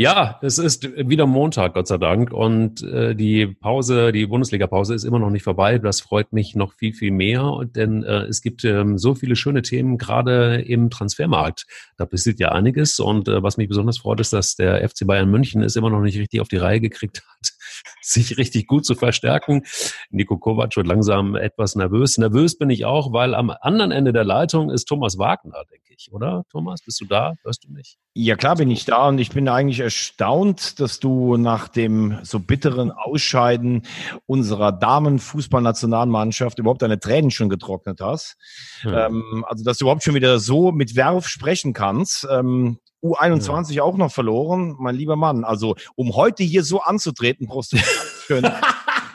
Ja, 0.00 0.38
es 0.42 0.58
ist 0.58 0.88
wieder 1.08 1.26
Montag, 1.26 1.74
Gott 1.74 1.88
sei 1.88 1.98
Dank. 1.98 2.32
Und 2.32 2.84
äh, 2.84 3.16
die 3.16 3.48
Pause, 3.48 4.12
die 4.12 4.26
Bundesliga-Pause 4.26 4.94
ist 4.94 5.02
immer 5.02 5.18
noch 5.18 5.30
nicht 5.30 5.42
vorbei. 5.42 5.78
Das 5.78 6.00
freut 6.00 6.32
mich 6.32 6.54
noch 6.54 6.72
viel, 6.74 6.92
viel 6.94 7.10
mehr. 7.10 7.62
Denn 7.64 8.04
äh, 8.04 8.26
es 8.26 8.40
gibt 8.40 8.64
ähm, 8.64 8.96
so 8.96 9.16
viele 9.16 9.34
schöne 9.34 9.62
Themen, 9.62 9.98
gerade 9.98 10.60
im 10.60 10.88
Transfermarkt. 10.88 11.66
Da 11.96 12.06
passiert 12.06 12.38
ja 12.38 12.52
einiges. 12.52 13.00
Und 13.00 13.26
äh, 13.26 13.42
was 13.42 13.56
mich 13.56 13.66
besonders 13.68 13.98
freut, 13.98 14.20
ist, 14.20 14.32
dass 14.32 14.54
der 14.54 14.88
FC 14.88 15.04
Bayern 15.04 15.32
München 15.32 15.62
es 15.62 15.74
immer 15.74 15.90
noch 15.90 16.00
nicht 16.00 16.16
richtig 16.16 16.40
auf 16.40 16.48
die 16.48 16.58
Reihe 16.58 16.80
gekriegt 16.80 17.24
hat, 17.26 17.52
sich 18.02 18.36
richtig 18.38 18.66
gut 18.66 18.84
zu 18.84 18.94
verstärken. 18.94 19.62
Nico 20.10 20.38
Kovac 20.38 20.76
wird 20.76 20.86
langsam 20.86 21.34
etwas 21.34 21.74
nervös. 21.74 22.18
Nervös 22.18 22.56
bin 22.56 22.70
ich 22.70 22.84
auch, 22.84 23.12
weil 23.12 23.34
am 23.34 23.50
anderen 23.60 23.90
Ende 23.90 24.12
der 24.12 24.24
Leitung 24.24 24.70
ist 24.70 24.86
Thomas 24.86 25.18
Wagner, 25.18 25.64
denke 25.70 25.94
ich, 25.96 26.12
oder? 26.12 26.44
Thomas, 26.50 26.82
bist 26.84 27.00
du 27.00 27.04
da? 27.04 27.34
Hörst 27.42 27.64
du 27.64 27.72
mich? 27.72 27.98
Ja, 28.14 28.36
klar 28.36 28.56
bin 28.56 28.70
ich 28.70 28.84
da 28.84 29.08
und 29.08 29.18
ich 29.18 29.30
bin 29.30 29.48
eigentlich 29.48 29.80
erstaunt, 29.80 30.80
dass 30.80 31.00
du 31.00 31.36
nach 31.36 31.68
dem 31.68 32.18
so 32.22 32.40
bitteren 32.40 32.90
Ausscheiden 32.90 33.82
unserer 34.26 34.72
Damenfußballnationalmannschaft 34.72 36.58
überhaupt 36.58 36.82
deine 36.82 36.98
Tränen 36.98 37.30
schon 37.30 37.48
getrocknet 37.48 38.00
hast. 38.00 38.36
Hm. 38.80 38.94
Ähm, 38.94 39.44
also, 39.48 39.64
dass 39.64 39.78
du 39.78 39.84
überhaupt 39.84 40.02
schon 40.02 40.14
wieder 40.14 40.38
so 40.38 40.72
mit 40.72 40.96
Werf 40.96 41.28
sprechen 41.28 41.72
kannst. 41.72 42.26
Ähm, 42.30 42.78
U21 43.02 43.72
ja. 43.74 43.82
auch 43.82 43.96
noch 43.96 44.10
verloren, 44.10 44.76
mein 44.78 44.94
lieber 44.94 45.16
Mann. 45.16 45.44
Also, 45.44 45.76
um 45.94 46.14
heute 46.16 46.42
hier 46.42 46.64
so 46.64 46.80
anzutreten, 46.80 47.46
brauchst 47.46 47.72
du 47.72 47.76
ganz 47.78 48.22
schön, 48.26 48.42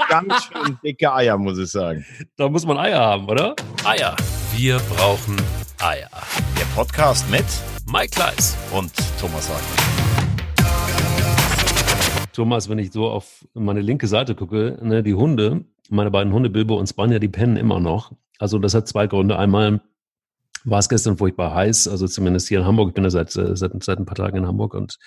ganz 0.10 0.44
schön 0.46 0.78
dicke 0.84 1.14
Eier, 1.14 1.38
muss 1.38 1.58
ich 1.58 1.70
sagen. 1.70 2.06
Da 2.38 2.48
muss 2.50 2.66
man 2.66 2.78
Eier 2.78 3.00
haben, 3.00 3.28
oder? 3.28 3.56
Eier. 3.84 4.16
Wir 4.56 4.80
brauchen 4.96 5.36
Eier. 5.82 6.10
Der 6.58 6.66
Podcast 6.76 7.30
mit 7.30 7.46
Mike 7.92 8.12
Kleiss 8.12 8.56
und 8.72 8.92
Thomas 9.20 9.50
Wagner. 9.50 9.94
Thomas, 12.32 12.70
wenn 12.70 12.80
ich 12.80 12.92
so 12.92 13.08
auf 13.08 13.46
meine 13.54 13.82
linke 13.82 14.08
Seite 14.08 14.34
gucke, 14.34 14.80
ne, 14.82 15.04
die 15.04 15.14
Hunde, 15.14 15.66
meine 15.90 16.10
beiden 16.10 16.34
Hunde, 16.34 16.50
Bilbo 16.50 16.80
und 16.80 16.88
Spanja, 16.88 17.20
die 17.20 17.28
pennen 17.28 17.58
immer 17.58 17.80
noch. 17.80 18.12
Also 18.40 18.60
das 18.60 18.74
hat 18.74 18.88
zwei 18.88 19.08
Gründe. 19.08 19.38
Einmal 19.38 19.82
war 20.66 20.80
es 20.80 20.90
gestern 20.90 21.18
furchtbar 21.18 21.54
heiß, 21.54 21.88
also 21.88 22.08
zumindest 22.08 22.48
hier 22.48 22.60
in 22.60 22.66
Hamburg. 22.66 22.90
Ich 22.90 22.94
bin 22.94 23.04
ja 23.04 23.10
seit, 23.10 23.36
äh, 23.36 23.56
seit, 23.56 23.72
seit 23.84 24.00
ein 24.00 24.06
paar 24.06 24.16
Tagen 24.16 24.38
in 24.38 24.48
Hamburg 24.48 24.74
und 24.74 24.98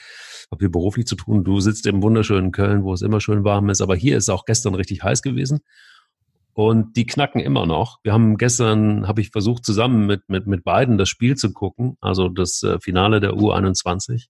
habe 0.50 0.60
hier 0.60 0.70
beruflich 0.70 1.06
zu 1.06 1.16
tun. 1.16 1.44
Du 1.44 1.60
sitzt 1.60 1.86
im 1.86 2.02
wunderschönen 2.02 2.52
Köln, 2.52 2.84
wo 2.84 2.92
es 2.92 3.02
immer 3.02 3.20
schön 3.20 3.44
warm 3.44 3.68
ist, 3.70 3.80
aber 3.80 3.96
hier 3.96 4.16
ist 4.16 4.28
auch 4.28 4.44
gestern 4.44 4.74
richtig 4.74 5.02
heiß 5.02 5.22
gewesen. 5.22 5.60
Und 6.52 6.96
die 6.96 7.04
knacken 7.04 7.40
immer 7.40 7.66
noch. 7.66 7.98
Wir 8.02 8.14
haben 8.14 8.38
gestern, 8.38 9.06
habe 9.06 9.20
ich 9.20 9.30
versucht, 9.30 9.64
zusammen 9.64 10.06
mit, 10.06 10.28
mit, 10.28 10.46
mit 10.46 10.64
beiden 10.64 10.96
das 10.96 11.10
Spiel 11.10 11.36
zu 11.36 11.52
gucken, 11.52 11.98
also 12.00 12.30
das 12.30 12.62
äh, 12.62 12.80
Finale 12.80 13.20
der 13.20 13.32
U21. 13.32 14.26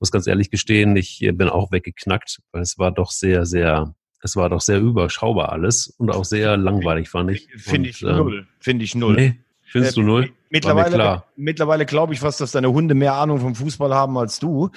Muss 0.00 0.10
ganz 0.10 0.26
ehrlich 0.26 0.50
gestehen, 0.50 0.96
ich 0.96 1.20
bin 1.34 1.48
auch 1.48 1.70
weggeknackt, 1.70 2.40
weil 2.50 2.62
es 2.62 2.76
war 2.78 2.90
doch 2.90 3.12
sehr, 3.12 3.46
sehr, 3.46 3.94
es 4.20 4.34
war 4.34 4.48
doch 4.48 4.60
sehr 4.60 4.80
überschaubar 4.80 5.52
alles 5.52 5.94
und 5.96 6.10
auch 6.10 6.24
sehr 6.24 6.56
langweilig, 6.56 7.08
fand 7.08 7.30
ich. 7.30 7.48
Finde 7.56 7.90
ich 7.90 8.02
ähm, 8.02 8.16
null. 8.16 8.46
Finde 8.58 8.84
ich 8.84 8.96
null. 8.96 9.14
Nee, 9.14 9.43
findest 9.74 9.96
äh, 9.96 10.00
du 10.00 10.06
null? 10.06 10.32
Mittlerweile, 10.50 11.24
mittlerweile 11.36 11.84
glaube 11.84 12.14
ich 12.14 12.20
fast, 12.20 12.40
dass 12.40 12.52
deine 12.52 12.72
Hunde 12.72 12.94
mehr 12.94 13.14
Ahnung 13.14 13.40
vom 13.40 13.56
Fußball 13.56 13.92
haben 13.92 14.16
als 14.16 14.38
du. 14.38 14.70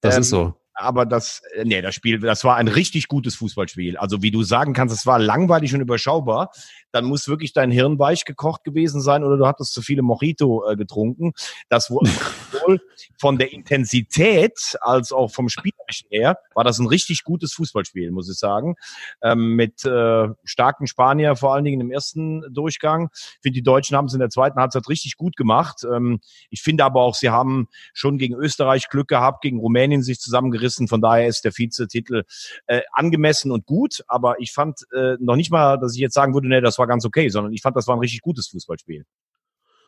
Das 0.00 0.14
ähm, 0.14 0.20
ist 0.20 0.30
so 0.30 0.54
aber 0.74 1.06
das, 1.06 1.40
äh, 1.54 1.64
nee, 1.64 1.80
das 1.80 1.94
Spiel, 1.94 2.18
das 2.18 2.44
war 2.44 2.56
ein 2.56 2.68
richtig 2.68 3.08
gutes 3.08 3.36
Fußballspiel. 3.36 3.96
Also 3.96 4.22
wie 4.22 4.30
du 4.30 4.42
sagen 4.42 4.72
kannst, 4.72 4.94
es 4.94 5.06
war 5.06 5.18
langweilig 5.18 5.74
und 5.74 5.80
überschaubar, 5.80 6.50
dann 6.94 7.04
muss 7.04 7.26
wirklich 7.26 7.52
dein 7.52 7.72
Hirn 7.72 7.98
weich 7.98 8.24
gekocht 8.24 8.62
gewesen 8.62 9.00
sein 9.00 9.24
oder 9.24 9.36
du 9.36 9.46
hattest 9.46 9.74
zu 9.74 9.82
viele 9.82 10.02
Mojito 10.02 10.64
äh, 10.70 10.76
getrunken. 10.76 11.32
Das 11.68 11.90
wohl 12.66 12.80
von 13.18 13.36
der 13.38 13.52
Intensität 13.52 14.76
als 14.80 15.12
auch 15.12 15.30
vom 15.30 15.48
Spielerischen 15.48 16.08
her 16.10 16.38
war 16.54 16.64
das 16.64 16.78
ein 16.78 16.86
richtig 16.86 17.24
gutes 17.24 17.52
Fußballspiel, 17.54 18.10
muss 18.10 18.30
ich 18.30 18.38
sagen. 18.38 18.76
Ähm, 19.22 19.56
mit 19.56 19.84
äh, 19.84 20.28
starken 20.44 20.86
Spanier, 20.86 21.36
vor 21.36 21.54
allen 21.54 21.64
Dingen 21.64 21.80
im 21.80 21.90
ersten 21.90 22.42
Durchgang. 22.52 23.10
Ich 23.12 23.38
finde, 23.42 23.54
die 23.54 23.62
Deutschen 23.62 23.96
haben 23.96 24.06
es 24.06 24.14
in 24.14 24.20
der 24.20 24.30
zweiten 24.30 24.60
Halbzeit 24.60 24.88
richtig 24.88 25.16
gut 25.16 25.36
gemacht. 25.36 25.84
Ähm, 25.84 26.20
ich 26.50 26.62
finde 26.62 26.84
aber 26.84 27.02
auch, 27.02 27.14
sie 27.14 27.30
haben 27.30 27.68
schon 27.92 28.18
gegen 28.18 28.34
Österreich 28.34 28.88
Glück 28.88 29.08
gehabt, 29.08 29.42
gegen 29.42 29.58
Rumänien 29.58 30.02
sich 30.02 30.20
zusammengerissen. 30.20 30.86
Von 30.86 31.00
daher 31.00 31.26
ist 31.26 31.44
der 31.44 31.52
Vizetitel 31.56 32.22
äh, 32.66 32.82
angemessen 32.92 33.50
und 33.50 33.66
gut. 33.66 34.04
Aber 34.06 34.40
ich 34.40 34.52
fand 34.52 34.80
äh, 34.94 35.16
noch 35.18 35.36
nicht 35.36 35.50
mal, 35.50 35.78
dass 35.78 35.94
ich 35.94 36.00
jetzt 36.00 36.14
sagen 36.14 36.34
würde, 36.34 36.48
nee, 36.48 36.60
das 36.60 36.78
war 36.78 36.83
ganz 36.86 37.04
okay, 37.04 37.28
sondern 37.28 37.52
ich 37.52 37.62
fand, 37.62 37.76
das 37.76 37.86
war 37.86 37.96
ein 37.96 38.00
richtig 38.00 38.20
gutes 38.20 38.48
Fußballspiel. 38.48 39.04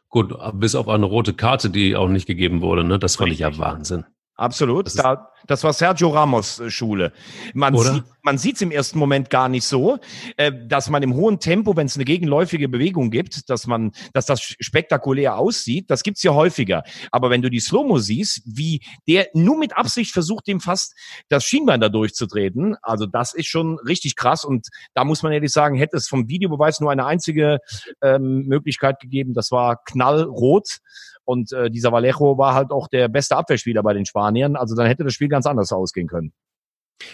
Gut, 0.09 0.35
bis 0.55 0.75
auf 0.75 0.89
eine 0.89 1.07
rote 1.07 1.35
Karte, 1.35 1.69
die 1.69 1.97
auch 1.97 2.09
nicht 2.09 2.27
gegeben 2.27 2.61
wurde, 2.63 2.85
ne? 2.85 2.99
Das 2.99 3.17
fand 3.17 3.33
ich 3.33 3.41
ja 3.41 3.59
Wahnsinn. 3.59 4.05
Absolut. 4.37 4.87
Das, 4.87 4.95
da, 4.95 5.31
das 5.47 5.65
war 5.65 5.73
Sergio 5.73 6.11
Ramos 6.11 6.61
äh, 6.61 6.71
Schule. 6.71 7.13
Man 7.55 7.75
Oder? 7.75 7.95
sieht 7.95 8.05
man 8.27 8.39
sieht 8.39 8.57
es 8.57 8.63
im 8.63 8.73
ersten 8.73 8.99
Moment 8.99 9.31
gar 9.31 9.49
nicht 9.49 9.65
so, 9.65 9.99
äh, 10.37 10.51
dass 10.67 10.91
man 10.91 11.03
im 11.05 11.15
hohen 11.15 11.39
Tempo, 11.39 11.77
wenn 11.77 11.87
es 11.87 11.95
eine 11.95 12.05
gegenläufige 12.05 12.69
Bewegung 12.69 13.13
gibt, 13.13 13.49
dass 13.49 13.69
man, 13.69 13.93
dass 14.13 14.27
das 14.27 14.43
spektakulär 14.43 15.39
aussieht. 15.39 15.91
Das 15.91 16.03
gibt's 16.03 16.25
ja 16.25 16.35
häufiger. 16.35 16.83
Aber 17.13 17.31
wenn 17.31 17.41
du 17.41 17.49
die 17.51 17.61
Slow-Mo 17.61 17.99
siehst, 17.99 18.43
wie 18.45 18.81
der 19.07 19.29
nur 19.33 19.57
mit 19.57 19.77
Absicht 19.77 20.11
versucht, 20.11 20.49
dem 20.49 20.61
fast 20.61 20.95
das 21.29 21.45
Schienbein 21.45 21.81
da 21.81 21.89
durchzutreten, 21.89 22.77
also 22.83 23.07
das 23.07 23.33
ist 23.33 23.47
schon 23.47 23.79
richtig 23.79 24.17
krass. 24.17 24.45
Und 24.45 24.67
da 24.93 25.05
muss 25.05 25.23
man 25.23 25.31
ehrlich 25.31 25.53
sagen, 25.53 25.77
hätte 25.77 25.97
es 25.97 26.09
vom 26.09 26.29
Videobeweis 26.29 26.81
nur 26.81 26.91
eine 26.91 27.07
einzige 27.07 27.59
ähm, 28.03 28.43
Möglichkeit 28.49 28.99
gegeben. 28.99 29.35
Das 29.35 29.53
war 29.53 29.85
knallrot. 29.85 30.79
Und 31.27 31.53
äh, 31.53 31.71
dieser 31.71 31.93
Vallejo 31.93 32.39
war 32.39 32.55
halt 32.55 32.71
auch 32.71 32.89
der 32.89 33.09
beste 33.09 33.37
Abwehrspieler 33.37 33.83
bei 33.83 33.93
den 33.93 34.07
Spaniern. 34.07 34.57
Also 34.57 34.75
dann 34.75 34.87
hätte 34.87 35.05
das 35.05 35.13
Spiel 35.13 35.29
ganz 35.29 35.45
anders 35.45 35.73
ausgehen 35.73 36.09
können. 36.09 36.33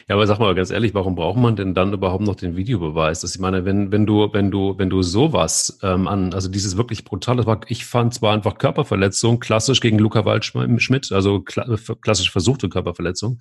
Ja, 0.09 0.15
aber 0.15 0.27
sag 0.27 0.39
mal 0.39 0.55
ganz 0.55 0.71
ehrlich, 0.71 0.95
warum 0.95 1.17
braucht 1.17 1.39
man 1.39 1.56
denn 1.56 1.75
dann 1.75 1.93
überhaupt 1.93 2.23
noch 2.23 2.37
den 2.37 2.56
Videobeweis? 2.56 3.21
Das, 3.21 3.34
ich 3.34 3.41
meine, 3.41 3.65
wenn, 3.65 3.91
wenn 3.91 4.06
du, 4.06 4.33
wenn 4.33 4.50
du, 4.50 4.78
wenn 4.78 4.91
du 4.91 5.03
sowas 5.03 5.78
ähm, 5.83 6.06
an, 6.06 6.33
also 6.34 6.49
dieses 6.49 6.77
wirklich 6.77 7.05
brutale, 7.05 7.45
ich 7.67 7.84
fand 7.84 8.15
zwar 8.15 8.33
einfach 8.33 8.59
Körperverletzung, 8.59 9.41
klassisch 9.41 9.81
gegen 9.81 9.99
Luca 9.99 10.25
Waldschmidt, 10.25 11.11
also 11.11 11.41
klassisch 11.43 12.31
versuchte 12.31 12.69
Körperverletzung. 12.69 13.41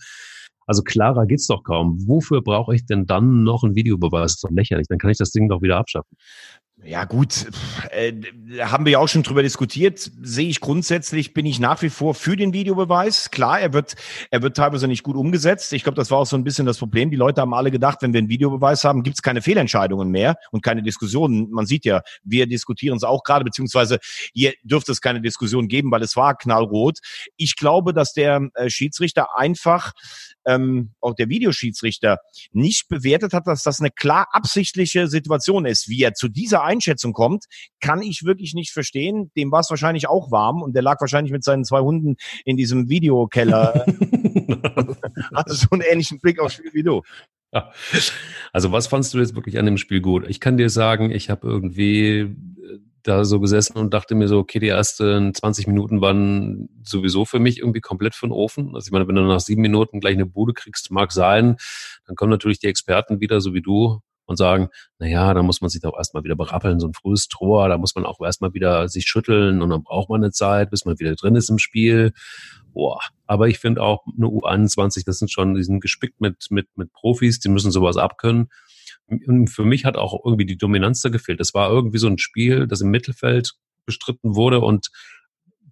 Also 0.66 0.84
klarer 0.84 1.26
geht's 1.26 1.48
doch 1.48 1.64
kaum. 1.64 2.08
Wofür 2.08 2.42
brauche 2.42 2.74
ich 2.74 2.86
denn 2.86 3.06
dann 3.06 3.44
noch 3.44 3.64
einen 3.64 3.76
Videobeweis? 3.76 4.22
Das 4.22 4.36
ist 4.36 4.44
doch 4.44 4.52
lächerlich. 4.52 4.88
Dann 4.88 5.00
kann 5.00 5.12
ich 5.12 5.18
das 5.18 5.32
Ding 5.32 5.50
doch 5.50 5.62
wieder 5.62 5.78
abschaffen. 5.78 6.16
Ja 6.84 7.06
gut, 7.06 7.46
äh, 7.92 8.12
haben 8.60 8.86
wir 8.86 8.94
ja 8.94 9.00
auch 9.00 9.08
schon 9.08 9.22
drüber 9.22 9.44
diskutiert. 9.44 10.12
Sehe 10.24 10.50
ich 10.50 10.62
grundsätzlich, 10.62 11.32
bin 11.32 11.46
ich 11.46 11.60
nach 11.60 11.80
wie 11.84 11.90
vor 11.90 12.16
für 12.16 12.36
den 12.36 12.54
Videobeweis. 12.54 13.30
Klar, 13.30 13.60
er 13.60 13.72
wird, 13.72 13.96
er 14.32 14.42
wird 14.42 14.58
teilweise 14.58 14.88
nicht 14.88 15.04
gut 15.04 15.16
umgesetzt. 15.16 15.74
Ich 15.74 15.84
glaube, 15.84 15.96
das 15.96 16.10
war 16.10 16.18
auch 16.18 16.26
so 16.26 16.36
ein 16.36 16.44
bisschen 16.44 16.66
das 16.66 16.80
Problem. 16.80 17.12
Die 17.12 17.18
Leute 17.18 17.42
haben 17.42 17.54
alle 17.54 17.70
gedacht, 17.70 18.00
wenn 18.02 18.14
wir 18.14 18.18
einen 18.18 18.30
Videobeweis 18.30 18.84
haben, 18.84 19.04
gibt 19.04 19.18
es 19.18 19.22
keine 19.22 19.44
Fehlentscheidungen 19.44 20.10
mehr 20.10 20.38
und 20.50 20.64
keine 20.64 20.82
Diskussionen. 20.82 21.52
Man 21.52 21.68
sieht 21.68 21.86
ja, 21.86 22.02
wir 22.24 22.48
diskutieren 22.48 22.98
es 22.98 23.04
auch 23.04 23.24
gerade, 23.24 23.46
beziehungsweise 23.46 24.00
hier 24.34 24.54
dürfte 24.64 24.92
es 24.92 25.02
keine 25.02 25.22
Diskussion 25.22 25.68
geben, 25.68 25.92
weil 25.92 26.02
es 26.02 26.16
war 26.16 26.36
knallrot. 26.36 26.98
Ich 27.38 27.58
glaube, 27.58 27.94
dass 27.94 28.14
der 28.14 28.50
äh, 28.56 28.72
Schiedsrichter 28.72 29.38
einfach 29.38 29.92
ähm, 30.46 30.92
auch 31.00 31.14
der 31.16 31.30
Videoschiedsrichter 31.30 32.20
nicht 32.52 32.88
bewertet 32.88 33.34
hat, 33.34 33.48
dass 33.48 33.64
das 33.64 33.80
eine 33.80 33.92
klar 33.92 34.28
absichtliche 34.32 35.08
Situation 35.08 35.66
ist. 35.66 35.90
Wie 35.90 36.04
er 36.04 36.14
zu 36.14 36.28
dieser 36.28 36.64
Einschätzung 36.64 37.14
kommt, 37.14 37.46
kann 37.80 38.02
ich 38.02 38.24
wirklich 38.24 38.54
nicht 38.54 38.72
verstehen. 38.72 39.32
Dem 39.36 39.52
war 39.52 39.62
es 39.62 39.70
wahrscheinlich 39.70 40.08
auch 40.08 40.32
warm 40.32 40.62
und 40.62 40.74
der 40.74 40.84
lag 40.84 41.00
wahrscheinlich 41.02 41.32
mit 41.32 41.44
seinen 41.44 41.64
zwei 41.64 41.82
Hunden 41.82 42.16
in 42.46 42.58
diesem 42.58 42.90
Videokeller. 42.90 43.86
Hatte 45.36 45.54
so 45.54 45.68
einen 45.72 45.82
ähnlichen 45.82 46.20
Blick 46.20 46.40
aufs 46.40 46.56
Spiel 46.56 46.72
wie 46.74 46.84
du. 46.84 47.02
Also 48.54 48.72
was 48.72 48.88
fandst 48.88 49.14
du 49.14 49.20
jetzt 49.20 49.36
wirklich 49.36 49.58
an 49.60 49.66
dem 49.66 49.78
Spiel 49.78 50.02
gut? 50.02 50.26
Ich 50.28 50.40
kann 50.40 50.58
dir 50.58 50.70
sagen, 50.70 51.12
ich 51.12 51.30
habe 51.30 51.48
irgendwie 51.48 52.20
äh, 52.20 52.80
da 53.04 53.26
so 53.26 53.40
gesessen 53.40 53.78
und 53.78 53.94
dachte 53.94 54.16
mir 54.16 54.28
so, 54.28 54.40
okay, 54.40 54.60
die 54.60 54.68
ersten 54.68 55.34
20 55.34 55.68
Minuten 55.68 56.02
waren 56.02 56.70
sowieso 56.84 57.26
für 57.26 57.40
mich 57.40 57.60
irgendwie 57.60 57.82
komplett 57.82 58.16
für 58.16 58.28
den 58.28 58.34
Ofen. 58.34 58.76
Also 58.76 58.88
ich 58.88 58.92
meine, 58.92 59.08
wenn 59.08 59.16
du 59.16 59.22
nach 59.22 59.40
sieben 59.40 59.62
Minuten 59.62 60.00
gleich 60.00 60.14
eine 60.14 60.26
Bude 60.26 60.54
kriegst, 60.54 60.92
mag 60.92 61.12
sein, 61.12 61.58
dann 62.06 62.16
kommen 62.16 62.32
natürlich 62.32 62.60
die 62.60 62.68
Experten 62.68 63.20
wieder, 63.20 63.42
so 63.42 63.54
wie 63.54 63.62
du, 63.62 64.02
und 64.26 64.38
sagen, 64.38 64.70
na 64.98 65.08
ja, 65.08 65.34
da 65.34 65.44
muss 65.44 65.62
man 65.62 65.70
sich 65.70 65.82
doch 65.82 65.96
erstmal 65.96 66.24
wieder 66.24 66.36
berappeln, 66.36 66.80
so 66.80 66.88
ein 66.88 66.94
frühes 66.94 67.28
Tor, 67.28 67.68
da 67.70 67.78
muss 67.78 67.96
man 67.96 68.06
auch 68.06 68.20
erstmal 68.22 68.54
wieder 68.54 68.88
sich 68.88 69.06
schütteln 69.06 69.62
und 69.62 69.70
dann 69.70 69.84
braucht 69.84 70.10
man 70.10 70.24
eine 70.24 70.32
Zeit, 70.32 70.70
bis 70.72 70.86
man 70.86 71.00
wieder 71.00 71.16
drin 71.16 71.36
ist 71.36 71.50
im 71.50 71.60
Spiel. 71.60 72.14
Boah. 72.74 73.00
Aber 73.28 73.48
ich 73.48 73.60
finde 73.60 73.84
auch 73.84 74.06
eine 74.18 74.28
U21, 74.28 75.04
das 75.06 75.20
sind 75.20 75.32
schon, 75.32 75.56
die 75.56 75.64
sind 75.64 75.82
gespickt 75.82 76.22
mit, 76.22 76.48
mit, 76.50 76.68
mit 76.76 76.92
Profis, 76.94 77.40
die 77.40 77.50
müssen 77.50 77.72
sowas 77.72 77.98
abkönnen. 77.98 78.50
Und 79.28 79.50
für 79.50 79.66
mich 79.66 79.86
hat 79.86 79.98
auch 79.98 80.24
irgendwie 80.24 80.46
die 80.46 80.58
Dominanz 80.58 81.02
da 81.02 81.10
gefehlt. 81.10 81.42
Es 81.42 81.54
war 81.54 81.70
irgendwie 81.70 81.98
so 81.98 82.08
ein 82.08 82.18
Spiel, 82.18 82.68
das 82.68 82.82
im 82.82 82.92
Mittelfeld 82.92 83.54
bestritten 83.86 84.36
wurde 84.36 84.62
und 84.62 84.90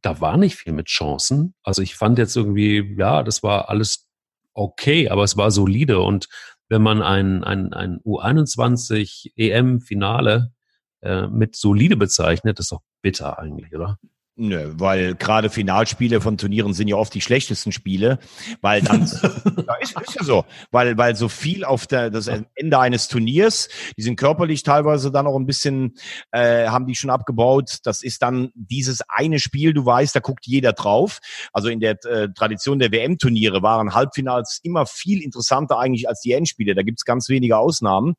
da 0.01 0.21
war 0.21 0.37
nicht 0.37 0.55
viel 0.55 0.73
mit 0.73 0.87
Chancen. 0.87 1.53
Also 1.63 1.81
ich 1.81 1.95
fand 1.95 2.17
jetzt 2.17 2.35
irgendwie, 2.35 2.95
ja, 2.97 3.23
das 3.23 3.43
war 3.43 3.69
alles 3.69 4.07
okay, 4.53 5.09
aber 5.09 5.23
es 5.23 5.37
war 5.37 5.51
solide. 5.51 5.99
Und 5.99 6.27
wenn 6.69 6.81
man 6.81 7.01
ein, 7.01 7.43
ein, 7.43 7.73
ein 7.73 7.99
U21 8.05 9.31
EM-Finale 9.35 10.53
äh, 11.01 11.27
mit 11.27 11.55
solide 11.55 11.97
bezeichnet, 11.97 12.59
ist 12.59 12.71
doch 12.71 12.81
bitter 13.01 13.39
eigentlich, 13.39 13.73
oder? 13.73 13.97
Nö, 14.41 14.71
weil 14.77 15.15
gerade 15.15 15.49
Finalspiele 15.49 16.21
von 16.21 16.37
Turnieren 16.37 16.73
sind 16.73 16.87
ja 16.87 16.95
oft 16.95 17.13
die 17.13 17.19
schlechtesten 17.19 17.73
Spiele, 17.73 18.19
weil 18.61 18.81
dann 18.81 19.01
ja, 19.67 19.75
ist, 19.81 19.99
ist 19.99 20.15
ja 20.15 20.23
so, 20.23 20.45
weil 20.71 20.97
weil 20.97 21.17
so 21.17 21.27
viel 21.27 21.65
auf 21.65 21.87
der 21.87 22.09
das 22.09 22.29
Ende 22.55 22.79
eines 22.79 23.09
Turniers, 23.09 23.67
die 23.97 24.01
sind 24.01 24.15
körperlich 24.15 24.63
teilweise 24.63 25.11
dann 25.11 25.27
auch 25.27 25.35
ein 25.35 25.45
bisschen 25.45 25.95
äh, 26.31 26.67
haben 26.67 26.85
die 26.85 26.95
schon 26.95 27.09
abgebaut. 27.09 27.79
Das 27.83 28.01
ist 28.01 28.21
dann 28.21 28.51
dieses 28.53 29.01
eine 29.09 29.39
Spiel, 29.39 29.73
du 29.73 29.85
weißt, 29.85 30.15
da 30.15 30.21
guckt 30.21 30.47
jeder 30.47 30.71
drauf. 30.71 31.19
Also 31.51 31.67
in 31.67 31.81
der 31.81 31.97
äh, 32.05 32.29
Tradition 32.33 32.79
der 32.79 32.93
WM-Turniere 32.93 33.61
waren 33.61 33.93
Halbfinals 33.93 34.61
immer 34.63 34.85
viel 34.85 35.21
interessanter 35.21 35.79
eigentlich 35.79 36.07
als 36.07 36.21
die 36.21 36.31
Endspiele. 36.31 36.75
Da 36.75 36.83
gibt's 36.83 37.03
ganz 37.03 37.27
wenige 37.27 37.57
Ausnahmen. 37.57 38.13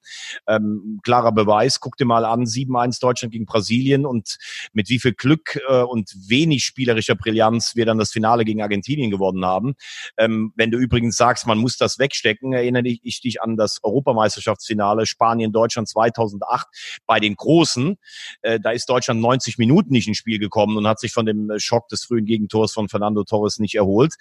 Ähm, 0.46 1.00
klarer 1.02 1.32
Beweis, 1.32 1.80
guck 1.80 1.96
dir 1.96 2.04
mal 2.04 2.26
an, 2.26 2.44
7-1 2.44 3.00
Deutschland 3.00 3.32
gegen 3.32 3.46
Brasilien 3.46 4.04
und 4.04 4.36
mit 4.74 4.90
wie 4.90 4.98
viel 4.98 5.14
Glück 5.14 5.58
äh, 5.66 5.80
und 5.80 6.09
wenig 6.28 6.64
spielerischer 6.64 7.14
Brillanz 7.14 7.76
wir 7.76 7.86
dann 7.86 7.98
das 7.98 8.10
Finale 8.10 8.44
gegen 8.44 8.62
Argentinien 8.62 9.10
gewonnen 9.10 9.44
haben. 9.44 9.74
Ähm, 10.16 10.52
wenn 10.56 10.70
du 10.70 10.78
übrigens 10.78 11.16
sagst, 11.16 11.46
man 11.46 11.58
muss 11.58 11.76
das 11.76 11.98
wegstecken, 11.98 12.52
erinnere 12.52 12.88
ich 12.88 13.20
dich 13.20 13.42
an 13.42 13.56
das 13.56 13.78
Europameisterschaftsfinale 13.82 15.06
Spanien-Deutschland 15.06 15.88
2008 15.88 16.66
bei 17.06 17.20
den 17.20 17.36
Großen. 17.36 17.96
Äh, 18.42 18.60
da 18.60 18.70
ist 18.70 18.88
Deutschland 18.88 19.20
90 19.20 19.58
Minuten 19.58 19.92
nicht 19.92 20.08
ins 20.08 20.18
Spiel 20.18 20.38
gekommen 20.38 20.76
und 20.76 20.86
hat 20.86 21.00
sich 21.00 21.12
von 21.12 21.26
dem 21.26 21.50
Schock 21.58 21.88
des 21.88 22.04
frühen 22.04 22.24
Gegentors 22.24 22.72
von 22.72 22.88
Fernando 22.88 23.24
Torres 23.24 23.58
nicht 23.58 23.74
erholt. 23.74 24.14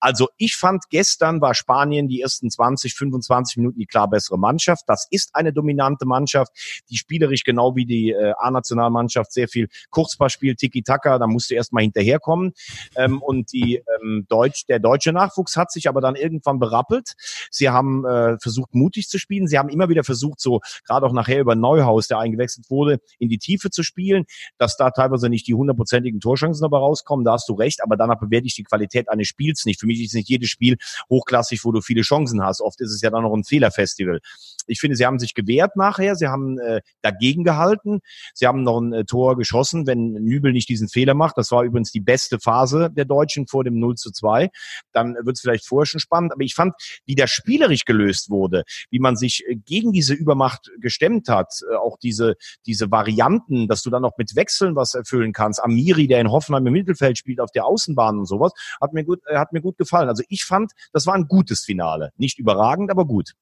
Also 0.00 0.28
ich 0.36 0.56
fand 0.56 0.84
gestern 0.90 1.40
war 1.40 1.54
Spanien 1.54 2.08
die 2.08 2.20
ersten 2.20 2.50
20, 2.50 2.94
25 2.94 3.58
Minuten 3.58 3.78
die 3.78 3.86
klar 3.86 4.08
bessere 4.08 4.38
Mannschaft. 4.38 4.84
Das 4.86 5.06
ist 5.10 5.34
eine 5.34 5.52
dominante 5.52 6.06
Mannschaft, 6.06 6.52
die 6.90 6.96
spielerisch 6.96 7.44
genau 7.44 7.76
wie 7.76 7.86
die 7.86 8.10
äh, 8.10 8.32
A-Nationalmannschaft 8.38 9.32
sehr 9.32 9.48
viel 9.48 9.68
Kurzpass 9.90 10.38
Tiki-Taka, 10.38 11.18
musste 11.30 11.54
erstmal 11.54 11.82
hinterherkommen. 11.82 12.52
Ähm, 12.96 13.22
und 13.22 13.52
die 13.52 13.82
ähm, 14.00 14.26
Deutsch, 14.28 14.66
der 14.66 14.78
deutsche 14.78 15.12
Nachwuchs 15.12 15.56
hat 15.56 15.72
sich 15.72 15.88
aber 15.88 16.00
dann 16.00 16.16
irgendwann 16.16 16.58
berappelt. 16.58 17.14
Sie 17.50 17.68
haben 17.68 18.04
äh, 18.04 18.38
versucht, 18.40 18.74
mutig 18.74 19.08
zu 19.08 19.18
spielen. 19.18 19.48
Sie 19.48 19.58
haben 19.58 19.68
immer 19.68 19.88
wieder 19.88 20.04
versucht, 20.04 20.40
so 20.40 20.60
gerade 20.84 21.06
auch 21.06 21.12
nachher 21.12 21.40
über 21.40 21.54
Neuhaus, 21.54 22.08
der 22.08 22.18
eingewechselt 22.18 22.70
wurde, 22.70 23.00
in 23.18 23.28
die 23.28 23.38
Tiefe 23.38 23.70
zu 23.70 23.82
spielen, 23.82 24.24
dass 24.58 24.76
da 24.76 24.90
teilweise 24.90 25.28
nicht 25.28 25.46
die 25.46 25.54
hundertprozentigen 25.54 26.20
Torchancen 26.20 26.62
dabei 26.62 26.78
rauskommen. 26.78 27.24
Da 27.24 27.32
hast 27.32 27.48
du 27.48 27.54
recht, 27.54 27.82
aber 27.82 27.96
danach 27.96 28.18
bewerte 28.18 28.46
ich 28.46 28.54
die 28.54 28.64
Qualität 28.64 29.08
eines 29.08 29.28
Spiels 29.28 29.64
nicht. 29.64 29.80
Für 29.80 29.86
mich 29.86 30.00
ist 30.02 30.14
nicht 30.14 30.28
jedes 30.28 30.50
Spiel 30.50 30.76
hochklassig, 31.08 31.64
wo 31.64 31.72
du 31.72 31.80
viele 31.80 32.02
Chancen 32.02 32.42
hast. 32.42 32.60
Oft 32.60 32.80
ist 32.80 32.92
es 32.92 33.00
ja 33.00 33.10
dann 33.10 33.22
noch 33.22 33.34
ein 33.34 33.44
Fehlerfestival. 33.44 34.20
Ich 34.66 34.80
finde, 34.80 34.96
sie 34.96 35.06
haben 35.06 35.18
sich 35.18 35.34
gewehrt 35.34 35.76
nachher. 35.76 36.14
Sie 36.16 36.28
haben 36.28 36.58
äh, 36.58 36.80
dagegen 37.02 37.44
gehalten. 37.44 38.00
Sie 38.34 38.46
haben 38.46 38.62
noch 38.62 38.80
ein 38.80 38.92
äh, 38.92 39.04
Tor 39.04 39.36
geschossen, 39.36 39.86
wenn 39.86 40.12
Nübel 40.12 40.52
nicht 40.52 40.68
diesen 40.68 40.88
Fehler 40.88 41.09
macht. 41.14 41.38
Das 41.38 41.50
war 41.50 41.62
übrigens 41.64 41.92
die 41.92 42.00
beste 42.00 42.38
Phase 42.38 42.90
der 42.90 43.04
Deutschen 43.04 43.46
vor 43.46 43.64
dem 43.64 43.78
0 43.78 43.96
zu 43.96 44.10
2. 44.10 44.50
Dann 44.92 45.14
wird 45.14 45.36
es 45.36 45.40
vielleicht 45.40 45.66
vorher 45.66 45.86
schon 45.86 46.00
spannend. 46.00 46.32
Aber 46.32 46.42
ich 46.42 46.54
fand, 46.54 46.74
wie 47.06 47.14
der 47.14 47.26
spielerisch 47.26 47.84
gelöst 47.84 48.30
wurde, 48.30 48.64
wie 48.90 48.98
man 48.98 49.16
sich 49.16 49.44
äh, 49.46 49.56
gegen 49.56 49.92
diese 49.92 50.14
Übermacht 50.14 50.70
gestemmt 50.78 51.28
hat, 51.28 51.52
äh, 51.70 51.76
auch 51.76 51.98
diese, 51.98 52.36
diese 52.66 52.90
Varianten, 52.90 53.68
dass 53.68 53.82
du 53.82 53.90
dann 53.90 54.02
noch 54.02 54.16
mit 54.16 54.36
Wechseln 54.36 54.76
was 54.76 54.94
erfüllen 54.94 55.32
kannst. 55.32 55.62
Amiri, 55.62 56.06
der 56.06 56.20
in 56.20 56.30
Hoffenheim 56.30 56.66
im 56.66 56.72
Mittelfeld 56.72 57.18
spielt, 57.18 57.40
auf 57.40 57.50
der 57.50 57.66
Außenbahn 57.66 58.18
und 58.18 58.26
sowas, 58.26 58.52
hat 58.80 58.92
mir 58.92 59.04
gut, 59.04 59.20
äh, 59.26 59.36
hat 59.36 59.52
mir 59.52 59.60
gut 59.60 59.78
gefallen. 59.78 60.08
Also 60.08 60.22
ich 60.28 60.44
fand, 60.44 60.72
das 60.92 61.06
war 61.06 61.14
ein 61.14 61.28
gutes 61.28 61.64
Finale. 61.64 62.12
Nicht 62.16 62.38
überragend, 62.38 62.90
aber 62.90 63.06
gut. 63.06 63.34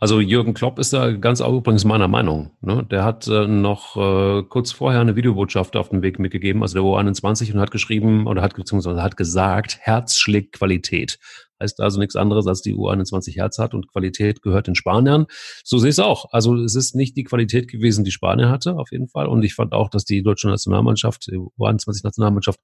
Also 0.00 0.20
Jürgen 0.20 0.54
Klopp 0.54 0.78
ist 0.78 0.92
da 0.92 1.10
ganz 1.12 1.40
übrigens 1.40 1.84
meiner 1.84 2.08
Meinung. 2.08 2.52
Ne? 2.60 2.86
Der 2.90 3.04
hat 3.04 3.26
äh, 3.26 3.46
noch 3.46 3.96
äh, 3.96 4.42
kurz 4.44 4.72
vorher 4.72 5.00
eine 5.00 5.16
Videobotschaft 5.16 5.76
auf 5.76 5.88
den 5.88 6.02
Weg 6.02 6.18
mitgegeben, 6.18 6.62
also 6.62 6.74
der 6.74 6.82
U21, 6.82 7.52
und 7.52 7.60
hat 7.60 7.70
geschrieben 7.70 8.26
oder 8.26 8.42
hat 8.42 8.54
beziehungsweise 8.54 9.02
hat 9.02 9.16
gesagt, 9.16 9.78
Herz 9.80 10.16
schlägt 10.16 10.56
Qualität. 10.56 11.18
Heißt 11.60 11.80
also 11.80 11.98
nichts 11.98 12.16
anderes, 12.16 12.46
als 12.46 12.62
die 12.62 12.74
U21 12.74 13.34
Herz 13.34 13.58
hat 13.58 13.74
und 13.74 13.88
Qualität 13.88 14.42
gehört 14.42 14.66
den 14.66 14.74
Spaniern. 14.74 15.26
So 15.64 15.78
sehe 15.78 15.88
ich 15.88 15.94
es 15.94 15.98
auch. 15.98 16.32
Also 16.32 16.56
es 16.56 16.74
ist 16.74 16.94
nicht 16.94 17.16
die 17.16 17.24
Qualität 17.24 17.68
gewesen, 17.68 18.04
die 18.04 18.10
Spanien 18.10 18.48
hatte, 18.48 18.76
auf 18.76 18.92
jeden 18.92 19.08
Fall. 19.08 19.26
Und 19.26 19.42
ich 19.42 19.54
fand 19.54 19.72
auch, 19.72 19.90
dass 19.90 20.04
die 20.04 20.22
deutsche 20.22 20.48
Nationalmannschaft, 20.48 21.26
die 21.26 21.36
U21 21.36 22.04
Nationalmannschaft, 22.04 22.60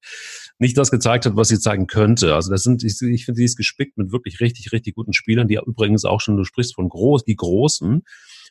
nicht 0.58 0.78
das 0.78 0.90
gezeigt 0.90 1.26
hat, 1.26 1.36
was 1.36 1.48
sie 1.48 1.58
zeigen 1.58 1.86
könnte. 1.86 2.34
Also 2.34 2.50
das 2.50 2.62
sind, 2.62 2.84
ich, 2.84 3.00
ich 3.02 3.24
finde, 3.24 3.38
sie 3.38 3.44
ist 3.44 3.56
gespickt 3.56 3.96
mit 3.98 4.12
wirklich 4.12 4.40
richtig, 4.40 4.72
richtig 4.72 4.94
guten 4.94 5.12
Spielern, 5.12 5.48
die 5.48 5.58
übrigens 5.64 6.04
auch 6.04 6.20
schon, 6.20 6.36
du 6.36 6.44
sprichst 6.44 6.74
von 6.74 6.88
groß, 6.88 7.24
die 7.24 7.36
Großen. 7.36 8.02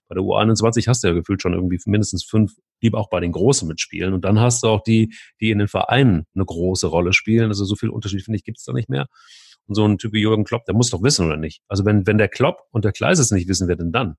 Bei 0.07 0.15
der 0.15 0.23
U21 0.23 0.87
hast 0.87 1.03
du 1.03 1.07
ja 1.07 1.13
gefühlt 1.13 1.41
schon 1.41 1.53
irgendwie 1.53 1.79
mindestens 1.85 2.23
fünf, 2.23 2.53
die 2.81 2.93
auch 2.93 3.09
bei 3.09 3.19
den 3.19 3.31
Großen 3.31 3.67
mitspielen. 3.67 4.13
Und 4.13 4.25
dann 4.25 4.39
hast 4.39 4.63
du 4.63 4.67
auch 4.67 4.83
die, 4.83 5.13
die 5.39 5.51
in 5.51 5.59
den 5.59 5.67
Vereinen 5.67 6.25
eine 6.35 6.45
große 6.45 6.87
Rolle 6.87 7.13
spielen. 7.13 7.47
Also 7.47 7.65
so 7.65 7.75
viel 7.75 7.89
Unterschied, 7.89 8.23
finde 8.23 8.37
ich, 8.37 8.43
gibt 8.43 8.59
es 8.59 8.65
da 8.65 8.73
nicht 8.73 8.89
mehr. 8.89 9.07
Und 9.67 9.75
so 9.75 9.85
ein 9.85 9.97
Typ 9.97 10.13
wie 10.13 10.21
Jürgen 10.21 10.43
Klopp, 10.43 10.65
der 10.65 10.75
muss 10.75 10.89
doch 10.89 11.03
wissen, 11.03 11.25
oder 11.25 11.37
nicht? 11.37 11.61
Also 11.67 11.85
wenn, 11.85 12.05
wenn 12.05 12.17
der 12.17 12.27
Klopp 12.27 12.63
und 12.71 12.85
der 12.85 12.91
Kleis 12.91 13.19
es 13.19 13.31
nicht 13.31 13.47
wissen, 13.47 13.67
wer 13.67 13.75
denn 13.75 13.91
dann? 13.91 14.15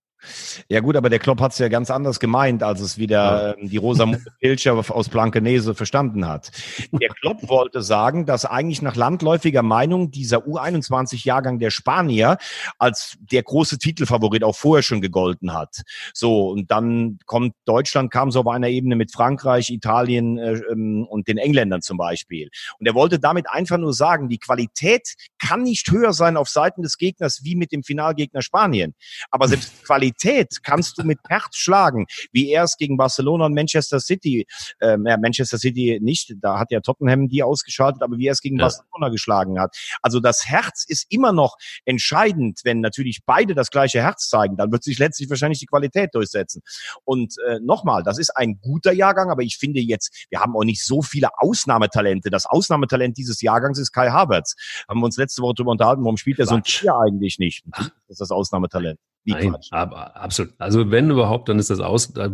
Ja 0.69 0.81
gut, 0.81 0.97
aber 0.97 1.11
der 1.11 1.19
Klopp 1.19 1.41
hat 1.41 1.53
es 1.53 1.59
ja 1.59 1.69
ganz 1.69 1.91
anders 1.91 2.21
gemeint, 2.21 2.62
als 2.62 2.81
es 2.81 2.99
wieder. 2.99 3.56
Ähm, 3.59 3.69
die 3.69 3.76
Rosamunde 3.76 4.25
Pilcher 4.41 4.75
aus 4.75 5.09
Blankenese 5.09 5.75
verstanden 5.75 6.26
hat. 6.26 6.50
Der 6.93 7.09
Klopp 7.09 7.49
wollte 7.49 7.82
sagen, 7.82 8.26
dass 8.26 8.44
eigentlich 8.44 8.82
nach 8.82 8.97
landläufiger 8.97 9.62
Meinung 9.62 10.11
dieser 10.11 10.38
U21-Jahrgang 10.47 11.59
der 11.59 11.71
Spanier 11.71 12.38
als 12.79 13.17
der 13.21 13.43
große 13.43 13.79
Titelfavorit 13.79 14.44
auch 14.44 14.56
vorher 14.56 14.82
schon 14.82 15.00
gegolten 15.00 15.53
hat. 15.53 15.82
So, 16.12 16.50
und 16.50 16.70
dann 16.70 17.19
kommt 17.27 17.55
Deutschland, 17.65 18.11
kam 18.11 18.31
so 18.31 18.41
auf 18.41 18.47
einer 18.47 18.69
Ebene 18.69 18.97
mit 18.97 19.12
Frankreich, 19.12 19.70
Italien 19.70 20.38
äh, 20.38 20.61
ähm, 20.70 21.06
und 21.09 21.29
den 21.29 21.38
Engländern 21.38 21.82
zum 21.82 21.97
Beispiel. 21.97 22.50
Und 22.79 22.87
er 22.87 22.94
wollte 22.94 23.19
damit 23.19 23.49
einfach 23.49 23.79
nur 23.79 23.93
sagen, 23.93 24.29
die 24.29 24.38
Qualität 24.38 25.15
kann 25.38 25.62
nicht 25.62 25.91
höher 25.91 26.12
sein 26.12 26.37
auf 26.37 26.49
Seiten 26.49 26.82
des 26.82 26.99
Gegners 26.99 27.41
wie 27.44 27.56
mit 27.56 27.73
dem 27.73 27.82
Finalgegner 27.82 28.43
Spanien. 28.43 28.94
Aber 29.31 29.49
selbst 29.49 29.85
Qualität 29.85 30.13
Qualität 30.14 30.62
kannst 30.62 30.99
du 30.99 31.05
mit 31.05 31.19
Herz 31.28 31.56
schlagen, 31.56 32.06
wie 32.32 32.50
er 32.50 32.64
es 32.64 32.76
gegen 32.76 32.96
Barcelona 32.96 33.46
und 33.46 33.55
Manchester 33.55 34.00
City, 34.00 34.46
ähm, 34.81 35.06
ja, 35.06 35.16
Manchester 35.16 35.58
City 35.58 35.99
nicht, 36.02 36.34
da 36.40 36.58
hat 36.58 36.70
ja 36.70 36.81
Tottenham 36.81 37.28
die 37.28 37.43
ausgeschaltet, 37.43 38.02
aber 38.02 38.19
wie 38.19 38.26
er 38.26 38.32
es 38.32 38.40
gegen 38.40 38.58
ja. 38.58 38.64
Barcelona 38.64 39.08
geschlagen 39.11 39.61
hat. 39.61 39.76
Also 40.02 40.20
das 40.20 40.46
Herz 40.46 40.84
ist 40.87 41.06
immer 41.11 41.32
noch 41.32 41.56
entscheidend, 41.84 42.61
wenn 42.64 42.81
natürlich 42.81 43.20
beide 43.26 43.55
das 43.55 43.70
gleiche 43.70 44.02
Herz 44.02 44.28
zeigen, 44.28 44.56
dann 44.56 44.72
wird 44.72 44.84
sich 44.84 44.99
letztlich 44.99 45.28
wahrscheinlich 45.31 45.58
die 45.58 45.66
Qualität 45.66 46.14
durchsetzen. 46.14 46.62
Und 47.05 47.34
äh, 47.46 47.60
nochmal, 47.60 48.02
das 48.02 48.19
ist 48.19 48.37
ein 48.37 48.60
guter 48.60 48.93
Jahrgang, 48.93 49.31
aber 49.31 49.43
ich 49.43 49.58
finde 49.58 49.81
jetzt, 49.81 50.26
wir 50.31 50.40
haben 50.40 50.56
auch 50.56 50.64
nicht 50.64 50.84
so 50.84 51.02
viele 51.02 51.28
Ausnahmetalente. 51.38 52.31
Das 52.31 52.46
Ausnahmetalent 52.46 53.17
dieses 53.17 53.40
Jahrgangs 53.43 53.78
ist 53.78 53.93
Kai 53.93 54.10
Havertz. 54.10 54.55
Haben 54.88 55.00
wir 55.00 55.06
uns 55.06 55.17
letzte 55.17 55.43
Woche 55.43 55.55
darüber 55.56 55.72
unterhalten, 55.72 56.02
warum 56.05 56.17
spielt 56.17 56.38
er 56.38 56.46
so 56.46 56.55
ein 56.55 56.62
Tier 56.62 56.94
eigentlich 56.96 57.38
nicht? 57.38 57.64
Das 57.76 57.90
ist 58.08 58.20
das 58.20 58.31
Ausnahmetalent. 58.31 58.98
Nein, 59.26 59.56
aber 59.70 60.16
absolut. 60.16 60.52
Also 60.58 60.90
wenn 60.90 61.10
überhaupt, 61.10 61.48
dann 61.48 61.58
ist 61.58 61.70
das 61.70 61.81
aus. 61.81 62.12
Das 62.12 62.31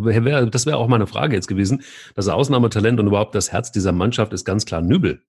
wäre 0.67 0.77
auch 0.77 0.89
meine 0.89 1.07
Frage 1.07 1.37
jetzt 1.37 1.47
gewesen. 1.47 1.83
Das 2.15 2.29
Ausnahmetalent 2.29 2.99
und 2.99 3.07
überhaupt 3.07 3.35
das 3.35 3.53
Herz 3.53 3.71
dieser 3.71 3.93
Mannschaft 3.93 4.33
ist 4.33 4.45
ganz 4.45 4.67
klar 4.67 4.81
Nübel. 4.81 5.23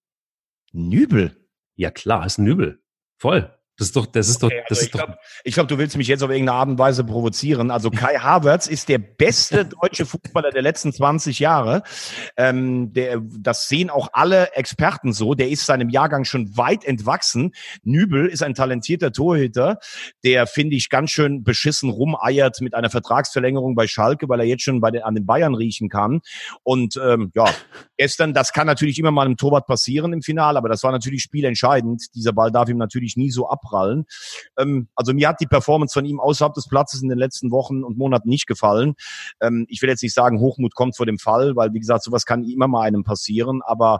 Nübel? 0.73 1.35
Ja 1.75 1.91
klar, 1.91 2.25
ist 2.25 2.39
Nübel. 2.39 2.81
Voll. 3.17 3.53
Das 3.81 3.87
ist 3.87 3.95
doch, 3.95 4.05
das 4.05 4.29
ist 4.29 4.43
okay, 4.43 4.57
doch, 4.57 4.65
das 4.69 4.77
also 4.77 4.81
ist 4.81 4.95
ich 4.95 5.01
doch. 5.01 5.15
ich 5.43 5.53
glaube, 5.55 5.67
du 5.67 5.79
willst 5.79 5.97
mich 5.97 6.07
jetzt 6.07 6.21
auf 6.21 6.29
irgendeine 6.29 6.59
Art 6.59 6.69
und 6.69 6.77
Weise 6.77 7.03
provozieren. 7.03 7.71
Also 7.71 7.89
Kai 7.89 8.13
Havertz 8.19 8.67
ist 8.67 8.89
der 8.89 8.99
beste 8.99 9.65
deutsche 9.65 10.05
Fußballer 10.05 10.51
der 10.51 10.61
letzten 10.61 10.93
20 10.93 11.39
Jahre. 11.39 11.81
Ähm, 12.37 12.93
der, 12.93 13.19
das 13.19 13.69
sehen 13.69 13.89
auch 13.89 14.09
alle 14.13 14.51
Experten 14.53 15.13
so. 15.13 15.33
Der 15.33 15.49
ist 15.49 15.65
seinem 15.65 15.89
Jahrgang 15.89 16.25
schon 16.25 16.55
weit 16.55 16.85
entwachsen. 16.85 17.53
Nübel 17.81 18.27
ist 18.27 18.43
ein 18.43 18.53
talentierter 18.53 19.11
Torhüter, 19.11 19.79
der 20.23 20.45
finde 20.45 20.75
ich 20.75 20.91
ganz 20.91 21.09
schön 21.09 21.43
beschissen 21.43 21.89
rumeiert 21.89 22.61
mit 22.61 22.75
einer 22.75 22.91
Vertragsverlängerung 22.91 23.73
bei 23.73 23.87
Schalke, 23.87 24.29
weil 24.29 24.41
er 24.41 24.45
jetzt 24.45 24.61
schon 24.61 24.79
bei 24.79 24.91
den, 24.91 25.01
an 25.01 25.15
den 25.15 25.25
Bayern 25.25 25.55
riechen 25.55 25.89
kann. 25.89 26.21
Und 26.61 27.01
ähm, 27.03 27.31
ja, 27.33 27.45
gestern, 27.97 28.35
das 28.35 28.53
kann 28.53 28.67
natürlich 28.67 28.99
immer 28.99 29.09
mal 29.09 29.25
im 29.25 29.37
Torwart 29.37 29.65
passieren 29.65 30.13
im 30.13 30.21
Finale, 30.21 30.59
aber 30.59 30.69
das 30.69 30.83
war 30.83 30.91
natürlich 30.91 31.23
spielentscheidend. 31.23 32.03
Dieser 32.13 32.31
Ball 32.31 32.51
darf 32.51 32.69
ihm 32.69 32.77
natürlich 32.77 33.17
nie 33.17 33.31
so 33.31 33.49
ab 33.49 33.70
abprallen. 33.71 34.05
Ähm, 34.57 34.87
also 34.95 35.13
mir 35.13 35.29
hat 35.29 35.39
die 35.39 35.47
Performance 35.47 35.93
von 35.93 36.05
ihm 36.05 36.19
außerhalb 36.19 36.53
des 36.53 36.67
Platzes 36.67 37.01
in 37.01 37.09
den 37.09 37.17
letzten 37.17 37.51
Wochen 37.51 37.83
und 37.83 37.97
Monaten 37.97 38.29
nicht 38.29 38.47
gefallen. 38.47 38.95
Ähm, 39.41 39.65
ich 39.69 39.81
will 39.81 39.89
jetzt 39.89 40.03
nicht 40.03 40.13
sagen, 40.13 40.39
Hochmut 40.39 40.75
kommt 40.75 40.95
vor 40.97 41.05
dem 41.05 41.17
Fall, 41.17 41.55
weil 41.55 41.73
wie 41.73 41.79
gesagt, 41.79 42.03
sowas 42.03 42.25
kann 42.25 42.43
immer 42.43 42.67
mal 42.67 42.81
einem 42.81 43.03
passieren. 43.03 43.61
Aber 43.65 43.99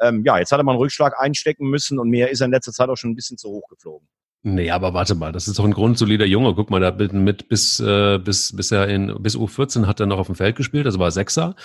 ähm, 0.00 0.22
ja, 0.24 0.38
jetzt 0.38 0.52
hat 0.52 0.60
er 0.60 0.64
mal 0.64 0.72
einen 0.72 0.80
Rückschlag 0.80 1.20
einstecken 1.20 1.68
müssen 1.68 1.98
und 1.98 2.08
mir 2.08 2.30
ist 2.30 2.40
er 2.40 2.46
in 2.46 2.52
letzter 2.52 2.72
Zeit 2.72 2.88
auch 2.88 2.96
schon 2.96 3.10
ein 3.10 3.16
bisschen 3.16 3.38
zu 3.38 3.48
hoch 3.48 3.68
geflogen. 3.68 4.06
Nee, 4.44 4.70
aber 4.70 4.94
warte 4.94 5.16
mal, 5.16 5.32
das 5.32 5.48
ist 5.48 5.58
doch 5.58 5.64
ein 5.64 5.72
grundsolider 5.72 6.24
Junge. 6.24 6.54
Guck 6.54 6.70
mal, 6.70 6.80
da 6.80 6.92
mit, 6.92 7.12
mit 7.12 7.48
bis, 7.48 7.80
äh, 7.80 8.18
bis, 8.18 8.54
bis 8.54 8.70
er 8.70 8.86
in, 8.86 9.12
bis 9.20 9.36
U14 9.36 9.86
hat 9.86 9.98
er 9.98 10.06
noch 10.06 10.18
auf 10.18 10.26
dem 10.26 10.36
Feld 10.36 10.54
gespielt, 10.54 10.86
also 10.86 11.00
war 11.00 11.10
Sechser, 11.10 11.56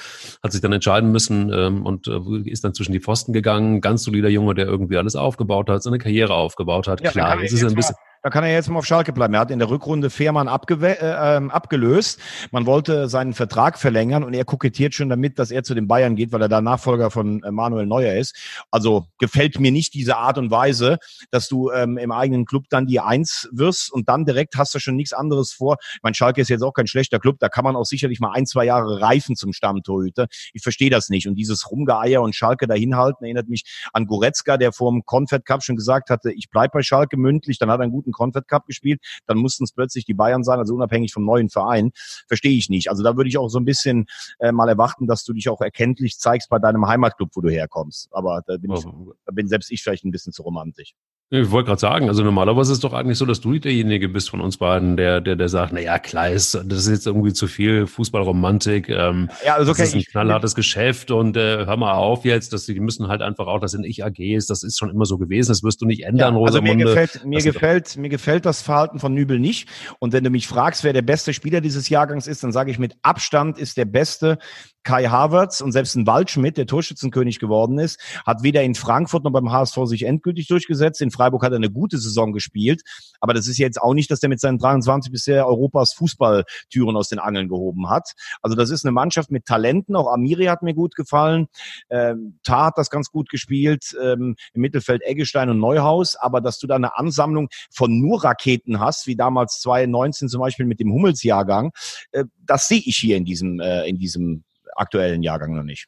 hat 0.42 0.51
sich 0.51 0.62
dann 0.62 0.74
entscheiden 0.74 1.12
müssen 1.12 1.51
ähm, 1.53 1.86
und 1.86 2.08
äh, 2.08 2.50
ist 2.50 2.63
dann 2.63 2.74
zwischen 2.74 2.92
die 2.92 3.00
Pfosten 3.00 3.32
gegangen. 3.32 3.80
Ganz 3.80 4.03
solider 4.03 4.30
Junge, 4.30 4.56
der 4.56 4.65
irgendwie 4.65 4.98
alles 4.98 5.15
aufgebaut 5.15 5.70
hat, 5.70 5.84
seine 5.84 6.00
Karriere 6.00 6.34
aufgebaut 6.34 6.88
hat. 6.88 7.01
Ja, 7.01 7.12
Klar, 7.12 7.38
das 7.39 7.51
ist 7.51 7.63
ein 7.63 7.75
bisschen 7.75 7.96
da 8.24 8.30
kann 8.30 8.46
er 8.46 8.53
jetzt 8.53 8.70
mal 8.70 8.80
auf 8.80 8.86
Schalke 8.86 9.12
bleiben. 9.12 9.34
Er 9.34 9.42
hat 9.42 9.51
in 9.51 9.60
der 9.60 9.70
Rückrunde 9.70 10.10
Fährmann 10.10 10.48
abge 10.48 10.75
äh, 10.82 11.36
ähm, 11.36 11.51
abgelöst. 11.51 12.22
Man 12.51 12.65
wollte 12.65 13.10
seinen 13.10 13.34
Vertrag 13.34 13.77
verlängern 13.77 14.24
und 14.24 14.34
er 14.34 14.46
kokettiert 14.46 14.94
schon 14.94 15.10
damit, 15.10 15.39
dass 15.39 15.51
er 15.51 15.63
zu 15.63 15.75
den 15.75 15.89
Bayern 15.89 16.15
geht, 16.15 16.32
weil 16.32 16.42
er 16.42 16.48
da 16.48 16.62
Nachfolger 16.62 17.12
von 17.12 17.44
äh, 17.44 17.51
Manuel 17.51 17.86
Neuer 17.86 18.13
ist. 18.13 18.63
Also 18.72 19.08
gefällt 19.20 19.60
mir 19.60 19.74
nicht 19.74 19.94
diese 19.94 20.15
Art 20.15 20.38
und 20.38 20.51
Weise, 20.51 21.00
dass 21.32 21.50
du 21.50 21.70
ähm, 21.72 21.98
im 21.98 22.13
eigenen 22.13 22.46
Club 22.46 22.63
dann 22.70 22.88
die 22.88 23.01
Eins 23.01 23.50
wirst 23.51 23.92
und 23.92 24.08
dann 24.08 24.24
direkt 24.24 24.56
hast 24.56 24.74
du 24.74 24.80
schon 24.80 24.96
nichts 24.96 25.12
anderes 25.12 25.51
vor. 25.51 25.75
Mein 26.01 26.13
Schalke 26.13 26.39
ist 26.39 26.50
jetzt 26.50 26.63
auch 26.63 26.74
kein 26.74 26.88
schlechter 26.88 27.20
Club, 27.20 27.39
da 27.39 27.50
kann 27.50 27.65
man 27.65 27.75
auch 27.75 27.86
sicherlich 27.86 28.22
mal 28.22 28.32
ein, 28.32 28.46
zwei 28.46 28.63
Jahre 28.63 29.01
reifen 29.01 29.36
zum 29.36 29.51
Stammtorhüter. 29.51 30.27
Ich 30.53 30.63
verstehe 30.63 30.89
das 30.89 31.10
nicht. 31.10 31.27
Und 31.27 31.36
dieses 31.36 31.70
Rumgeeier 31.70 32.22
und 32.22 32.38
Schalke 32.38 32.68
dahinhalten 32.68 33.25
erinnert 33.25 33.50
mich 33.50 33.65
an 33.92 34.06
Goretzka, 34.06 34.56
der 34.56 34.72
vor 34.72 34.92
dem 34.92 35.03
Confed 35.06 35.44
Cup 35.44 35.62
schon 35.62 35.75
gesagt 35.75 36.10
hatte, 36.10 36.32
ich 36.32 36.50
bleib 36.50 36.72
bei 36.72 36.84
Schalke 36.84 37.18
mündlich, 37.18 37.58
dann 37.58 37.70
hat 37.70 37.82
er 37.82 37.84
einen 37.84 37.92
guten 37.92 38.12
Confed 38.13 38.48
Cup 38.48 38.65
gespielt, 38.65 39.01
dann 39.25 39.38
mussten 39.38 39.63
es 39.63 39.72
plötzlich 39.72 40.05
die 40.05 40.13
Bayern 40.13 40.43
sein, 40.43 40.60
also 40.60 40.74
unabhängig 40.75 41.13
vom 41.13 41.25
neuen 41.25 41.50
Verein. 41.50 41.91
Verstehe 42.27 42.58
ich 42.58 42.70
nicht. 42.70 42.89
Also 42.89 43.03
da 43.03 43.17
würde 43.17 43.29
ich 43.29 43.38
auch 43.38 43.50
so 43.50 43.60
ein 43.60 43.65
bisschen 43.65 44.05
äh, 44.39 44.51
mal 44.51 44.70
erwarten, 44.70 45.08
dass 45.08 45.24
du 45.24 45.34
dich 45.34 45.50
auch 45.50 45.62
erkenntlich 45.62 46.17
zeigst 46.20 46.50
bei 46.50 46.60
deinem 46.60 46.88
Heimatclub, 46.88 47.29
wo 47.34 47.41
du 47.41 47.50
herkommst. 47.50 48.10
Aber 48.12 48.41
da 48.48 48.58
bin, 48.58 48.72
ich, 48.74 48.86
da 49.25 49.32
bin 49.32 49.48
selbst 49.48 49.72
ich 49.72 49.82
vielleicht 49.82 50.05
ein 50.05 50.12
bisschen 50.12 50.34
zu 50.34 50.43
romantisch. 50.43 50.93
Ich 51.30 51.50
wollte 51.50 51.70
gerade 51.70 51.80
sagen, 51.80 52.10
also 52.10 52.24
normalerweise 52.24 52.72
ist 52.72 52.77
es 52.77 52.82
doch 52.82 52.94
eigentlich 52.94 53.18
so, 53.18 53.25
dass 53.25 53.42
du 53.42 53.58
derjenige 53.58 54.08
bist 54.08 54.30
von 54.30 54.39
uns 54.39 54.58
beiden, 54.58 54.98
der, 54.98 55.20
der, 55.20 55.36
der 55.36 55.50
sagt, 55.50 55.74
na 55.74 55.80
ja, 55.80 55.98
klar, 55.98 56.30
ist, 56.30 56.53
das 56.53 56.80
ist 56.80 56.89
jetzt 56.89 57.08
irgendwie 57.08 57.34
zu 57.34 57.48
viel 57.48 57.88
Fußballromantik. 57.88 58.88
Ähm, 58.89 59.30
ja, 59.44 59.56
also 59.56 59.72
okay, 59.72 59.82
das 59.82 59.89
ist 59.89 59.96
ein 59.96 60.03
knallhartes 60.03 60.53
Geschäft 60.53 61.10
und 61.10 61.36
äh, 61.36 61.65
hör 61.65 61.75
mal 61.75 61.94
auf 61.94 62.24
jetzt, 62.24 62.53
dass 62.53 62.68
die 62.68 62.80
müssen 62.80 63.08
halt 63.08 63.24
einfach 63.24 63.48
auch, 63.48 63.60
das 63.60 63.72
sind 63.72 63.84
ich 63.84 64.06
AGs, 64.06 64.46
das 64.46 64.62
ist 64.62 64.77
schon 64.77 64.92
immer 64.92 65.06
so 65.06 65.18
gewesen, 65.18 65.50
das 65.50 65.63
wirst 65.63 65.82
du 65.82 65.88
nicht 65.88 66.03
ändern, 66.03 66.36
ja, 66.36 66.42
Also 66.42 66.62
mir 66.62 66.75
gefällt, 66.75 67.25
mir 67.25 67.42
gefällt, 67.42 67.98
mir 67.98 68.10
gefällt 68.10 68.46
das 68.46 68.62
Verhalten 68.62 69.00
von 69.00 69.15
Nübel 69.15 69.39
nicht. 69.39 69.68
Und 69.98 70.13
wenn 70.13 70.24
du 70.24 70.30
mich 70.30 70.48
fragst, 70.48 70.84
wer 70.84 70.94
der 70.94 71.01
beste 71.01 71.34
Spieler 71.34 71.62
dieses 71.62 71.89
Jahrgangs 71.89 72.27
ist, 72.27 72.44
dann 72.44 72.51
sage 72.51 72.70
ich 72.70 72.77
mit 72.77 72.96
Abstand 73.01 73.58
ist 73.58 73.77
der 73.77 73.86
beste 73.86 74.38
Kai 74.84 75.06
Havertz 75.06 75.62
und 75.62 75.72
selbst 75.72 75.96
ein 75.96 76.06
Waldschmidt, 76.06 76.58
der 76.58 76.68
Torschützenkönig 76.68 77.39
geworden 77.39 77.80
ist, 77.80 78.00
hat 78.25 78.44
weder 78.44 78.62
in 78.63 78.75
Frankfurt 78.75 79.24
noch 79.24 79.32
beim 79.32 79.51
HSV 79.51 79.77
sich 79.86 80.03
endgültig 80.03 80.48
durchgesetzt. 80.48 81.01
In 81.01 81.10
Freiburg 81.13 81.43
hat 81.43 81.51
er 81.51 81.58
eine 81.58 81.72
gute 81.72 81.98
Saison 81.98 82.34
gespielt. 82.34 82.82
Aber 83.20 83.34
das 83.34 83.48
ist 83.48 83.58
jetzt 83.58 83.82
auch 83.82 83.93
nicht, 83.93 84.12
dass 84.12 84.20
der 84.20 84.29
mit 84.29 84.39
seinen 84.39 84.58
23 84.58 85.12
bisher 85.12 85.48
Europas 85.48 85.93
Fußballtüren 85.93 86.96
aus 86.96 87.10
den 87.10 87.20
Angeln 87.20 87.48
gehoben 87.48 87.89
hat. 87.89 88.12
Also 88.41 88.55
das 88.55 88.70
ist 88.70 88.86
eine 88.86 88.91
Mannschaft 88.91 89.32
mit 89.32 89.46
Talenten. 89.46 89.96
Auch 89.96 90.12
Amiri 90.12 90.46
hat 90.46 90.62
mir 90.62 90.74
gut 90.74 90.96
gefallen. 90.96 91.48
Ähm, 91.89 92.39
Tar 92.43 92.67
hat 92.67 92.77
das 92.77 92.89
ganz 92.89 93.10
gut 93.10 93.29
gespielt. 93.29 93.96
Ähm, 94.01 94.36
Im 94.53 94.62
Mittelfeld 94.62 95.01
Eggestein 95.03 95.50
und 95.50 95.60
Neuhaus. 95.60 96.15
Aber 96.15 96.41
dass 96.41 96.60
du 96.60 96.67
da 96.67 96.75
eine 96.75 96.98
Ansammlung 96.98 97.50
von 97.72 98.00
nur 98.00 98.24
Raketen 98.24 98.79
hast, 98.79 99.08
wie 99.08 99.15
damals 99.15 99.60
2019 99.62 100.29
zum 100.29 100.41
Beispiel 100.41 100.65
mit 100.65 100.79
dem 100.79 100.91
Hummelsjahrgang, 100.91 101.72
äh, 102.12 102.25
das 102.46 102.67
sehe 102.67 102.82
ich 102.84 102.98
hier 102.98 103.17
in 103.17 103.25
diesem, 103.25 103.60
äh, 103.60 103.88
in 103.88 103.98
diesem 103.98 104.43
aktuellen 104.75 105.24
Jahrgang 105.24 105.55
noch 105.55 105.63
nicht. 105.63 105.88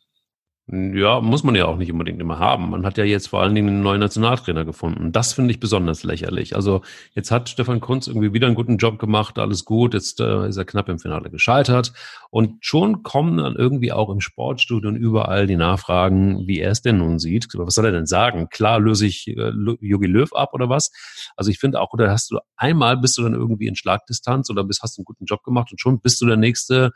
Ja, 0.67 1.22
muss 1.22 1.43
man 1.43 1.53
ja 1.53 1.65
auch 1.65 1.77
nicht 1.77 1.91
unbedingt 1.91 2.19
immer 2.19 2.39
haben. 2.39 2.72
Man 2.72 2.88
hat 2.88 2.98
ja 2.98 3.03
jetzt 3.03 3.27
vor 3.27 3.39
allen 3.39 3.53
Dingen 3.53 3.69
einen 3.69 3.84
neuen 3.84 4.00
Nationaltrainer 4.00 4.65
gefunden. 4.65 5.12
Das 5.12 5.31
finde 5.31 5.51
ich 5.51 5.60
besonders 5.60 6.03
lächerlich. 6.03 6.55
Also 6.55 6.81
jetzt 7.13 7.29
hat 7.29 7.50
Stefan 7.50 7.81
Kunz 7.81 8.07
irgendwie 8.07 8.34
wieder 8.34 8.48
einen 8.48 8.55
guten 8.55 8.77
Job 8.77 8.98
gemacht, 8.98 9.38
alles 9.38 9.63
gut. 9.63 9.93
Jetzt 9.93 10.19
äh, 10.19 10.48
ist 10.48 10.57
er 10.57 10.65
knapp 10.65 10.89
im 10.89 10.98
Finale 10.98 11.29
gescheitert. 11.29 11.93
Und 12.31 12.65
schon 12.65 13.03
kommen 13.03 13.38
dann 13.38 13.55
irgendwie 13.55 13.91
auch 13.91 14.10
im 14.10 14.22
Sportstudio 14.22 14.89
und 14.89 14.95
überall 14.95 15.45
die 15.45 15.55
Nachfragen, 15.55 16.48
wie 16.48 16.60
er 16.60 16.72
es 16.72 16.81
denn 16.81 16.98
nun 16.98 17.19
sieht. 17.19 17.48
Was 17.53 17.75
soll 17.75 17.86
er 17.86 17.91
denn 17.91 18.07
sagen? 18.07 18.50
Klar 18.50 18.79
löse 18.79 19.05
ich 19.05 19.27
äh, 19.27 19.51
Jogi 19.81 20.07
Löw 20.07 20.34
ab 20.34 20.55
oder 20.55 20.67
was? 20.67 20.91
Also 21.36 21.51
ich 21.51 21.60
finde 21.60 21.79
auch, 21.79 21.93
oder 21.93 22.10
hast 22.10 22.31
du 22.31 22.39
einmal 22.57 22.98
bist 22.98 23.19
du 23.19 23.22
dann 23.22 23.36
irgendwie 23.36 23.67
in 23.67 23.75
Schlagdistanz 23.75 24.50
oder 24.50 24.63
bist, 24.63 24.81
hast 24.81 24.98
einen 24.98 25.05
guten 25.05 25.25
Job 25.25 25.43
gemacht 25.43 25.72
und 25.72 25.79
schon 25.79 26.00
bist 26.00 26.19
du 26.22 26.25
der 26.25 26.38
nächste 26.38 26.91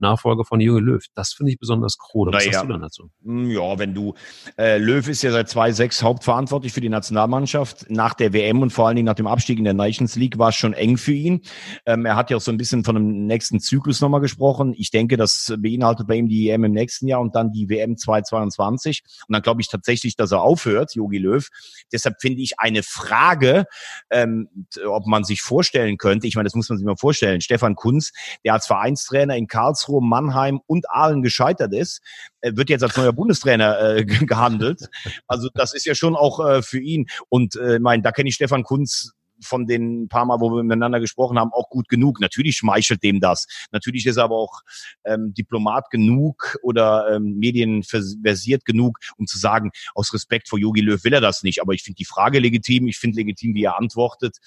Nachfolger 0.00 0.44
von 0.44 0.60
Jürgen 0.60 0.86
Löw. 0.86 1.04
Das 1.14 1.32
finde 1.32 1.52
ich 1.52 1.58
besonders 1.58 1.98
krude. 1.98 2.32
Was 2.32 2.44
naja. 2.44 2.58
hast 2.58 2.64
du 2.64 2.72
dann 2.72 2.80
dazu? 2.80 3.10
Hm, 3.24 3.50
ja, 3.50 3.78
wenn 3.78 3.94
du, 3.94 4.14
äh, 4.56 4.78
Löw 4.78 5.06
ist 5.06 5.22
ja 5.22 5.32
seit 5.32 5.48
2006 5.48 6.02
hauptverantwortlich 6.02 6.72
für 6.72 6.80
die 6.80 6.88
Nationalmannschaft. 6.88 7.90
Nach 7.90 8.14
der 8.14 8.32
WM 8.32 8.62
und 8.62 8.70
vor 8.70 8.86
allen 8.86 8.96
Dingen 8.96 9.06
nach 9.06 9.14
dem 9.14 9.26
Abstieg 9.26 9.58
in 9.58 9.64
der 9.64 9.74
Nations 9.74 10.16
League 10.16 10.38
war 10.38 10.50
es 10.50 10.56
schon 10.56 10.72
eng 10.72 10.96
für 10.96 11.12
ihn. 11.12 11.42
Ähm, 11.86 12.06
er 12.06 12.16
hat 12.16 12.30
ja 12.30 12.36
auch 12.36 12.40
so 12.40 12.50
ein 12.50 12.58
bisschen 12.58 12.84
von 12.84 12.96
einem 12.96 13.26
nächsten 13.26 13.60
Zyklus 13.60 14.00
nochmal 14.00 14.20
gesprochen. 14.20 14.74
Ich 14.76 14.90
denke, 14.90 15.16
das 15.16 15.52
beinhaltet 15.58 16.06
bei 16.06 16.14
ihm 16.14 16.28
die 16.28 16.48
EM 16.48 16.64
im 16.64 16.72
nächsten 16.72 17.08
Jahr 17.08 17.20
und 17.20 17.34
dann 17.34 17.52
die 17.52 17.68
WM 17.68 17.96
2022. 17.96 19.02
Und 19.26 19.32
dann 19.32 19.42
glaube 19.42 19.60
ich 19.60 19.68
tatsächlich, 19.68 20.16
dass 20.16 20.32
er 20.32 20.42
aufhört, 20.42 20.94
Jogi 20.94 21.18
Löw. 21.18 21.46
Deshalb 21.92 22.20
finde 22.20 22.42
ich 22.42 22.58
eine 22.58 22.82
Frage, 22.82 23.64
ähm, 24.10 24.48
ob 24.86 25.06
man 25.06 25.24
sich 25.24 25.42
vorstellen 25.42 25.98
könnte, 25.98 26.26
ich 26.26 26.36
meine, 26.36 26.44
das 26.44 26.54
muss 26.54 26.68
man 26.68 26.78
sich 26.78 26.86
mal 26.86 26.96
vorstellen, 26.96 27.40
Stefan 27.40 27.74
Kunz, 27.74 28.12
der 28.44 28.54
als 28.54 28.66
Vereinstrainer 28.66 29.36
in 29.36 29.46
Karlsruhe 29.46 29.87
Karlsruhe, 29.88 30.02
Mannheim 30.02 30.60
und 30.66 30.90
Aalen 30.90 31.22
gescheitert 31.22 31.72
ist, 31.72 32.00
wird 32.42 32.70
jetzt 32.70 32.82
als 32.82 32.96
neuer 32.96 33.12
Bundestrainer 33.12 33.96
äh, 33.96 34.04
gehandelt. 34.04 34.88
Also 35.26 35.48
das 35.54 35.74
ist 35.74 35.86
ja 35.86 35.94
schon 35.94 36.14
auch 36.14 36.44
äh, 36.46 36.62
für 36.62 36.80
ihn. 36.80 37.06
Und 37.28 37.56
äh, 37.56 37.78
mein, 37.78 38.02
da 38.02 38.12
kenne 38.12 38.28
ich 38.28 38.36
Stefan 38.36 38.62
Kunz 38.62 39.12
von 39.40 39.66
den 39.66 40.08
paar 40.08 40.24
Mal, 40.24 40.40
wo 40.40 40.50
wir 40.50 40.64
miteinander 40.64 40.98
gesprochen 40.98 41.38
haben, 41.38 41.52
auch 41.52 41.70
gut 41.70 41.88
genug. 41.88 42.20
Natürlich 42.20 42.56
schmeichelt 42.56 43.04
dem 43.04 43.20
das. 43.20 43.46
Natürlich 43.70 44.04
ist 44.06 44.16
er 44.16 44.24
aber 44.24 44.36
auch 44.36 44.62
ähm, 45.04 45.32
Diplomat 45.32 45.90
genug 45.90 46.58
oder 46.62 47.14
ähm, 47.14 47.36
medienversiert 47.38 48.64
genug, 48.64 48.98
um 49.16 49.28
zu 49.28 49.38
sagen, 49.38 49.70
aus 49.94 50.12
Respekt 50.12 50.48
vor 50.48 50.58
Yogi 50.58 50.80
Löw 50.80 51.02
will 51.04 51.12
er 51.12 51.20
das 51.20 51.44
nicht. 51.44 51.62
Aber 51.62 51.72
ich 51.72 51.84
finde 51.84 51.98
die 51.98 52.04
Frage 52.04 52.40
legitim. 52.40 52.88
Ich 52.88 52.98
finde 52.98 53.16
legitim, 53.16 53.54
wie 53.54 53.62
er 53.62 53.78
antwortet. 53.78 54.38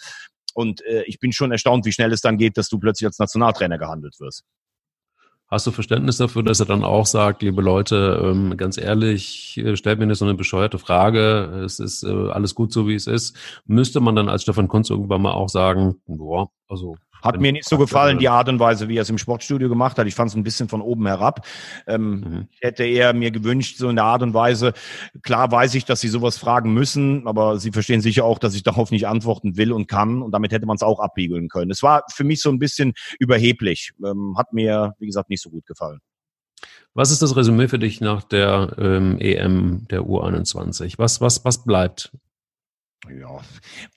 Und 0.54 0.82
äh, 0.86 1.04
ich 1.04 1.20
bin 1.20 1.32
schon 1.32 1.54
erstaunt, 1.54 1.86
wie 1.86 1.94
schnell 1.94 2.12
es 2.12 2.20
dann 2.20 2.38
geht, 2.38 2.58
dass 2.58 2.68
du 2.68 2.78
plötzlich 2.78 3.08
als 3.08 3.18
Nationaltrainer 3.18 3.78
gehandelt 3.78 4.20
wirst. 4.20 4.44
Hast 5.52 5.68
du 5.68 5.72
Verständnis 5.72 6.16
dafür, 6.16 6.44
dass 6.44 6.62
er 6.62 6.66
dann 6.66 6.86
auch 6.86 7.06
sagt, 7.06 7.42
liebe 7.42 7.62
Leute, 7.62 8.22
ähm, 8.24 8.56
ganz 8.56 8.78
ehrlich, 8.78 9.58
äh, 9.58 9.76
stellt 9.76 10.00
mir 10.00 10.08
nicht 10.08 10.18
so 10.18 10.24
eine 10.24 10.34
bescheuerte 10.34 10.80
Frage, 10.80 11.64
es 11.66 11.80
ist 11.80 12.04
äh, 12.04 12.30
alles 12.30 12.56
gut 12.56 12.72
so, 12.72 12.88
wie 12.88 12.96
es 12.96 13.06
ist. 13.06 13.36
Müsste 13.66 14.00
man 14.00 14.16
dann 14.16 14.30
als 14.30 14.44
Stefan 14.44 14.70
Kunz 14.70 14.90
irgendwann 14.90 15.22
mal 15.22 15.34
auch 15.34 15.50
sagen, 15.50 15.96
boah, 16.08 16.50
also 16.70 16.96
hat 17.22 17.40
mir 17.40 17.52
nicht 17.52 17.68
so 17.68 17.78
gefallen, 17.78 18.20
die 18.20 18.30
Art 18.30 18.50
und 18.50 18.60
Weise, 18.60 18.88
wie 18.88 18.98
er 18.98 19.04
es 19.04 19.10
im 19.10 19.18
Sportstudio 19.18 19.70
gemacht 19.70 19.98
hat. 19.98 20.08
Ich 20.08 20.16
fand 20.16 20.30
es 20.30 20.36
ein 20.36 20.44
bisschen 20.44 20.70
von 20.70 20.82
oben 20.82 21.08
herab. 21.08 21.46
Ähm, 21.88 22.12
mhm. 22.12 22.48
Ich 22.52 22.62
hätte 22.62 22.84
eher 22.84 23.14
mir 23.14 23.32
gewünscht, 23.32 23.78
so 23.78 23.90
in 23.90 23.96
der 23.96 24.06
Art 24.06 24.22
und 24.22 24.34
Weise. 24.34 24.74
Klar 25.22 25.52
weiß 25.52 25.76
ich, 25.76 25.86
dass 25.86 26.02
sie 26.02 26.08
sowas 26.08 26.38
fragen 26.38 26.74
müssen, 26.74 27.28
aber 27.28 27.60
sie 27.60 27.72
verstehen 27.72 28.02
sicher 28.02 28.26
auch, 28.26 28.40
dass 28.40 28.56
ich 28.56 28.64
darauf 28.72 28.92
nicht 28.92 29.08
antworten 29.08 29.58
will 29.58 29.72
und 29.72 29.88
kann. 29.88 30.22
Und 30.22 30.32
damit 30.32 30.52
hätte 30.52 30.66
man 30.66 30.76
es 30.76 30.84
auch 30.84 31.00
abbiegeln 31.00 31.50
können. 31.50 31.72
Es 31.72 31.84
war 31.84 32.04
für 32.12 32.24
mich 32.24 32.42
so 32.42 32.50
ein 32.50 32.60
bisschen 32.60 32.94
überheblich. 33.20 33.92
Ähm, 34.04 34.36
hat 34.38 34.54
mir, 34.54 34.94
wie 35.00 35.08
gesagt, 35.08 35.30
nicht 35.30 35.42
so 35.42 35.50
gut 35.50 35.66
gefallen. 35.66 36.00
Was 36.94 37.12
ist 37.12 37.22
das 37.22 37.36
Resümee 37.38 37.70
für 37.70 37.80
dich 37.80 38.02
nach 38.02 38.24
der 38.24 38.76
ähm, 38.78 39.18
EM 39.20 39.88
der 39.90 40.02
U21? 40.02 40.96
Was, 40.98 41.22
was, 41.22 41.46
was 41.46 41.64
bleibt? 41.64 42.12
Ja, 43.10 43.42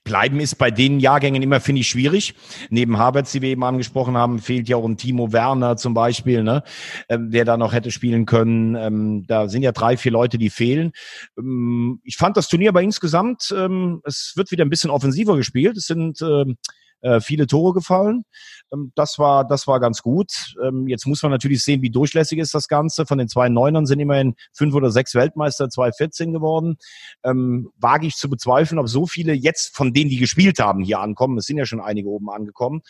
bleiben 0.02 0.40
ist 0.40 0.54
bei 0.54 0.70
den 0.70 0.98
Jahrgängen 0.98 1.42
immer, 1.42 1.60
finde 1.60 1.82
ich, 1.82 1.88
schwierig. 1.88 2.34
Neben 2.70 2.96
Havertz, 2.96 3.32
die 3.32 3.42
wir 3.42 3.50
eben 3.50 3.62
angesprochen 3.62 4.16
haben, 4.16 4.38
fehlt 4.38 4.66
ja 4.66 4.78
auch 4.78 4.86
ein 4.86 4.96
Timo 4.96 5.30
Werner 5.30 5.76
zum 5.76 5.92
Beispiel, 5.92 6.42
ne, 6.42 6.62
ähm, 7.10 7.30
der 7.30 7.44
da 7.44 7.58
noch 7.58 7.74
hätte 7.74 7.90
spielen 7.90 8.24
können. 8.24 8.74
Ähm, 8.76 9.26
da 9.26 9.48
sind 9.48 9.62
ja 9.62 9.72
drei, 9.72 9.98
vier 9.98 10.12
Leute, 10.12 10.38
die 10.38 10.48
fehlen. 10.48 10.92
Ähm, 11.38 12.00
ich 12.02 12.16
fand 12.16 12.38
das 12.38 12.48
Turnier 12.48 12.70
aber 12.70 12.80
insgesamt, 12.80 13.54
ähm, 13.54 14.00
es 14.04 14.32
wird 14.36 14.50
wieder 14.50 14.64
ein 14.64 14.70
bisschen 14.70 14.90
offensiver 14.90 15.36
gespielt. 15.36 15.76
Es 15.76 15.86
sind 15.86 16.22
ähm, 16.22 16.56
äh, 17.04 17.20
viele 17.20 17.46
Tore 17.46 17.74
gefallen. 17.74 18.24
Ähm, 18.72 18.92
das 18.94 19.18
war, 19.18 19.46
das 19.46 19.66
war 19.66 19.78
ganz 19.78 20.02
gut. 20.02 20.54
Ähm, 20.64 20.88
jetzt 20.88 21.06
muss 21.06 21.22
man 21.22 21.30
natürlich 21.30 21.62
sehen, 21.62 21.82
wie 21.82 21.90
durchlässig 21.90 22.38
ist 22.38 22.54
das 22.54 22.66
Ganze. 22.66 23.04
Von 23.04 23.18
den 23.18 23.28
zwei 23.28 23.48
Neunern 23.48 23.84
sind 23.84 24.00
immerhin 24.00 24.34
fünf 24.52 24.74
oder 24.74 24.90
sechs 24.90 25.14
Weltmeister 25.14 25.68
2014 25.68 26.32
geworden. 26.32 26.76
Ähm, 27.22 27.70
wage 27.78 28.06
ich 28.06 28.16
zu 28.16 28.30
bezweifeln, 28.30 28.78
ob 28.78 28.88
so 28.88 29.06
viele 29.06 29.34
jetzt 29.34 29.76
von 29.76 29.92
denen, 29.92 30.08
die 30.08 30.16
gespielt 30.16 30.58
haben, 30.58 30.82
hier 30.82 31.00
ankommen. 31.00 31.36
Es 31.36 31.44
sind 31.44 31.58
ja 31.58 31.66
schon 31.66 31.80
einige 31.80 32.08
oben 32.08 32.30
angekommen. 32.30 32.80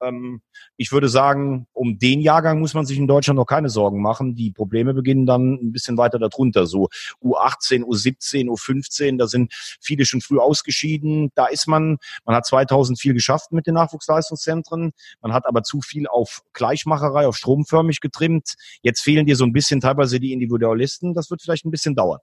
Ähm, 0.00 0.40
ich 0.76 0.92
würde 0.92 1.08
sagen, 1.08 1.66
um 1.72 1.98
den 1.98 2.20
Jahrgang 2.20 2.60
muss 2.60 2.74
man 2.74 2.86
sich 2.86 2.98
in 2.98 3.08
Deutschland 3.08 3.36
noch 3.38 3.46
keine 3.46 3.70
Sorgen 3.70 4.00
machen. 4.00 4.36
Die 4.36 4.52
Probleme 4.52 4.94
beginnen 4.94 5.26
dann 5.26 5.54
ein 5.54 5.72
bisschen 5.72 5.98
weiter 5.98 6.20
darunter. 6.20 6.66
So 6.66 6.88
U18, 7.22 7.82
U17, 7.82 8.46
U15, 8.46 9.18
da 9.18 9.26
sind 9.26 9.52
viele 9.80 10.04
schon 10.04 10.20
früh 10.20 10.38
ausgeschieden. 10.38 11.32
Da 11.34 11.46
ist 11.46 11.66
man, 11.66 11.98
man 12.24 12.36
hat 12.36 12.46
2000 12.46 13.00
viel 13.00 13.14
geschafft 13.14 13.50
mit 13.50 13.63
den 13.66 13.74
Nachwuchsleistungszentren. 13.74 14.92
Man 15.20 15.32
hat 15.32 15.46
aber 15.46 15.62
zu 15.62 15.80
viel 15.80 16.06
auf 16.06 16.42
Gleichmacherei, 16.52 17.26
auf 17.26 17.36
stromförmig 17.36 18.00
getrimmt. 18.00 18.54
Jetzt 18.82 19.02
fehlen 19.02 19.26
dir 19.26 19.36
so 19.36 19.44
ein 19.44 19.52
bisschen 19.52 19.80
teilweise 19.80 20.20
die 20.20 20.32
Individualisten. 20.32 21.14
Das 21.14 21.30
wird 21.30 21.42
vielleicht 21.42 21.64
ein 21.64 21.70
bisschen 21.70 21.94
dauern. 21.94 22.20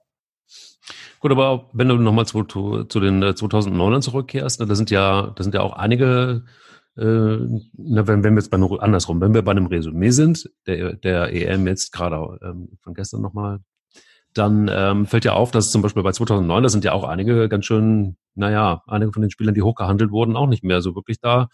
Gut, 1.20 1.30
aber 1.30 1.70
wenn 1.72 1.88
du 1.88 1.96
nochmal 1.96 2.26
zu, 2.26 2.42
zu 2.42 3.00
den 3.00 3.22
2009ern 3.22 3.98
äh, 3.98 4.00
zurückkehrst, 4.00 4.60
ne, 4.60 4.66
da 4.66 4.74
sind 4.74 4.90
ja, 4.90 5.32
da 5.34 5.42
sind 5.42 5.54
ja 5.54 5.60
auch 5.60 5.74
einige, 5.74 6.44
äh, 6.96 7.02
na, 7.02 8.06
wenn, 8.06 8.24
wenn 8.24 8.34
wir 8.34 8.40
jetzt 8.40 8.50
bei 8.50 8.56
einem, 8.56 8.72
andersrum, 8.80 9.20
wenn 9.20 9.32
wir 9.32 9.42
bei 9.42 9.52
einem 9.52 9.66
Resümee 9.66 10.10
sind, 10.10 10.50
der, 10.66 10.94
der 10.94 11.32
EM 11.32 11.66
jetzt 11.66 11.92
gerade 11.92 12.38
ähm, 12.42 12.76
von 12.82 12.94
gestern 12.94 13.22
nochmal, 13.22 13.60
dann 14.34 14.70
ähm, 14.72 15.06
fällt 15.06 15.24
ja 15.24 15.32
auf, 15.34 15.50
dass 15.50 15.70
zum 15.70 15.82
Beispiel 15.82 16.02
bei 16.02 16.12
2009, 16.12 16.62
da 16.62 16.68
sind 16.68 16.84
ja 16.84 16.92
auch 16.92 17.04
einige 17.04 17.48
ganz 17.48 17.66
schön, 17.66 18.16
naja, 18.34 18.82
einige 18.86 19.12
von 19.12 19.22
den 19.22 19.30
Spielern, 19.30 19.54
die 19.54 19.62
hochgehandelt 19.62 20.10
wurden, 20.10 20.36
auch 20.36 20.46
nicht 20.46 20.64
mehr 20.64 20.80
so 20.80 20.94
wirklich 20.94 21.20
da. 21.20 21.48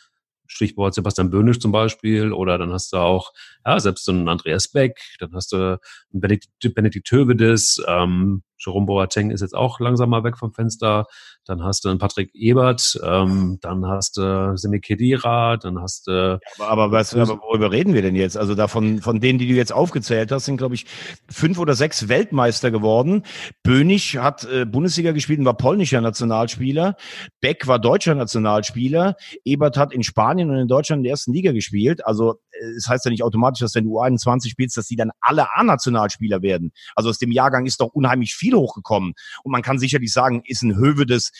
Stichwort 0.46 0.94
Sebastian 0.94 1.30
Böhnisch 1.30 1.58
zum 1.58 1.72
Beispiel, 1.72 2.32
oder 2.32 2.56
dann 2.58 2.72
hast 2.72 2.92
du 2.92 2.98
auch, 2.98 3.32
ja, 3.66 3.78
selbst 3.80 4.04
so 4.04 4.12
einen 4.12 4.28
Andreas 4.28 4.68
Beck, 4.68 4.98
dann 5.18 5.32
hast 5.34 5.52
du 5.52 5.56
einen 5.56 6.20
Benedikt, 6.20 6.74
Benedikt 6.74 7.06
Tövedes, 7.06 7.82
ähm, 7.86 8.42
Jerome 8.68 8.86
Boateng 8.86 9.30
ist 9.30 9.40
jetzt 9.40 9.54
auch 9.54 9.80
langsam 9.80 10.10
mal 10.10 10.24
weg 10.24 10.36
vom 10.36 10.52
Fenster. 10.52 11.06
Dann 11.46 11.64
hast 11.64 11.84
du 11.84 11.88
einen 11.88 11.98
Patrick 11.98 12.34
Ebert, 12.34 13.00
ähm, 13.02 13.58
dann 13.62 13.86
hast 13.86 14.18
du 14.18 14.56
Semi 14.56 14.80
Kedira, 14.80 15.56
dann 15.56 15.80
hast 15.80 16.06
du. 16.06 16.38
aber, 16.58 16.68
aber, 16.68 16.92
was, 16.92 17.14
aber 17.14 17.40
worüber 17.40 17.72
reden 17.72 17.94
wir 17.94 18.02
denn 18.02 18.14
jetzt? 18.14 18.36
Also 18.36 18.54
davon, 18.54 19.00
von 19.00 19.20
denen, 19.20 19.38
die 19.38 19.48
du 19.48 19.54
jetzt 19.54 19.72
aufgezählt 19.72 20.30
hast, 20.30 20.44
sind, 20.44 20.58
glaube 20.58 20.74
ich, 20.74 20.84
fünf 21.30 21.58
oder 21.58 21.74
sechs 21.74 22.08
Weltmeister 22.08 22.70
geworden. 22.70 23.22
Bönig 23.62 24.18
hat 24.18 24.44
äh, 24.44 24.66
Bundesliga 24.66 25.12
gespielt 25.12 25.38
und 25.38 25.46
war 25.46 25.56
polnischer 25.56 26.02
Nationalspieler. 26.02 26.96
Beck 27.40 27.66
war 27.66 27.78
deutscher 27.78 28.14
Nationalspieler. 28.14 29.16
Ebert 29.44 29.78
hat 29.78 29.94
in 29.94 30.02
Spanien 30.02 30.50
und 30.50 30.58
in 30.58 30.68
Deutschland 30.68 31.00
in 31.00 31.04
der 31.04 31.12
ersten 31.12 31.32
Liga 31.32 31.52
gespielt. 31.52 32.04
Also 32.06 32.40
es 32.76 32.88
heißt 32.88 33.04
ja 33.04 33.10
nicht 33.10 33.22
automatisch, 33.22 33.60
dass 33.60 33.74
wenn 33.74 33.84
du 33.84 33.98
U21 33.98 34.48
spielst, 34.48 34.76
dass 34.76 34.86
die 34.86 34.96
dann 34.96 35.10
alle 35.20 35.54
A-Nationalspieler 35.54 36.42
werden. 36.42 36.72
Also 36.94 37.10
aus 37.10 37.18
dem 37.18 37.32
Jahrgang 37.32 37.66
ist 37.66 37.80
doch 37.80 37.92
unheimlich 37.92 38.34
viel 38.34 38.54
hochgekommen. 38.54 39.14
Und 39.42 39.52
man 39.52 39.62
kann 39.62 39.78
sicherlich 39.78 40.12
sagen, 40.12 40.42
ist 40.44 40.62
ein 40.62 40.76
Höwe 40.76 41.06
des 41.06 41.30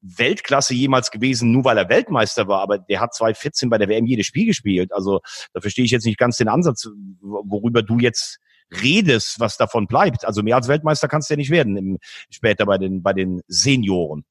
Weltklasse 0.00 0.74
jemals 0.74 1.10
gewesen, 1.10 1.52
nur 1.52 1.64
weil 1.64 1.78
er 1.78 1.88
Weltmeister 1.88 2.48
war, 2.48 2.60
aber 2.60 2.78
der 2.78 3.00
hat 3.00 3.14
2014 3.14 3.70
bei 3.70 3.78
der 3.78 3.88
WM 3.88 4.06
jedes 4.06 4.26
Spiel 4.26 4.46
gespielt. 4.46 4.92
Also 4.92 5.20
da 5.52 5.60
verstehe 5.60 5.84
ich 5.84 5.90
jetzt 5.90 6.06
nicht 6.06 6.18
ganz 6.18 6.36
den 6.36 6.48
Ansatz, 6.48 6.88
worüber 7.20 7.82
du 7.82 7.98
jetzt 7.98 8.38
redest, 8.82 9.38
was 9.38 9.56
davon 9.56 9.86
bleibt. 9.86 10.24
Also 10.24 10.42
mehr 10.42 10.56
als 10.56 10.68
Weltmeister 10.68 11.08
kannst 11.08 11.30
du 11.30 11.34
ja 11.34 11.38
nicht 11.38 11.50
werden 11.50 11.76
im, 11.76 11.98
später 12.30 12.66
bei 12.66 12.78
den, 12.78 13.02
bei 13.02 13.12
den 13.12 13.42
Senioren. 13.46 14.24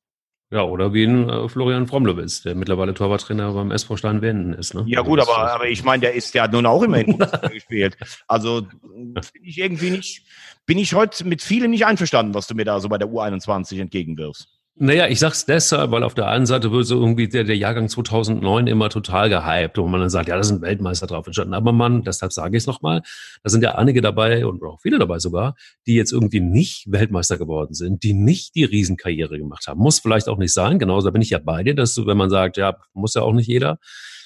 Ja, 0.51 0.63
oder 0.63 0.93
wie 0.93 1.05
ein 1.05 1.29
äh, 1.29 1.48
Florian 1.48 1.88
Fromlowitz, 1.88 2.41
der 2.41 2.55
mittlerweile 2.55 2.93
Torwarttrainer 2.93 3.53
beim 3.53 3.72
SV 3.72 3.96
Stein 3.96 4.22
Wenden 4.22 4.53
ist. 4.53 4.74
Ne? 4.74 4.84
Ja 4.86 5.01
gut, 5.01 5.22
aber, 5.22 5.38
aber 5.53 5.70
ich 5.70 5.84
meine, 5.86 6.01
der 6.01 6.13
ist 6.13 6.34
ja 6.34 6.46
nun 6.46 6.65
auch 6.65 6.84
immer 6.84 7.00
in 7.00 7.17
gespielt. 7.53 7.98
Also 8.27 8.62
bin 8.62 9.15
ich 9.43 9.58
irgendwie 9.58 9.91
nicht, 9.91 10.25
bin 10.65 10.77
ich 10.77 10.93
heute 10.93 11.25
mit 11.25 11.41
vielem 11.41 11.72
nicht 11.72 11.86
einverstanden, 11.86 12.34
was 12.34 12.48
du 12.48 12.55
mir 12.55 12.65
da 12.65 12.81
so 12.81 12.89
bei 12.89 12.98
der 12.98 13.08
U21 13.08 13.79
entgegenwirfst. 13.79 14.50
Naja, 14.75 15.08
ich 15.08 15.20
sag's 15.20 15.46
deshalb, 15.46 15.92
weil 15.92 16.01
auf 16.01 16.13
der 16.13 16.28
einen 16.28 16.46
Seite 16.46 16.72
wird 16.72 16.86
so 16.86 16.98
irgendwie 16.98 17.28
der, 17.28 17.44
der 17.44 17.58
Jahrgang 17.58 17.90
2009 17.90 18.68
immer 18.68 18.90
total 18.90 19.30
gehypt 19.30 19.78
und 19.78 19.92
man 19.92 20.00
dann 20.00 20.10
sagt, 20.10 20.30
ja, 20.30 20.38
da 20.38 20.44
sind 20.44 20.62
Weltmeister 20.62 21.08
drauf 21.08 21.28
entstanden. 21.28 21.54
Aber 21.54 21.74
man, 21.74 22.04
deshalb 22.04 22.32
sage 22.32 22.56
ich 22.56 22.63
es 22.63 22.68
nochmal, 22.68 23.01
da 23.44 23.50
sind 23.50 23.63
ja 23.63 23.75
einige 23.75 24.01
dabei 24.01 24.46
und 24.46 24.63
auch 24.63 24.80
viele 24.82 24.98
dabei 24.98 25.20
sogar, 25.20 25.56
die 25.86 25.96
jetzt 25.96 26.13
irgendwie 26.13 26.40
nicht 26.40 26.90
Weltmeister 26.90 27.38
geworden 27.38 27.74
sind, 27.74 28.04
die 28.04 28.13
nicht 28.13 28.56
die 28.56 28.63
Riesenkarriere 28.63 29.38
gemacht 29.38 29.68
haben. 29.68 29.82
Muss 29.82 30.00
vielleicht 30.00 30.30
auch 30.30 30.38
nicht 30.38 30.54
sein. 30.54 30.80
Genauso 30.80 31.08
da 31.08 31.12
bin 31.12 31.22
ich 31.22 31.32
ja 31.32 31.40
bei 31.40 31.63
dir, 31.63 31.75
dass 31.75 31.98
wenn 31.98 32.18
man 32.18 32.30
sagt, 32.30 32.56
ja, 32.56 32.75
muss 32.94 33.13
ja 33.13 33.24
auch 33.24 33.34
nicht 33.34 33.48
jeder 33.48 33.78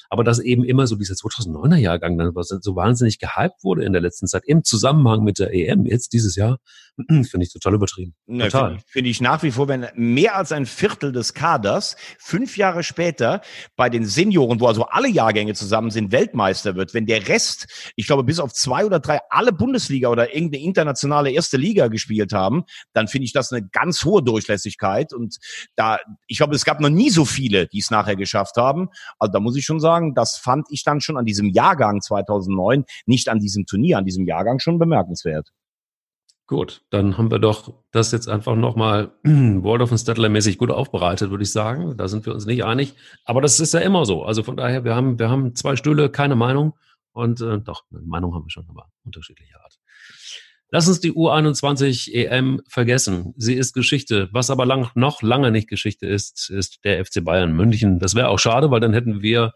aber 0.09 0.23
dass 0.23 0.39
eben 0.39 0.63
immer 0.63 0.87
so 0.87 0.95
dieser 0.95 1.15
2009er 1.15 1.77
Jahrgang 1.77 2.17
dann 2.17 2.31
so 2.33 2.75
wahnsinnig 2.75 3.19
gehypt 3.19 3.63
wurde 3.63 3.83
in 3.83 3.91
der 3.91 4.01
letzten 4.01 4.27
Zeit 4.27 4.43
im 4.45 4.63
Zusammenhang 4.63 5.23
mit 5.23 5.39
der 5.39 5.53
EM 5.53 5.85
jetzt 5.85 6.13
dieses 6.13 6.35
Jahr, 6.35 6.59
finde 6.97 7.41
ich 7.41 7.51
total 7.51 7.73
übertrieben. 7.73 8.15
Ne, 8.25 8.45
total. 8.45 8.69
Finde 8.69 8.83
find 8.87 9.07
ich 9.07 9.21
nach 9.21 9.43
wie 9.43 9.51
vor, 9.51 9.67
wenn 9.67 9.87
mehr 9.95 10.35
als 10.35 10.51
ein 10.51 10.65
Viertel 10.65 11.11
des 11.11 11.33
Kaders 11.33 11.97
fünf 12.19 12.57
Jahre 12.57 12.83
später 12.83 13.41
bei 13.75 13.89
den 13.89 14.05
Senioren, 14.05 14.59
wo 14.59 14.67
also 14.67 14.85
alle 14.85 15.09
Jahrgänge 15.09 15.53
zusammen 15.53 15.91
sind, 15.91 16.11
Weltmeister 16.11 16.75
wird, 16.75 16.93
wenn 16.93 17.05
der 17.05 17.27
Rest, 17.27 17.91
ich 17.95 18.07
glaube 18.07 18.23
bis 18.23 18.39
auf 18.39 18.53
zwei 18.53 18.85
oder 18.85 18.99
drei, 18.99 19.19
alle 19.29 19.51
Bundesliga 19.51 20.09
oder 20.09 20.33
irgendeine 20.33 20.63
internationale 20.63 21.31
erste 21.31 21.57
Liga 21.57 21.87
gespielt 21.87 22.31
haben, 22.31 22.63
dann 22.93 23.07
finde 23.07 23.25
ich 23.25 23.33
das 23.33 23.51
eine 23.51 23.67
ganz 23.67 24.05
hohe 24.05 24.23
Durchlässigkeit 24.23 25.13
und 25.13 25.37
da, 25.75 25.99
ich 26.27 26.37
glaube, 26.37 26.55
es 26.55 26.63
gab 26.63 26.79
noch 26.79 26.89
nie 26.89 27.09
so 27.09 27.25
viele, 27.25 27.67
die 27.67 27.79
es 27.79 27.91
nachher 27.91 28.15
geschafft 28.15 28.55
haben. 28.55 28.89
Also 29.19 29.33
da 29.33 29.39
muss 29.39 29.57
ich 29.57 29.65
schon 29.65 29.79
sagen, 29.79 30.13
das 30.15 30.37
fand 30.37 30.67
ich 30.69 30.83
dann 30.83 31.01
schon 31.01 31.17
an 31.17 31.25
diesem 31.25 31.49
Jahrgang 31.49 32.01
2009, 32.01 32.85
nicht 33.05 33.27
an 33.27 33.39
diesem 33.39 33.65
Turnier, 33.65 33.97
an 33.97 34.05
diesem 34.05 34.25
Jahrgang 34.25 34.59
schon 34.59 34.79
bemerkenswert. 34.79 35.51
Gut, 36.47 36.83
dann 36.91 37.17
haben 37.17 37.31
wir 37.31 37.39
doch 37.39 37.73
das 37.91 38.11
jetzt 38.11 38.27
einfach 38.29 38.55
nochmal 38.55 39.11
Waldorf 39.23 39.91
und 39.91 39.97
Stettler 39.97 40.29
mäßig 40.29 40.59
gut 40.59 40.69
aufbereitet, 40.69 41.31
würde 41.31 41.43
ich 41.43 41.51
sagen. 41.51 41.97
Da 41.97 42.07
sind 42.07 42.25
wir 42.27 42.33
uns 42.33 42.45
nicht 42.45 42.63
einig. 42.63 42.93
Aber 43.23 43.41
das 43.41 43.59
ist 43.59 43.73
ja 43.73 43.79
immer 43.79 44.05
so. 44.05 44.23
Also 44.23 44.43
von 44.43 44.55
daher, 44.55 44.83
wir 44.83 44.95
haben, 44.95 45.17
wir 45.17 45.29
haben 45.29 45.55
zwei 45.55 45.75
Stühle, 45.75 46.09
keine 46.09 46.35
Meinung. 46.35 46.73
Und 47.13 47.41
äh, 47.41 47.59
doch, 47.59 47.83
eine 47.91 48.01
Meinung 48.01 48.35
haben 48.35 48.45
wir 48.45 48.51
schon, 48.51 48.67
aber 48.69 48.89
unterschiedlicher 49.03 49.59
Art. 49.63 49.79
Lass 50.69 50.87
uns 50.87 50.99
die 50.99 51.13
U21 51.13 52.13
EM 52.13 52.61
vergessen. 52.67 53.33
Sie 53.37 53.55
ist 53.55 53.73
Geschichte. 53.73 54.29
Was 54.31 54.51
aber 54.51 54.65
lang, 54.67 54.91
noch 54.93 55.23
lange 55.23 55.49
nicht 55.49 55.67
Geschichte 55.67 56.05
ist, 56.05 56.49
ist 56.51 56.83
der 56.83 57.03
FC 57.03 57.23
Bayern 57.23 57.53
München. 57.53 57.97
Das 57.97 58.13
wäre 58.13 58.29
auch 58.29 58.39
schade, 58.39 58.69
weil 58.69 58.81
dann 58.81 58.93
hätten 58.93 59.23
wir 59.23 59.53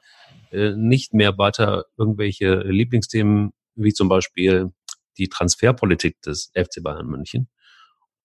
äh, 0.52 0.72
nicht 0.72 1.14
mehr 1.14 1.38
weiter 1.38 1.86
irgendwelche 1.98 2.62
Lieblingsthemen 2.62 3.52
wie 3.76 3.94
zum 3.94 4.10
Beispiel 4.10 4.72
die 5.20 5.30
Transferpolitik 5.30 6.22
des 6.22 6.52
FC 6.56 6.82
Bayern 6.82 7.08
München. 7.08 7.50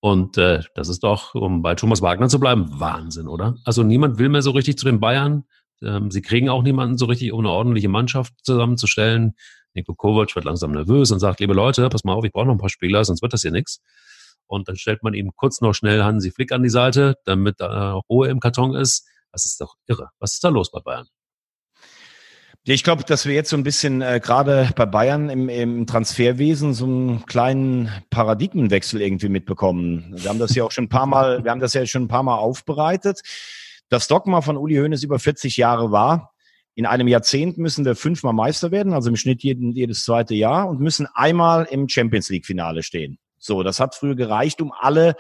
Und 0.01 0.37
äh, 0.37 0.63
das 0.75 0.89
ist 0.89 1.03
doch, 1.03 1.35
um 1.35 1.63
bei 1.63 1.75
Thomas 1.75 2.03
Wagner 2.03 2.29
zu 2.29 2.39
bleiben, 2.39 2.79
Wahnsinn, 2.79 3.27
oder? 3.27 3.57
Also 3.65 3.83
niemand 3.83 4.19
will 4.19 4.29
mehr 4.29 4.43
so 4.43 4.51
richtig 4.51 4.77
zu 4.77 4.85
den 4.85 5.01
Bayern. 5.01 5.45
Ähm, 5.83 6.11
sie 6.11 6.23
kriegen 6.23 6.49
auch 6.49 6.63
niemanden 6.63 6.99
so 6.99 7.07
richtig, 7.07 7.33
um 7.33 7.41
eine 7.41 7.51
ordentliche 7.51 7.89
Mannschaft 7.89 8.35
zusammenzustellen. 8.43 9.35
Nico 9.73 9.95
Kovac 9.95 10.35
wird 10.37 10.45
langsam 10.45 10.73
nervös 10.73 11.11
und 11.11 11.21
sagt, 11.21 11.41
liebe 11.41 11.55
Leute, 11.55 11.89
pass 11.89 12.05
mal 12.05 12.13
auf, 12.13 12.25
ich 12.25 12.33
brauche 12.33 12.47
noch 12.47 12.55
ein 12.55 12.59
paar 12.59 12.69
Spieler, 12.69 13.05
sonst 13.05 13.23
wird 13.23 13.33
das 13.33 13.43
hier 13.43 13.51
nichts. 13.51 13.81
Und 14.47 14.69
dann 14.69 14.77
stellt 14.77 15.03
man 15.03 15.15
ihm 15.15 15.33
kurz 15.35 15.61
noch 15.61 15.73
schnell 15.75 16.03
Hansi 16.03 16.31
Flick 16.31 16.53
an 16.53 16.63
die 16.63 16.69
Seite, 16.69 17.17
damit 17.25 17.61
da 17.61 17.95
Ruhe 18.11 18.29
im 18.29 18.41
Karton 18.41 18.75
ist. 18.75 19.09
Das 19.33 19.47
ist 19.47 19.61
doch 19.61 19.75
irre. 19.87 20.11
Was 20.19 20.35
ist 20.35 20.45
da 20.45 20.49
los 20.49 20.71
bei 20.71 20.81
Bayern? 20.81 21.09
Ich 22.67 22.83
glaube, 22.83 23.05
dass 23.05 23.27
wir 23.27 23.35
jetzt 23.35 23.51
so 23.51 23.59
ein 23.59 23.63
bisschen 23.63 24.01
äh, 24.01 24.21
gerade 24.25 24.71
bei 24.75 24.87
Bayern 24.87 25.29
im, 25.29 25.51
im 25.51 25.87
Transferwesen 25.87 26.73
so 26.73 26.87
einen 26.87 27.27
kleinen 27.27 27.91
Paradigmenwechsel 28.09 29.03
irgendwie 29.03 29.29
mitbekommen. 29.29 30.15
Wir 30.17 30.31
haben 30.31 30.39
das 30.39 30.55
ja 30.55 30.65
auch 30.65 30.71
schon 30.71 30.85
ein 30.85 30.89
paar 30.89 31.05
Mal, 31.05 31.45
wir 31.45 31.51
haben 31.51 31.61
das 31.61 31.75
ja 31.75 31.85
schon 31.85 32.05
ein 32.05 32.09
paar 32.09 32.23
Mal 32.23 32.37
aufbereitet. 32.37 33.21
Das 33.91 34.09
Dogma 34.09 34.41
von 34.41 34.57
Uli 34.57 34.77
Hoeneß 34.77 35.03
über 35.03 35.19
40 35.19 35.59
Jahre 35.59 35.93
war, 35.93 36.33
in 36.75 36.87
einem 36.87 37.07
Jahrzehnt 37.07 37.59
müssen 37.59 37.85
wir 37.85 37.97
fünfmal 37.97 38.33
Meister 38.33 38.71
werden, 38.71 38.95
also 38.95 39.11
im 39.11 39.17
Schnitt 39.17 39.43
jeden, 39.43 39.73
jedes 39.73 40.03
zweite 40.03 40.35
Jahr 40.35 40.67
und 40.67 40.81
müssen 40.81 41.07
einmal 41.13 41.67
im 41.71 41.87
Champions 41.91 42.31
League 42.31 42.47
Finale 42.47 42.83
stehen. 42.83 43.19
So, 43.45 43.63
das 43.63 43.79
hat 43.79 43.95
früher 43.95 44.15
gereicht, 44.15 44.63
um 44.63 44.73
alle 44.73 45.17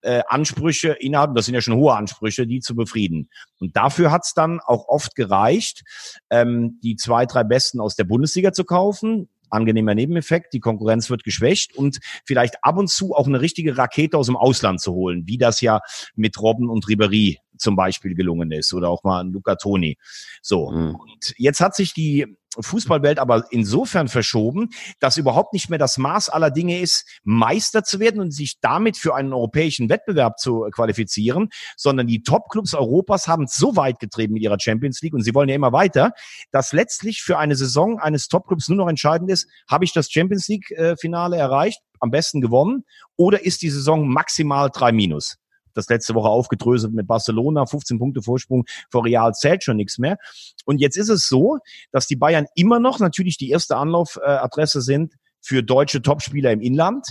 äh, 0.00 0.22
Ansprüche 0.28 0.92
innerhalb, 0.98 1.34
das 1.34 1.44
sind 1.44 1.54
ja 1.54 1.60
schon 1.60 1.76
hohe 1.76 1.94
Ansprüche, 1.94 2.46
die 2.46 2.60
zu 2.60 2.74
befrieden. 2.74 3.28
Und 3.60 3.76
dafür 3.76 4.10
hat 4.10 4.22
es 4.24 4.32
dann 4.32 4.60
auch 4.60 4.88
oft 4.88 5.14
gereicht, 5.14 5.84
ähm, 6.30 6.80
die 6.82 6.96
zwei, 6.96 7.26
drei 7.26 7.44
Besten 7.44 7.80
aus 7.80 7.94
der 7.94 8.04
Bundesliga 8.04 8.52
zu 8.54 8.64
kaufen, 8.64 9.28
angenehmer 9.50 9.94
Nebeneffekt, 9.94 10.54
die 10.54 10.60
Konkurrenz 10.60 11.10
wird 11.10 11.22
geschwächt 11.22 11.76
und 11.76 11.98
vielleicht 12.24 12.64
ab 12.64 12.78
und 12.78 12.88
zu 12.88 13.14
auch 13.14 13.26
eine 13.26 13.42
richtige 13.42 13.76
Rakete 13.76 14.16
aus 14.16 14.26
dem 14.26 14.36
Ausland 14.36 14.80
zu 14.80 14.94
holen, 14.94 15.24
wie 15.26 15.36
das 15.36 15.60
ja 15.60 15.80
mit 16.14 16.40
Robben 16.40 16.70
und 16.70 16.88
Ribery 16.88 17.38
zum 17.58 17.76
Beispiel 17.76 18.14
gelungen 18.14 18.52
ist 18.52 18.72
oder 18.72 18.88
auch 18.88 19.04
mal 19.04 19.28
Luca 19.28 19.56
Toni. 19.56 19.98
So. 20.40 20.70
Mhm. 20.70 20.94
Und 20.94 21.34
jetzt 21.36 21.60
hat 21.60 21.76
sich 21.76 21.92
die 21.92 22.36
Fußballwelt 22.60 23.18
aber 23.18 23.44
insofern 23.50 24.08
verschoben, 24.08 24.70
dass 25.00 25.16
überhaupt 25.16 25.52
nicht 25.52 25.70
mehr 25.70 25.78
das 25.78 25.98
Maß 25.98 26.28
aller 26.28 26.50
Dinge 26.50 26.80
ist, 26.80 27.04
Meister 27.24 27.84
zu 27.84 28.00
werden 28.00 28.20
und 28.20 28.32
sich 28.32 28.58
damit 28.60 28.96
für 28.96 29.14
einen 29.14 29.32
europäischen 29.32 29.88
Wettbewerb 29.88 30.38
zu 30.38 30.66
qualifizieren, 30.72 31.48
sondern 31.76 32.06
die 32.06 32.22
Top-Clubs 32.22 32.74
Europas 32.74 33.28
haben 33.28 33.44
es 33.44 33.54
so 33.54 33.76
weit 33.76 33.98
getrieben 33.98 34.34
mit 34.34 34.42
ihrer 34.42 34.58
Champions 34.60 35.00
League 35.02 35.14
und 35.14 35.22
sie 35.22 35.34
wollen 35.34 35.48
ja 35.48 35.54
immer 35.54 35.72
weiter, 35.72 36.12
dass 36.50 36.72
letztlich 36.72 37.22
für 37.22 37.38
eine 37.38 37.56
Saison 37.56 37.98
eines 37.98 38.28
Top-Clubs 38.28 38.68
nur 38.68 38.78
noch 38.78 38.88
entscheidend 38.88 39.30
ist, 39.30 39.48
habe 39.68 39.84
ich 39.84 39.92
das 39.92 40.10
Champions 40.10 40.48
League-Finale 40.48 41.36
erreicht, 41.36 41.80
am 42.00 42.10
besten 42.10 42.40
gewonnen, 42.40 42.84
oder 43.16 43.44
ist 43.44 43.62
die 43.62 43.70
Saison 43.70 44.08
maximal 44.08 44.70
drei 44.70 44.92
Minus? 44.92 45.36
Das 45.76 45.88
letzte 45.88 46.14
Woche 46.14 46.28
aufgedröselt 46.28 46.92
mit 46.92 47.06
Barcelona, 47.06 47.66
15 47.66 47.98
Punkte 47.98 48.22
Vorsprung 48.22 48.64
vor 48.90 49.04
Real 49.04 49.32
zählt 49.34 49.64
schon 49.64 49.76
nichts 49.76 49.98
mehr. 49.98 50.18
Und 50.64 50.80
jetzt 50.80 50.96
ist 50.96 51.08
es 51.08 51.28
so, 51.28 51.58
dass 51.92 52.06
die 52.06 52.16
Bayern 52.16 52.46
immer 52.54 52.80
noch 52.80 52.98
natürlich 52.98 53.36
die 53.36 53.50
erste 53.50 53.76
Anlaufadresse 53.76 54.80
sind 54.80 55.14
für 55.40 55.62
deutsche 55.62 56.02
Topspieler 56.02 56.50
im 56.50 56.60
Inland. 56.60 57.08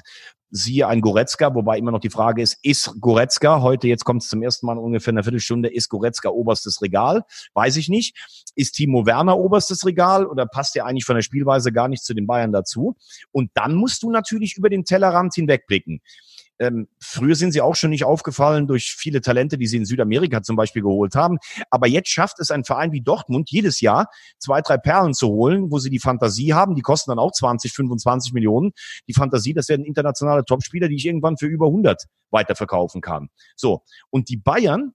Siehe 0.52 0.88
ein 0.88 1.02
Goretzka, 1.02 1.54
wobei 1.54 1.78
immer 1.78 1.92
noch 1.92 2.00
die 2.00 2.10
Frage 2.10 2.42
ist, 2.42 2.58
ist 2.62 3.02
Goretzka, 3.02 3.62
heute 3.62 3.88
jetzt 3.88 4.06
kommt 4.06 4.22
es 4.22 4.30
zum 4.30 4.42
ersten 4.42 4.68
Mal 4.68 4.78
ungefähr 4.78 5.12
eine 5.12 5.24
Viertelstunde, 5.24 5.70
ist 5.70 5.90
Goretzka 5.90 6.30
oberstes 6.30 6.82
Regal? 6.82 7.24
Weiß 7.54 7.76
ich 7.78 7.90
nicht. 7.90 8.16
Ist 8.56 8.74
Timo 8.74 9.06
Werner 9.06 9.38
oberstes 9.38 9.86
Regal 9.86 10.26
oder 10.26 10.46
passt 10.46 10.76
er 10.78 10.86
eigentlich 10.86 11.04
von 11.04 11.16
der 11.16 11.24
Spielweise 11.24 11.74
gar 11.74 11.90
nicht 11.90 12.06
zu 12.06 12.14
den 12.14 12.28
Bayern 12.28 12.54
dazu? 12.54 12.96
Und 13.32 13.52
dann 13.56 13.76
musst 13.76 14.04
du 14.04 14.12
natürlich 14.12 14.56
über 14.56 14.70
den 14.70 14.86
Tellerrand 14.86 15.34
hinwegblicken 15.34 16.02
Ähm, 16.60 16.88
früher 17.00 17.36
sind 17.36 17.52
sie 17.52 17.62
auch 17.62 17.76
schon 17.76 17.90
nicht 17.90 18.06
aufgefallen 18.06 18.68
durch 18.68 18.96
viele 18.98 19.22
Talente, 19.22 19.58
die 19.58 19.68
sie 19.68 19.78
in 19.78 19.86
Südamerika 19.86 20.42
zum 20.42 20.56
Beispiel 20.56 20.82
geholt 20.82 21.16
haben. 21.16 21.38
Aber 21.70 21.88
jetzt 21.88 22.10
schafft 22.10 22.40
es 22.40 22.52
ein 22.52 22.64
Verein 22.64 22.92
wie 22.92 23.02
Dortmund 23.02 23.50
jedes 23.52 23.82
Jahr 23.82 24.08
zwei, 24.40 24.62
drei 24.62 24.78
Perlen 24.78 25.14
zu 25.14 25.28
holen, 25.28 25.72
wo 25.72 25.80
sie 25.80 25.90
die 25.90 26.00
Fantasie 26.00 26.54
haben. 26.54 26.76
Die 26.76 26.82
kosten 26.82 27.12
dann 27.12 27.20
auch 27.20 27.32
20, 27.32 27.74
25 27.74 28.34
Millionen. 28.34 28.72
Die 29.08 29.14
Fantasie, 29.14 29.54
das 29.54 29.70
werden 29.70 29.86
internationale 29.86 30.46
Topspieler, 30.46 30.88
die 30.88 30.96
ich 30.96 31.06
irgendwann 31.06 31.38
für 31.38 31.48
über 31.48 31.68
100 31.68 32.06
weiterverkaufen 32.32 33.02
kann. 33.02 33.30
So. 33.56 33.82
Und 34.10 34.30
die 34.30 34.38
Bayern 34.38 34.94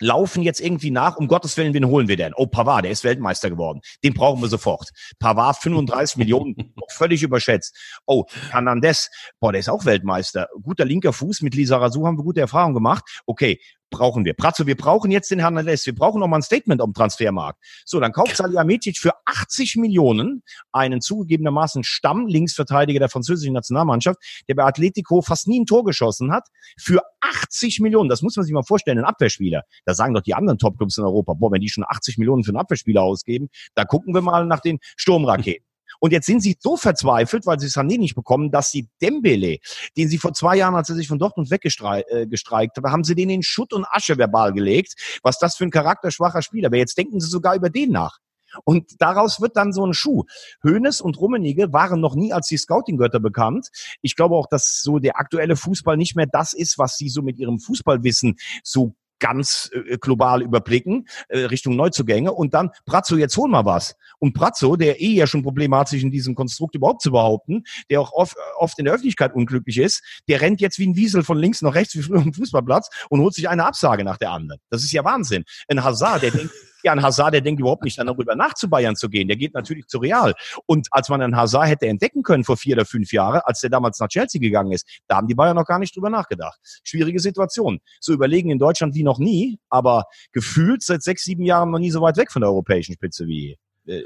laufen 0.00 0.42
jetzt 0.42 0.60
irgendwie 0.60 0.90
nach, 0.90 1.16
um 1.16 1.28
Gottes 1.28 1.56
Willen, 1.56 1.74
wen 1.74 1.86
holen 1.86 2.08
wir 2.08 2.16
denn? 2.16 2.32
Oh, 2.36 2.46
Pavard, 2.46 2.84
der 2.84 2.92
ist 2.92 3.04
Weltmeister 3.04 3.50
geworden. 3.50 3.80
Den 4.02 4.14
brauchen 4.14 4.40
wir 4.42 4.48
sofort. 4.48 4.90
Pavard 5.18 5.56
35 5.56 6.16
Millionen, 6.18 6.74
völlig 6.90 7.22
überschätzt. 7.22 7.76
Oh, 8.06 8.24
Hernandez, 8.50 9.10
boah, 9.40 9.52
der 9.52 9.60
ist 9.60 9.68
auch 9.68 9.84
Weltmeister. 9.84 10.48
Guter 10.62 10.84
linker 10.84 11.12
Fuß, 11.12 11.42
mit 11.42 11.54
Lisa 11.54 11.76
Razou 11.76 12.06
haben 12.06 12.18
wir 12.18 12.24
gute 12.24 12.40
Erfahrungen 12.40 12.74
gemacht. 12.74 13.04
Okay, 13.26 13.60
brauchen 13.94 14.24
wir. 14.24 14.34
Pratzo, 14.34 14.66
wir 14.66 14.76
brauchen 14.76 15.12
jetzt 15.12 15.30
den 15.30 15.38
Hernandez. 15.38 15.86
Wir 15.86 15.94
brauchen 15.94 16.20
noch 16.20 16.26
mal 16.26 16.38
ein 16.38 16.42
Statement 16.42 16.80
am 16.80 16.92
Transfermarkt. 16.92 17.60
So, 17.84 18.00
dann 18.00 18.12
kauft 18.12 18.36
Salihamidzic 18.36 18.98
für 18.98 19.12
80 19.24 19.76
Millionen 19.76 20.42
einen 20.72 21.00
zugegebenermaßen 21.00 21.84
Stamm-Linksverteidiger 21.84 22.98
der 22.98 23.08
französischen 23.08 23.54
Nationalmannschaft, 23.54 24.18
der 24.48 24.56
bei 24.56 24.64
Atletico 24.64 25.22
fast 25.22 25.46
nie 25.46 25.60
ein 25.60 25.66
Tor 25.66 25.84
geschossen 25.84 26.32
hat, 26.32 26.48
für 26.76 27.02
80 27.20 27.80
Millionen. 27.80 28.08
Das 28.08 28.22
muss 28.22 28.34
man 28.34 28.44
sich 28.44 28.52
mal 28.52 28.64
vorstellen, 28.64 28.98
ein 28.98 29.04
Abwehrspieler. 29.04 29.62
Da 29.84 29.94
sagen 29.94 30.14
doch 30.14 30.22
die 30.22 30.34
anderen 30.34 30.58
Topclubs 30.58 30.98
in 30.98 31.04
Europa, 31.04 31.34
boah, 31.34 31.52
wenn 31.52 31.60
die 31.60 31.68
schon 31.68 31.84
80 31.86 32.18
Millionen 32.18 32.42
für 32.42 32.50
einen 32.50 32.58
Abwehrspieler 32.58 33.02
ausgeben, 33.02 33.48
da 33.74 33.84
gucken 33.84 34.12
wir 34.12 34.22
mal 34.22 34.44
nach 34.46 34.60
den 34.60 34.78
Sturmraketen. 34.96 35.64
Und 36.00 36.12
jetzt 36.12 36.26
sind 36.26 36.40
sie 36.40 36.56
so 36.60 36.76
verzweifelt, 36.76 37.46
weil 37.46 37.58
sie 37.58 37.68
Sané 37.68 37.98
nicht 37.98 38.14
bekommen, 38.14 38.50
dass 38.50 38.70
sie 38.70 38.88
Dembele, 39.00 39.58
den 39.96 40.08
sie 40.08 40.18
vor 40.18 40.32
zwei 40.32 40.56
Jahren, 40.56 40.74
als 40.74 40.88
er 40.88 40.94
sich 40.94 41.08
von 41.08 41.18
Dortmund 41.18 41.50
weggestreikt 41.50 42.10
äh, 42.10 42.26
gestreikt 42.26 42.78
haben, 42.84 43.04
sie 43.04 43.14
den 43.14 43.30
in 43.30 43.42
Schutt 43.42 43.72
und 43.72 43.86
Asche 43.90 44.18
verbal 44.18 44.52
gelegt. 44.52 45.20
Was 45.22 45.38
das 45.38 45.56
für 45.56 45.64
ein 45.64 45.70
charakterschwacher 45.70 46.42
Spieler 46.42 46.70
wäre. 46.70 46.80
Jetzt 46.80 46.98
denken 46.98 47.20
sie 47.20 47.28
sogar 47.28 47.54
über 47.54 47.70
den 47.70 47.90
nach. 47.90 48.18
Und 48.64 49.00
daraus 49.00 49.40
wird 49.40 49.56
dann 49.56 49.72
so 49.72 49.84
ein 49.84 49.94
Schuh. 49.94 50.24
Hönes 50.62 51.00
und 51.00 51.18
Rummenigge 51.18 51.72
waren 51.72 52.00
noch 52.00 52.14
nie 52.14 52.32
als 52.32 52.46
die 52.46 52.56
Scouting-Götter 52.56 53.18
bekannt. 53.18 53.68
Ich 54.00 54.14
glaube 54.14 54.36
auch, 54.36 54.46
dass 54.46 54.80
so 54.80 54.98
der 54.98 55.18
aktuelle 55.18 55.56
Fußball 55.56 55.96
nicht 55.96 56.14
mehr 56.14 56.26
das 56.26 56.52
ist, 56.52 56.78
was 56.78 56.96
sie 56.96 57.08
so 57.08 57.22
mit 57.22 57.38
ihrem 57.38 57.58
Fußballwissen 57.58 58.36
so 58.62 58.94
ganz 59.18 59.70
äh, 59.72 59.98
global 59.98 60.42
überblicken, 60.42 61.06
äh, 61.28 61.40
Richtung 61.40 61.76
Neuzugänge 61.76 62.32
und 62.32 62.54
dann, 62.54 62.70
Brazzo, 62.84 63.16
jetzt 63.16 63.36
hol 63.36 63.48
mal 63.48 63.64
was. 63.64 63.96
Und 64.18 64.34
Brazzo, 64.34 64.76
der 64.76 65.00
eh 65.00 65.12
ja 65.12 65.26
schon 65.26 65.44
sich 65.86 66.02
in 66.02 66.10
diesem 66.10 66.34
Konstrukt 66.34 66.74
überhaupt 66.74 67.02
zu 67.02 67.10
behaupten, 67.10 67.64
der 67.90 68.00
auch 68.00 68.12
oft, 68.12 68.36
oft 68.58 68.78
in 68.78 68.86
der 68.86 68.94
Öffentlichkeit 68.94 69.34
unglücklich 69.34 69.78
ist, 69.78 70.02
der 70.28 70.40
rennt 70.40 70.60
jetzt 70.60 70.78
wie 70.78 70.86
ein 70.86 70.96
Wiesel 70.96 71.22
von 71.22 71.38
links 71.38 71.62
nach 71.62 71.74
rechts 71.74 71.94
wie 71.94 72.02
früher 72.02 72.20
am 72.20 72.32
Fußballplatz 72.32 72.88
und 73.10 73.20
holt 73.20 73.34
sich 73.34 73.48
eine 73.48 73.64
Absage 73.64 74.04
nach 74.04 74.18
der 74.18 74.30
anderen. 74.30 74.60
Das 74.70 74.82
ist 74.82 74.92
ja 74.92 75.04
Wahnsinn. 75.04 75.44
Ein 75.68 75.82
Hazard, 75.84 76.22
der 76.22 76.30
denkt, 76.30 76.52
ja, 76.84 76.92
ein 76.92 77.02
Hazard, 77.02 77.34
der 77.34 77.40
denkt 77.40 77.60
überhaupt 77.60 77.84
nicht 77.84 77.98
darüber 77.98 78.36
nach, 78.36 78.54
zu 78.54 78.68
Bayern 78.68 78.96
zu 78.96 79.08
gehen. 79.08 79.28
Der 79.28 79.36
geht 79.36 79.54
natürlich 79.54 79.86
zu 79.86 79.98
Real. 79.98 80.34
Und 80.66 80.88
als 80.90 81.08
man 81.08 81.22
einen 81.22 81.36
Hazard 81.36 81.68
hätte 81.68 81.86
entdecken 81.86 82.22
können 82.22 82.44
vor 82.44 82.56
vier 82.56 82.76
oder 82.76 82.84
fünf 82.84 83.12
Jahren, 83.12 83.40
als 83.44 83.60
der 83.60 83.70
damals 83.70 83.98
nach 84.00 84.08
Chelsea 84.08 84.40
gegangen 84.40 84.72
ist, 84.72 84.86
da 85.06 85.16
haben 85.16 85.26
die 85.26 85.34
Bayern 85.34 85.56
noch 85.56 85.66
gar 85.66 85.78
nicht 85.78 85.96
drüber 85.96 86.10
nachgedacht. 86.10 86.58
Schwierige 86.82 87.20
Situation. 87.20 87.80
So 88.00 88.12
überlegen 88.12 88.50
in 88.50 88.58
Deutschland 88.58 88.94
wie 88.94 89.02
noch 89.02 89.18
nie, 89.18 89.58
aber 89.68 90.04
gefühlt 90.32 90.82
seit 90.82 91.02
sechs, 91.02 91.24
sieben 91.24 91.44
Jahren 91.44 91.70
noch 91.70 91.78
nie 91.78 91.90
so 91.90 92.00
weit 92.00 92.16
weg 92.16 92.30
von 92.30 92.42
der 92.42 92.50
europäischen 92.50 92.94
Spitze 92.94 93.26
wie 93.26 93.58
äh, 93.86 94.02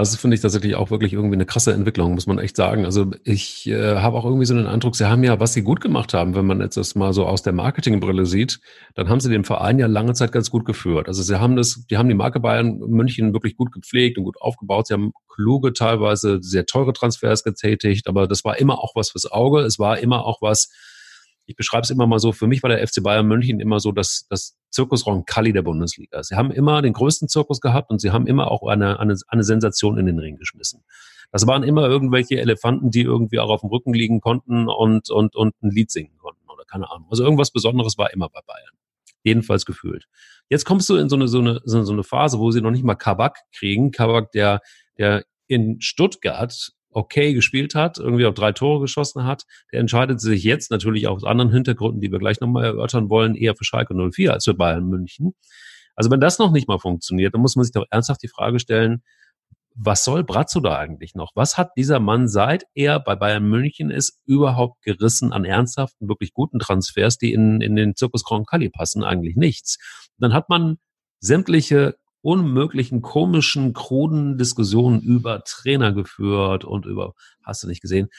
das 0.00 0.16
finde 0.16 0.34
ich 0.34 0.40
tatsächlich 0.40 0.74
auch 0.74 0.90
wirklich 0.90 1.12
irgendwie 1.12 1.36
eine 1.36 1.46
krasse 1.46 1.72
Entwicklung, 1.72 2.14
muss 2.14 2.26
man 2.26 2.38
echt 2.38 2.56
sagen. 2.56 2.84
Also 2.84 3.10
ich 3.24 3.66
äh, 3.66 3.96
habe 3.96 4.16
auch 4.18 4.24
irgendwie 4.24 4.44
so 4.44 4.54
einen 4.54 4.66
Eindruck, 4.66 4.96
sie 4.96 5.08
haben 5.08 5.24
ja, 5.24 5.40
was 5.40 5.54
sie 5.54 5.62
gut 5.62 5.80
gemacht 5.80 6.14
haben, 6.14 6.34
wenn 6.34 6.46
man 6.46 6.60
jetzt 6.60 6.76
das 6.76 6.94
mal 6.94 7.12
so 7.12 7.26
aus 7.26 7.42
der 7.42 7.52
Marketingbrille 7.52 8.26
sieht, 8.26 8.60
dann 8.94 9.08
haben 9.08 9.20
sie 9.20 9.30
den 9.30 9.44
Verein 9.44 9.78
ja 9.78 9.86
lange 9.86 10.12
Zeit 10.12 10.32
ganz 10.32 10.50
gut 10.50 10.64
geführt. 10.66 11.08
Also 11.08 11.22
sie 11.22 11.40
haben 11.40 11.56
das, 11.56 11.86
die 11.90 11.96
haben 11.96 12.08
die 12.08 12.14
Marke 12.14 12.40
Bayern 12.40 12.78
München 12.78 13.32
wirklich 13.32 13.56
gut 13.56 13.72
gepflegt 13.72 14.18
und 14.18 14.24
gut 14.24 14.40
aufgebaut. 14.40 14.88
Sie 14.88 14.94
haben 14.94 15.12
kluge, 15.28 15.72
teilweise 15.72 16.38
sehr 16.42 16.66
teure 16.66 16.92
Transfers 16.92 17.42
getätigt, 17.44 18.08
aber 18.08 18.26
das 18.26 18.44
war 18.44 18.58
immer 18.58 18.80
auch 18.80 18.94
was 18.94 19.10
fürs 19.10 19.30
Auge. 19.30 19.60
Es 19.60 19.78
war 19.78 19.98
immer 20.00 20.26
auch 20.26 20.42
was, 20.42 20.68
ich 21.46 21.56
beschreibe 21.56 21.84
es 21.84 21.90
immer 21.90 22.06
mal 22.06 22.18
so, 22.18 22.32
für 22.32 22.46
mich 22.46 22.62
war 22.62 22.68
der 22.68 22.86
FC 22.86 23.02
Bayern 23.02 23.26
München 23.26 23.58
immer 23.58 23.80
so 23.80 23.90
das, 23.90 24.26
das 24.28 24.57
Zirkusraum 24.70 25.24
Kali 25.24 25.52
der 25.52 25.62
Bundesliga. 25.62 26.22
Sie 26.22 26.36
haben 26.36 26.50
immer 26.50 26.82
den 26.82 26.92
größten 26.92 27.28
Zirkus 27.28 27.60
gehabt 27.60 27.90
und 27.90 28.00
sie 28.00 28.10
haben 28.10 28.26
immer 28.26 28.50
auch 28.50 28.66
eine, 28.66 29.00
eine, 29.00 29.16
eine 29.28 29.44
Sensation 29.44 29.98
in 29.98 30.06
den 30.06 30.18
Ring 30.18 30.36
geschmissen. 30.36 30.84
Das 31.30 31.46
waren 31.46 31.62
immer 31.62 31.86
irgendwelche 31.86 32.40
Elefanten, 32.40 32.90
die 32.90 33.02
irgendwie 33.02 33.38
auch 33.38 33.50
auf 33.50 33.60
dem 33.60 33.70
Rücken 33.70 33.92
liegen 33.92 34.20
konnten 34.20 34.68
und, 34.68 35.10
und, 35.10 35.36
und 35.36 35.54
ein 35.62 35.70
Lied 35.70 35.90
singen 35.90 36.16
konnten 36.18 36.48
oder 36.48 36.64
keine 36.64 36.90
Ahnung. 36.90 37.06
Also 37.10 37.22
irgendwas 37.22 37.50
Besonderes 37.50 37.98
war 37.98 38.12
immer 38.12 38.28
bei 38.28 38.40
Bayern. 38.46 38.74
Jedenfalls 39.22 39.66
gefühlt. 39.66 40.06
Jetzt 40.48 40.64
kommst 40.64 40.88
du 40.88 40.96
in 40.96 41.08
so 41.08 41.16
eine, 41.16 41.28
so 41.28 41.40
eine, 41.40 41.60
so 41.64 41.92
eine 41.92 42.04
Phase, 42.04 42.38
wo 42.38 42.50
sie 42.50 42.62
noch 42.62 42.70
nicht 42.70 42.84
mal 42.84 42.94
Kabak 42.94 43.38
kriegen. 43.52 43.90
Kabak, 43.90 44.32
der, 44.32 44.60
der 44.96 45.24
in 45.46 45.80
Stuttgart 45.80 46.72
okay 46.90 47.34
gespielt 47.34 47.74
hat, 47.74 47.98
irgendwie 47.98 48.26
auch 48.26 48.34
drei 48.34 48.52
Tore 48.52 48.80
geschossen 48.80 49.24
hat, 49.24 49.44
der 49.72 49.80
entscheidet 49.80 50.20
sich 50.20 50.42
jetzt 50.42 50.70
natürlich 50.70 51.06
aus 51.06 51.24
anderen 51.24 51.52
Hintergründen, 51.52 52.00
die 52.00 52.10
wir 52.10 52.18
gleich 52.18 52.40
nochmal 52.40 52.64
erörtern 52.64 53.10
wollen, 53.10 53.34
eher 53.34 53.54
für 53.54 53.64
Schalke 53.64 53.94
04 53.94 54.32
als 54.32 54.44
für 54.44 54.54
Bayern 54.54 54.86
München. 54.86 55.34
Also 55.94 56.10
wenn 56.10 56.20
das 56.20 56.38
noch 56.38 56.52
nicht 56.52 56.68
mal 56.68 56.78
funktioniert, 56.78 57.34
dann 57.34 57.40
muss 57.40 57.56
man 57.56 57.64
sich 57.64 57.72
doch 57.72 57.84
ernsthaft 57.90 58.22
die 58.22 58.28
Frage 58.28 58.60
stellen, 58.60 59.02
was 59.80 60.02
soll 60.02 60.24
Brazzo 60.24 60.60
da 60.60 60.76
eigentlich 60.76 61.14
noch? 61.14 61.30
Was 61.36 61.56
hat 61.56 61.70
dieser 61.76 62.00
Mann 62.00 62.26
seit 62.26 62.64
er 62.74 62.98
bei 62.98 63.14
Bayern 63.14 63.48
München 63.48 63.90
ist 63.90 64.20
überhaupt 64.26 64.82
gerissen 64.82 65.32
an 65.32 65.44
ernsthaften, 65.44 66.08
wirklich 66.08 66.32
guten 66.32 66.58
Transfers, 66.58 67.16
die 67.16 67.32
in, 67.32 67.60
in 67.60 67.76
den 67.76 67.94
Zirkus 67.94 68.24
Croncalli 68.24 68.70
passen? 68.70 69.04
Eigentlich 69.04 69.36
nichts. 69.36 69.78
Dann 70.18 70.32
hat 70.32 70.48
man 70.48 70.78
sämtliche 71.20 71.96
unmöglichen, 72.28 73.00
komischen, 73.00 73.72
kruden 73.72 74.36
Diskussionen 74.36 75.00
über 75.00 75.44
Trainer 75.44 75.92
geführt 75.92 76.62
und 76.62 76.84
über, 76.84 77.14
hast 77.42 77.62
du 77.62 77.68
nicht 77.68 77.80
gesehen, 77.80 78.10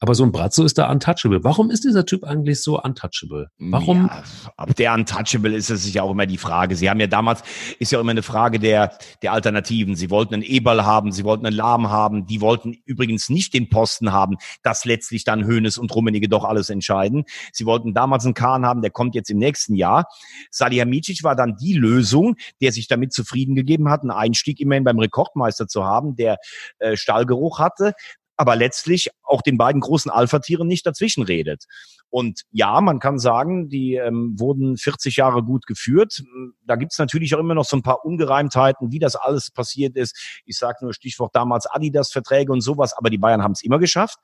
aber 0.00 0.14
so 0.14 0.22
ein 0.22 0.30
Brazzo 0.30 0.64
ist 0.64 0.78
da 0.78 0.90
untouchable. 0.90 1.42
Warum 1.42 1.70
ist 1.70 1.84
dieser 1.84 2.06
Typ 2.06 2.22
eigentlich 2.22 2.62
so 2.62 2.80
untouchable? 2.80 3.50
Warum? 3.58 4.06
Ja, 4.06 4.22
ob 4.56 4.76
der 4.76 4.94
untouchable 4.94 5.54
ist, 5.54 5.70
ist 5.70 5.92
ja 5.92 6.02
auch 6.02 6.12
immer 6.12 6.26
die 6.26 6.38
Frage. 6.38 6.76
Sie 6.76 6.88
haben 6.88 7.00
ja 7.00 7.08
damals, 7.08 7.42
ist 7.80 7.90
ja 7.90 7.98
auch 7.98 8.02
immer 8.02 8.12
eine 8.12 8.22
Frage 8.22 8.60
der, 8.60 8.96
der 9.22 9.32
Alternativen. 9.32 9.96
Sie 9.96 10.10
wollten 10.10 10.34
einen 10.34 10.44
Eberl 10.44 10.86
haben, 10.86 11.10
sie 11.10 11.24
wollten 11.24 11.46
einen 11.46 11.56
Lahm 11.56 11.90
haben, 11.90 12.26
die 12.26 12.40
wollten 12.40 12.76
übrigens 12.84 13.28
nicht 13.28 13.54
den 13.54 13.68
Posten 13.68 14.12
haben, 14.12 14.36
dass 14.62 14.84
letztlich 14.84 15.24
dann 15.24 15.44
Hönes 15.44 15.78
und 15.78 15.92
Rummenigge 15.92 16.28
doch 16.28 16.44
alles 16.44 16.70
entscheiden. 16.70 17.24
Sie 17.52 17.66
wollten 17.66 17.92
damals 17.92 18.24
einen 18.24 18.34
Kahn 18.34 18.64
haben, 18.64 18.82
der 18.82 18.90
kommt 18.90 19.16
jetzt 19.16 19.30
im 19.30 19.38
nächsten 19.38 19.74
Jahr. 19.74 20.06
Salihamidzic 20.52 21.24
war 21.24 21.34
dann 21.34 21.56
die 21.56 21.74
Lösung, 21.74 22.36
der 22.60 22.70
sich 22.70 22.86
damit 22.86 23.12
zufrieden 23.12 23.56
gegeben 23.56 23.88
hat, 23.88 24.02
einen 24.02 24.12
Einstieg 24.12 24.60
immerhin 24.60 24.84
beim 24.84 24.98
Rekordmeister 25.00 25.66
zu 25.66 25.84
haben, 25.84 26.14
der 26.14 26.36
äh, 26.78 26.96
Stallgeruch 26.96 27.58
hatte 27.58 27.94
aber 28.38 28.56
letztlich 28.56 29.10
auch 29.24 29.42
den 29.42 29.58
beiden 29.58 29.80
großen 29.80 30.10
Alpha-Tieren 30.10 30.66
nicht 30.66 30.86
dazwischen 30.86 31.22
redet. 31.24 31.64
Und 32.08 32.42
ja, 32.52 32.80
man 32.80 33.00
kann 33.00 33.18
sagen, 33.18 33.68
die 33.68 33.96
ähm, 33.96 34.34
wurden 34.38 34.78
40 34.78 35.16
Jahre 35.16 35.42
gut 35.42 35.66
geführt. 35.66 36.22
Da 36.64 36.76
gibt's 36.76 36.98
natürlich 36.98 37.34
auch 37.34 37.40
immer 37.40 37.54
noch 37.54 37.66
so 37.66 37.76
ein 37.76 37.82
paar 37.82 38.04
Ungereimtheiten, 38.04 38.92
wie 38.92 38.98
das 38.98 39.16
alles 39.16 39.50
passiert 39.50 39.96
ist. 39.96 40.16
Ich 40.46 40.56
sage 40.56 40.78
nur 40.80 40.94
Stichwort 40.94 41.34
damals 41.34 41.66
Adidas-Verträge 41.66 42.50
und 42.50 42.62
sowas, 42.62 42.94
aber 42.96 43.10
die 43.10 43.18
Bayern 43.18 43.42
haben 43.42 43.52
es 43.52 43.62
immer 43.62 43.78
geschafft 43.78 44.18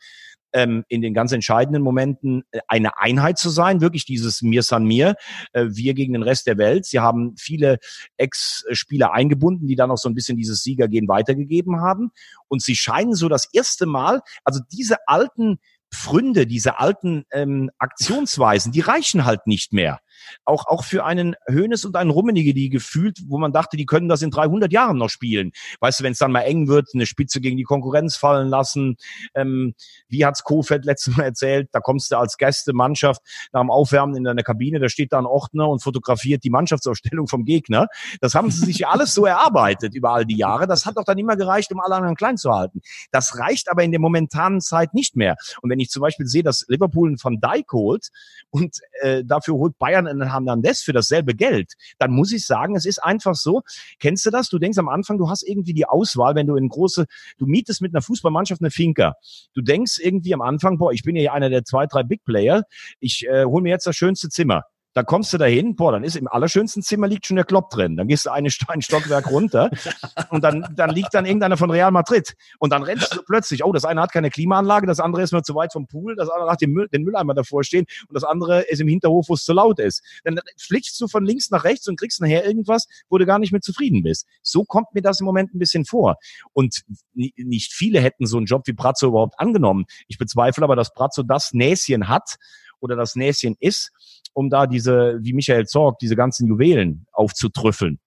ähm, 0.55 0.85
in 0.88 1.03
den 1.03 1.12
ganz 1.12 1.33
entscheidenden 1.33 1.83
Momenten 1.83 2.45
äh, 2.53 2.61
eine 2.69 2.99
Einheit 2.99 3.38
zu 3.38 3.51
sein, 3.51 3.81
wirklich 3.81 4.07
dieses 4.07 4.40
Mir 4.40 4.62
san 4.62 4.85
mir, 4.85 5.17
äh, 5.53 5.67
wir 5.69 5.95
gegen 5.95 6.14
den 6.14 6.23
Rest 6.23 6.47
der 6.47 6.57
Welt. 6.57 6.87
Sie 6.87 7.01
haben 7.01 7.35
viele 7.37 7.79
Ex-Spieler 8.17 9.12
eingebunden, 9.12 9.67
die 9.67 9.77
dann 9.77 9.90
auch 9.90 9.99
so 9.99 10.09
ein 10.09 10.14
bisschen 10.14 10.37
dieses 10.37 10.62
Siegergehen 10.62 11.09
weitergegeben 11.09 11.81
haben. 11.81 12.11
Und 12.49 12.62
sie 12.62 12.77
scheinen 12.77 13.14
so 13.14 13.29
das 13.29 13.49
erste 13.53 13.87
Mal, 13.87 14.21
also 14.45 14.61
diese 14.73 14.97
alten 15.07 15.59
Pfründe, 15.93 16.47
diese 16.47 16.79
alten 16.79 17.25
ähm, 17.33 17.71
Aktionsweisen, 17.79 18.73
die 18.73 18.81
reichen 18.81 19.25
halt 19.25 19.47
nicht 19.47 19.73
mehr 19.73 20.01
auch, 20.44 20.66
auch 20.66 20.85
für 20.85 21.05
einen 21.05 21.37
Hönes 21.48 21.85
und 21.85 21.96
einen 21.96 22.11
Rummenige, 22.11 22.55
die 22.55 22.68
gefühlt, 22.68 23.18
wo 23.29 23.38
man 23.38 23.53
dachte, 23.53 23.77
die 23.77 23.87
können 23.87 24.09
das 24.09 24.22
in 24.22 24.31
300 24.31 24.72
Jahren 24.72 24.98
noch 24.98 25.11
spielen. 25.11 25.53
Weißt 25.81 26.00
du, 26.00 26.05
wenn 26.05 26.12
es 26.12 26.18
dann 26.18 26.33
mal 26.33 26.42
eng 26.42 26.68
wird, 26.68 26.90
eine 26.94 27.07
Spitze 27.07 27.40
gegen 27.40 27.57
die 27.57 27.64
Konkurrenz 27.64 28.16
fallen 28.16 28.48
lassen. 28.48 28.96
Ähm, 29.35 29.74
wie 30.09 30.24
hat's 30.24 30.42
Kofeld 30.42 30.85
letztes 30.85 31.16
Mal 31.16 31.24
erzählt? 31.24 31.68
Da 31.72 31.81
kommst 31.81 32.11
du 32.11 32.16
als 32.16 32.37
Gästemannschaft 32.37 33.20
nach 33.53 33.61
dem 33.61 33.70
Aufwärmen 33.70 34.16
in 34.16 34.24
deiner 34.24 34.42
Kabine, 34.42 34.81
da 34.81 34.88
steht 34.88 35.12
da 35.12 35.18
ein 35.18 35.27
Ordner 35.27 35.68
und 35.68 35.83
fotografiert 35.83 36.44
die 36.44 36.50
Mannschaftsausstellung 36.50 37.29
vom 37.29 37.44
Gegner. 37.44 37.88
Das 38.20 38.35
haben 38.35 38.50
sie 38.50 38.64
sich 38.64 38.87
alles 38.87 39.14
so 39.14 39.27
erarbeitet 39.27 39.94
über 39.94 40.11
all 40.11 40.24
die 40.24 40.37
Jahre. 40.37 40.66
Das 40.66 40.87
hat 40.87 40.96
doch 40.96 41.05
dann 41.05 41.18
immer 41.18 41.37
gereicht, 41.37 41.72
um 41.72 41.81
alle 41.81 41.96
anderen 41.96 42.16
klein 42.16 42.37
zu 42.37 42.53
halten. 42.53 42.81
Das 43.11 43.38
reicht 43.38 43.70
aber 43.70 43.83
in 43.83 43.90
der 43.90 44.00
momentanen 44.00 44.61
Zeit 44.61 44.94
nicht 44.94 45.16
mehr. 45.16 45.37
Und 45.62 45.70
wenn 45.70 45.81
ich 45.81 45.90
zum 45.90 46.03
Beispiel 46.03 46.27
sehe, 46.27 46.42
dass 46.42 46.64
Liverpool 46.68 47.09
einen 47.09 47.18
Van 47.22 47.40
Dijk 47.40 47.72
holt 47.72 48.09
und 48.50 48.79
äh, 49.00 49.24
dafür 49.24 49.55
holt 49.55 49.79
Bayern 49.79 50.04
Einen 50.07 50.31
Hernandez 50.31 50.83
für 50.83 50.93
dasselbe 50.93 51.35
Geld, 51.35 51.75
dann 51.99 52.12
muss 52.12 52.33
ich 52.33 52.47
sagen, 52.47 52.77
es 52.77 52.87
ist 52.87 53.03
einfach 53.03 53.35
so, 53.35 53.62
kennst 53.99 54.27
du 54.27 54.31
das? 54.31 54.49
Du 54.49 54.59
denkst 54.59 54.79
am 54.79 54.88
Anfang, 54.88 55.19
du 55.19 55.29
hast 55.29 55.43
irgendwie 55.43 55.75
die 55.75 55.87
Auswahl, 55.87 56.35
wenn 56.35 56.47
du 56.47 56.57
in 56.57 56.69
große, 56.69 57.07
du 57.38 57.47
mietest 57.47 57.83
mit 57.83 57.95
einer 57.95 58.03
Fußballmannschaft 58.03 58.61
eine 58.61 58.71
Finca. 58.71 59.14
Du 59.55 59.62
denkst 59.62 59.99
irgendwie 60.03 60.35
am 60.35 60.43
Anfang, 60.43 60.79
boah, 60.79 60.93
ich 60.93 61.03
bin 61.03 61.17
ja 61.17 61.33
einer 61.33 61.51
der 61.51 61.64
zwei, 61.64 61.87
drei 61.87 62.03
Big 62.03 62.25
Player, 62.25 62.64
ich 63.01 63.27
äh, 63.27 63.45
hol 63.45 63.62
mir 63.62 63.71
jetzt 63.71 63.87
das 63.87 63.97
schönste 63.97 64.29
Zimmer. 64.29 64.64
Da 64.95 65.03
kommst 65.03 65.33
du 65.33 65.39
dahin, 65.39 65.75
boah, 65.75 65.93
dann 65.93 66.05
ist 66.05 66.17
im 66.17 66.29
allerschönsten 66.29 66.83
Zimmer 66.83 67.09
liegt 67.09 67.27
schon 67.27 67.35
der 67.35 67.45
Klopp 67.45 67.71
drin. 67.71 67.97
Dann 67.97 68.07
gehst 68.07 68.27
du 68.27 68.31
eine, 68.31 68.49
ein 68.69 68.83
Stockwerk 68.83 69.29
runter 69.31 69.71
und 70.31 70.45
dann, 70.45 70.73
dann 70.77 70.91
liegt 70.91 71.13
dann 71.13 71.27
irgendeiner 71.27 71.57
von 71.57 71.71
Real 71.71 71.91
Madrid. 71.91 72.35
Und 72.61 72.73
dann 72.73 72.85
rennst 72.85 73.15
du 73.15 73.23
plötzlich, 73.23 73.65
oh, 73.65 73.73
das 73.73 73.85
eine 73.85 74.01
hat 74.01 74.13
keine 74.13 74.31
Klimaanlage, 74.31 74.87
das 74.87 75.01
andere 75.01 75.23
ist 75.23 75.33
nur 75.33 75.43
zu 75.43 75.55
weit 75.57 75.73
vom 75.73 75.89
Pool, 75.89 76.15
das 76.15 76.29
andere 76.29 76.51
hat 76.51 76.61
den, 76.61 76.71
Müll, 76.71 76.89
den 76.89 77.03
Mülleimer 77.03 77.35
davor 77.35 77.65
stehen 77.65 77.87
und 78.09 78.15
das 78.15 78.25
andere 78.25 78.63
ist 78.63 78.81
im 78.81 78.87
Hinterhof, 78.89 79.29
wo 79.29 79.35
es 79.35 79.45
zu 79.45 79.53
laut 79.53 79.81
ist. 79.81 80.03
Dann 80.23 80.39
fliegst 80.59 81.01
du 81.01 81.09
von 81.09 81.25
links 81.25 81.51
nach 81.51 81.65
rechts 81.65 81.89
und 81.89 81.99
kriegst 81.99 82.21
nachher 82.21 82.47
irgendwas, 82.47 82.87
wo 83.09 83.19
du 83.19 83.27
gar 83.27 83.41
nicht 83.41 83.51
mehr 83.51 83.61
zufrieden 83.61 84.03
bist. 84.05 84.27
So 84.43 84.65
kommt 84.65 84.95
mir 84.95 85.03
das 85.03 85.19
im 85.19 85.27
Moment 85.27 85.55
ein 85.55 85.59
bisschen 85.59 85.85
vor. 85.85 86.17
Und 86.53 86.83
nicht 87.15 87.73
viele 87.73 88.01
hätten 88.01 88.27
so 88.27 88.37
einen 88.37 88.47
Job 88.47 88.63
wie 88.67 88.73
Brazzo 88.73 89.09
überhaupt 89.09 89.41
angenommen. 89.41 89.87
Ich 90.07 90.19
bezweifle 90.19 90.63
aber, 90.63 90.77
dass 90.77 90.95
Brazzo 90.95 91.25
das 91.25 91.53
Näschen 91.53 92.09
hat 92.09 92.37
oder 92.85 92.97
das 92.97 93.16
Näschen 93.16 93.57
ist, 93.59 93.90
um 94.35 94.51
da 94.51 94.66
diese, 94.66 95.18
wie 95.23 95.33
Michael 95.33 95.66
Zorg, 95.66 95.99
diese 95.99 96.16
ganzen 96.16 96.47
Juwelen 96.47 97.07
aufzutrüffeln. 97.12 97.99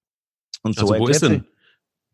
Und 0.62 0.76
so 0.76 0.82
also 0.82 1.00
wo 1.00 1.08
ist 1.08 1.24
denn? 1.24 1.46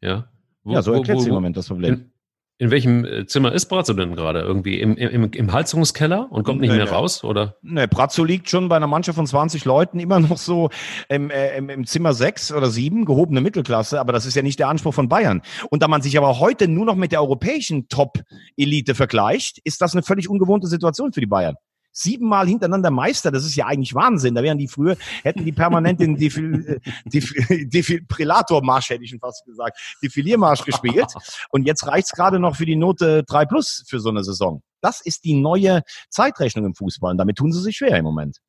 Ja. 0.02 0.30
Wo, 0.64 0.74
ja, 0.74 0.82
so 0.82 0.94
erklärt 0.94 1.22
sie 1.22 1.28
im 1.28 1.36
Moment 1.36 1.58
das 1.58 1.68
Problem. 1.68 1.94
In, 1.94 2.12
in 2.60 2.72
welchem 2.72 3.04
äh, 3.04 3.26
Zimmer 3.26 3.52
ist 3.52 3.66
Brazzo 3.66 3.94
denn 3.94 4.16
gerade? 4.16 4.40
Irgendwie 4.40 4.80
im, 4.80 4.96
im, 4.96 5.32
im 5.32 5.52
Halsungskeller 5.52 6.32
und 6.32 6.44
kommt 6.44 6.62
nicht 6.62 6.70
nee, 6.70 6.78
mehr 6.78 6.86
nee. 6.86 6.92
raus? 6.92 7.24
Oder? 7.24 7.58
Nee, 7.62 7.88
Brazzo 7.88 8.24
liegt 8.24 8.50
schon 8.50 8.70
bei 8.70 8.78
einer 8.78 8.88
Mannschaft 8.88 9.18
von 9.18 9.28
20 9.28 9.66
Leuten 9.66 10.00
immer 10.00 10.20
noch 10.22 10.38
so 10.38 10.70
im, 11.10 11.30
äh, 11.30 11.58
im, 11.58 11.70
im 11.70 11.86
Zimmer 11.86 12.14
6 12.14 12.54
oder 12.54 12.70
7, 12.70 13.06
gehobene 13.06 13.42
Mittelklasse, 13.42 14.00
aber 14.00 14.14
das 14.14 14.26
ist 14.26 14.36
ja 14.36 14.42
nicht 14.42 14.60
der 14.60 14.70
Anspruch 14.70 14.94
von 14.94 15.10
Bayern. 15.10 15.42
Und 15.70 15.84
da 15.84 15.88
man 15.90 16.02
sich 16.02 16.18
aber 16.18 16.40
heute 16.40 16.68
nur 16.68 16.86
noch 16.86 16.96
mit 16.96 17.12
der 17.12 17.22
europäischen 17.22 17.90
Top-Elite 17.90 18.96
vergleicht, 18.96 19.60
ist 19.64 19.82
das 19.82 19.94
eine 19.94 20.04
völlig 20.04 20.30
ungewohnte 20.30 20.68
Situation 20.68 21.12
für 21.12 21.20
die 21.20 21.28
Bayern 21.28 21.56
siebenmal 21.94 22.48
hintereinander 22.48 22.92
Meister. 22.92 23.32
Das 23.32 23.46
ist 23.46 23.56
ja 23.56 23.68
eigentlich 23.68 23.96
Wahnsinn. 23.96 24.36
Da 24.36 24.44
wären 24.44 24.58
die 24.58 24.68
früher, 24.68 24.98
hätten 25.22 25.46
die 25.46 25.54
permanent 25.54 26.02
den 26.02 26.18
Defil, 26.18 26.82
Defil, 27.06 27.68
Defibrillator-Marsch, 27.70 28.90
hätte 28.90 29.04
ich 29.04 29.12
schon 29.12 29.20
fast 29.20 29.46
gesagt, 29.46 29.80
Defiliermarsch 30.04 30.66
gespielt. 30.66 31.14
Und 31.50 31.66
jetzt 31.66 31.88
reicht's 31.88 32.12
gerade 32.12 32.40
noch 32.40 32.56
für 32.58 32.66
die 32.66 32.76
Note 32.76 33.24
3 33.24 33.46
plus 33.46 33.86
für 33.88 34.00
so 34.00 34.10
eine 34.10 34.24
Saison. 34.24 34.62
Das 34.82 35.00
ist 35.00 35.24
die 35.24 35.36
neue 35.36 35.84
Zeitrechnung 36.10 36.66
im 36.66 36.76
Fußball. 36.76 37.12
Und 37.12 37.18
damit 37.18 37.38
tun 37.38 37.54
sie 37.54 37.62
sich 37.62 37.78
schwer 37.78 37.98
im 37.98 38.04
Moment. 38.04 38.40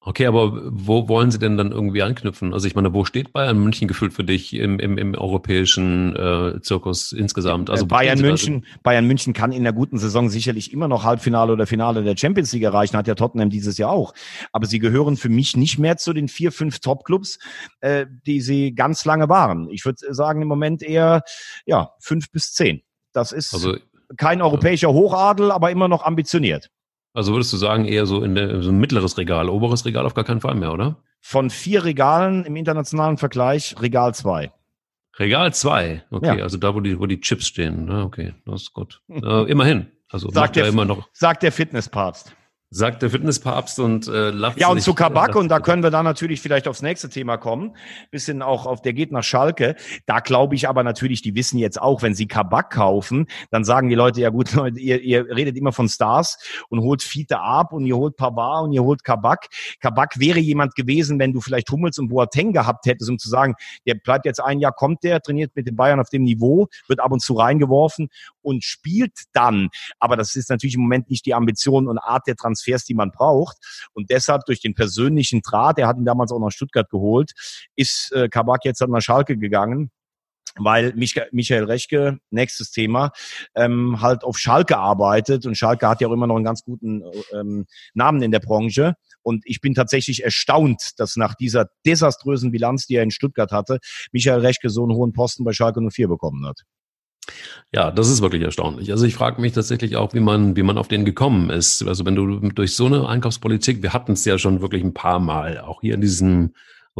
Okay, 0.00 0.26
aber 0.26 0.52
wo 0.70 1.08
wollen 1.08 1.32
Sie 1.32 1.40
denn 1.40 1.56
dann 1.56 1.72
irgendwie 1.72 2.02
anknüpfen? 2.02 2.54
Also 2.54 2.68
ich 2.68 2.76
meine, 2.76 2.94
wo 2.94 3.04
steht 3.04 3.32
Bayern 3.32 3.58
München 3.58 3.88
gefühlt 3.88 4.12
für 4.12 4.22
dich 4.22 4.54
im, 4.54 4.78
im, 4.78 4.96
im 4.96 5.14
europäischen 5.16 6.14
äh, 6.14 6.60
Zirkus 6.62 7.10
insgesamt? 7.10 7.68
Also 7.68 7.84
Bayern 7.84 8.20
München, 8.20 8.64
Bayern 8.84 9.06
München 9.06 9.32
kann 9.32 9.50
in 9.50 9.64
der 9.64 9.72
guten 9.72 9.98
Saison 9.98 10.28
sicherlich 10.28 10.72
immer 10.72 10.86
noch 10.86 11.02
Halbfinale 11.02 11.52
oder 11.52 11.66
Finale 11.66 12.04
der 12.04 12.16
Champions 12.16 12.52
League 12.52 12.62
erreichen, 12.62 12.96
hat 12.96 13.08
ja 13.08 13.16
Tottenham 13.16 13.50
dieses 13.50 13.76
Jahr 13.76 13.90
auch. 13.90 14.14
Aber 14.52 14.66
sie 14.66 14.78
gehören 14.78 15.16
für 15.16 15.30
mich 15.30 15.56
nicht 15.56 15.78
mehr 15.78 15.96
zu 15.96 16.12
den 16.12 16.28
vier, 16.28 16.52
fünf 16.52 16.78
Top-Clubs, 16.78 17.40
äh, 17.80 18.06
die 18.24 18.40
sie 18.40 18.76
ganz 18.76 19.04
lange 19.04 19.28
waren. 19.28 19.68
Ich 19.68 19.84
würde 19.84 20.14
sagen 20.14 20.40
im 20.40 20.48
Moment 20.48 20.80
eher 20.80 21.22
ja 21.66 21.90
fünf 21.98 22.30
bis 22.30 22.52
zehn. 22.52 22.82
Das 23.12 23.32
ist 23.32 23.52
also, 23.52 23.76
kein 24.16 24.42
europäischer 24.42 24.92
Hochadel, 24.92 25.50
aber 25.50 25.72
immer 25.72 25.88
noch 25.88 26.04
ambitioniert. 26.04 26.70
Also 27.14 27.32
würdest 27.32 27.52
du 27.52 27.56
sagen, 27.56 27.84
eher 27.84 28.06
so 28.06 28.22
in 28.22 28.34
der, 28.34 28.62
so 28.62 28.70
ein 28.70 28.78
mittleres 28.78 29.18
Regal, 29.18 29.48
oberes 29.48 29.84
Regal 29.84 30.06
auf 30.06 30.14
gar 30.14 30.24
keinen 30.24 30.40
Fall 30.40 30.54
mehr, 30.54 30.72
oder? 30.72 30.96
Von 31.20 31.50
vier 31.50 31.84
Regalen 31.84 32.44
im 32.44 32.56
internationalen 32.56 33.16
Vergleich 33.16 33.74
Regal 33.80 34.14
zwei. 34.14 34.52
Regal 35.18 35.52
zwei, 35.52 36.04
okay, 36.10 36.38
ja. 36.38 36.44
also 36.44 36.58
da, 36.58 36.74
wo 36.74 36.80
die, 36.80 37.00
wo 37.00 37.06
die 37.06 37.20
Chips 37.20 37.48
stehen. 37.48 37.90
Okay, 37.90 38.34
das 38.46 38.62
ist 38.62 38.72
gut. 38.72 39.02
äh, 39.08 39.50
immerhin. 39.50 39.88
Also 40.10 40.30
sagt 40.30 40.56
der, 40.56 40.64
ja 40.64 40.70
immer 40.70 40.84
noch. 40.84 41.08
Sagt 41.12 41.42
der 41.42 41.52
Fitnesspapst 41.52 42.34
sagt 42.70 43.00
der 43.00 43.10
Fitnesspapst 43.10 43.80
und 43.80 44.08
äh, 44.08 44.30
lacht 44.30 44.60
Ja, 44.60 44.68
und 44.68 44.82
zu 44.82 44.92
Kabak, 44.92 45.34
und 45.36 45.48
da 45.48 45.58
können 45.58 45.82
wir 45.82 45.90
dann 45.90 46.04
natürlich 46.04 46.42
vielleicht 46.42 46.68
aufs 46.68 46.82
nächste 46.82 47.08
Thema 47.08 47.38
kommen, 47.38 47.74
bisschen 48.10 48.42
auch 48.42 48.66
auf, 48.66 48.82
der 48.82 48.92
geht 48.92 49.10
nach 49.10 49.22
Schalke. 49.24 49.74
Da 50.04 50.20
glaube 50.20 50.54
ich 50.54 50.68
aber 50.68 50.82
natürlich, 50.82 51.22
die 51.22 51.34
wissen 51.34 51.58
jetzt 51.58 51.80
auch, 51.80 52.02
wenn 52.02 52.14
sie 52.14 52.26
Kabak 52.26 52.70
kaufen, 52.70 53.26
dann 53.50 53.64
sagen 53.64 53.88
die 53.88 53.94
Leute, 53.94 54.20
ja 54.20 54.28
gut, 54.28 54.52
Leute, 54.54 54.78
ihr, 54.78 55.00
ihr 55.00 55.24
redet 55.34 55.56
immer 55.56 55.72
von 55.72 55.88
Stars 55.88 56.38
und 56.68 56.80
holt 56.80 57.02
Fiete 57.02 57.40
ab 57.40 57.72
und 57.72 57.86
ihr 57.86 57.96
holt 57.96 58.16
Pavard 58.16 58.64
und 58.64 58.72
ihr 58.72 58.84
holt 58.84 59.02
Kabak. 59.02 59.46
Kabak 59.80 60.18
wäre 60.18 60.38
jemand 60.38 60.74
gewesen, 60.74 61.18
wenn 61.18 61.32
du 61.32 61.40
vielleicht 61.40 61.70
Hummels 61.70 61.98
und 61.98 62.08
Boateng 62.08 62.52
gehabt 62.52 62.84
hättest, 62.84 63.08
um 63.08 63.18
zu 63.18 63.30
sagen, 63.30 63.54
der 63.86 63.94
bleibt 63.94 64.26
jetzt 64.26 64.40
ein 64.40 64.60
Jahr, 64.60 64.72
kommt 64.72 65.04
der, 65.04 65.22
trainiert 65.22 65.52
mit 65.54 65.66
den 65.66 65.76
Bayern 65.76 66.00
auf 66.00 66.10
dem 66.10 66.24
Niveau, 66.24 66.68
wird 66.86 67.00
ab 67.00 67.12
und 67.12 67.20
zu 67.20 67.34
reingeworfen 67.34 68.10
und 68.48 68.64
spielt 68.64 69.12
dann. 69.32 69.68
Aber 69.98 70.16
das 70.16 70.34
ist 70.36 70.50
natürlich 70.50 70.74
im 70.74 70.82
Moment 70.82 71.10
nicht 71.10 71.24
die 71.26 71.34
Ambition 71.34 71.88
und 71.88 71.98
Art 71.98 72.26
der 72.26 72.36
Transfer 72.36 72.48
Transfers, 72.48 72.84
die 72.84 72.94
man 72.94 73.10
braucht. 73.10 73.56
Und 73.92 74.10
deshalb 74.10 74.44
durch 74.46 74.60
den 74.60 74.74
persönlichen 74.74 75.42
Draht, 75.42 75.78
er 75.78 75.86
hat 75.86 75.96
ihn 75.96 76.04
damals 76.04 76.32
auch 76.32 76.40
nach 76.40 76.50
Stuttgart 76.50 76.88
geholt, 76.90 77.32
ist 77.76 78.12
äh, 78.12 78.28
Kabak 78.28 78.64
jetzt 78.64 78.80
nach 78.80 79.00
Schalke 79.00 79.36
gegangen 79.36 79.90
weil 80.60 80.92
Michael 80.94 81.64
Rechke, 81.64 82.18
nächstes 82.30 82.72
Thema, 82.72 83.12
ähm, 83.54 84.00
halt 84.00 84.24
auf 84.24 84.38
Schalke 84.38 84.76
arbeitet 84.76 85.46
und 85.46 85.56
Schalke 85.56 85.86
hat 85.86 86.00
ja 86.00 86.08
auch 86.08 86.12
immer 86.12 86.26
noch 86.26 86.34
einen 86.34 86.44
ganz 86.44 86.64
guten 86.64 87.04
ähm, 87.32 87.66
Namen 87.94 88.22
in 88.22 88.32
der 88.32 88.40
Branche. 88.40 88.94
Und 89.22 89.44
ich 89.46 89.60
bin 89.60 89.74
tatsächlich 89.74 90.24
erstaunt, 90.24 90.94
dass 90.96 91.14
nach 91.14 91.36
dieser 91.36 91.66
desaströsen 91.86 92.50
Bilanz, 92.50 92.86
die 92.86 92.96
er 92.96 93.04
in 93.04 93.12
Stuttgart 93.12 93.52
hatte, 93.52 93.78
Michael 94.10 94.40
Rechke 94.40 94.68
so 94.70 94.82
einen 94.82 94.94
hohen 94.94 95.12
Posten 95.12 95.44
bei 95.44 95.52
Schalke 95.52 95.80
04 95.80 96.08
bekommen 96.08 96.44
hat. 96.44 96.62
Ja, 97.72 97.90
das 97.90 98.08
ist 98.08 98.22
wirklich 98.22 98.42
erstaunlich. 98.42 98.90
Also 98.90 99.04
ich 99.04 99.14
frage 99.14 99.40
mich 99.40 99.52
tatsächlich 99.52 99.96
auch, 99.96 100.14
wie 100.14 100.20
man, 100.20 100.56
wie 100.56 100.62
man 100.62 100.78
auf 100.78 100.88
den 100.88 101.04
gekommen 101.04 101.50
ist. 101.50 101.86
Also 101.86 102.06
wenn 102.06 102.14
du 102.14 102.40
durch 102.40 102.74
so 102.74 102.86
eine 102.86 103.06
Einkaufspolitik, 103.08 103.82
wir 103.82 103.92
hatten 103.92 104.12
es 104.12 104.24
ja 104.24 104.38
schon 104.38 104.62
wirklich 104.62 104.82
ein 104.82 104.94
paar 104.94 105.20
Mal, 105.20 105.60
auch 105.60 105.80
hier 105.82 105.94
in 105.94 106.00
diesem 106.00 106.52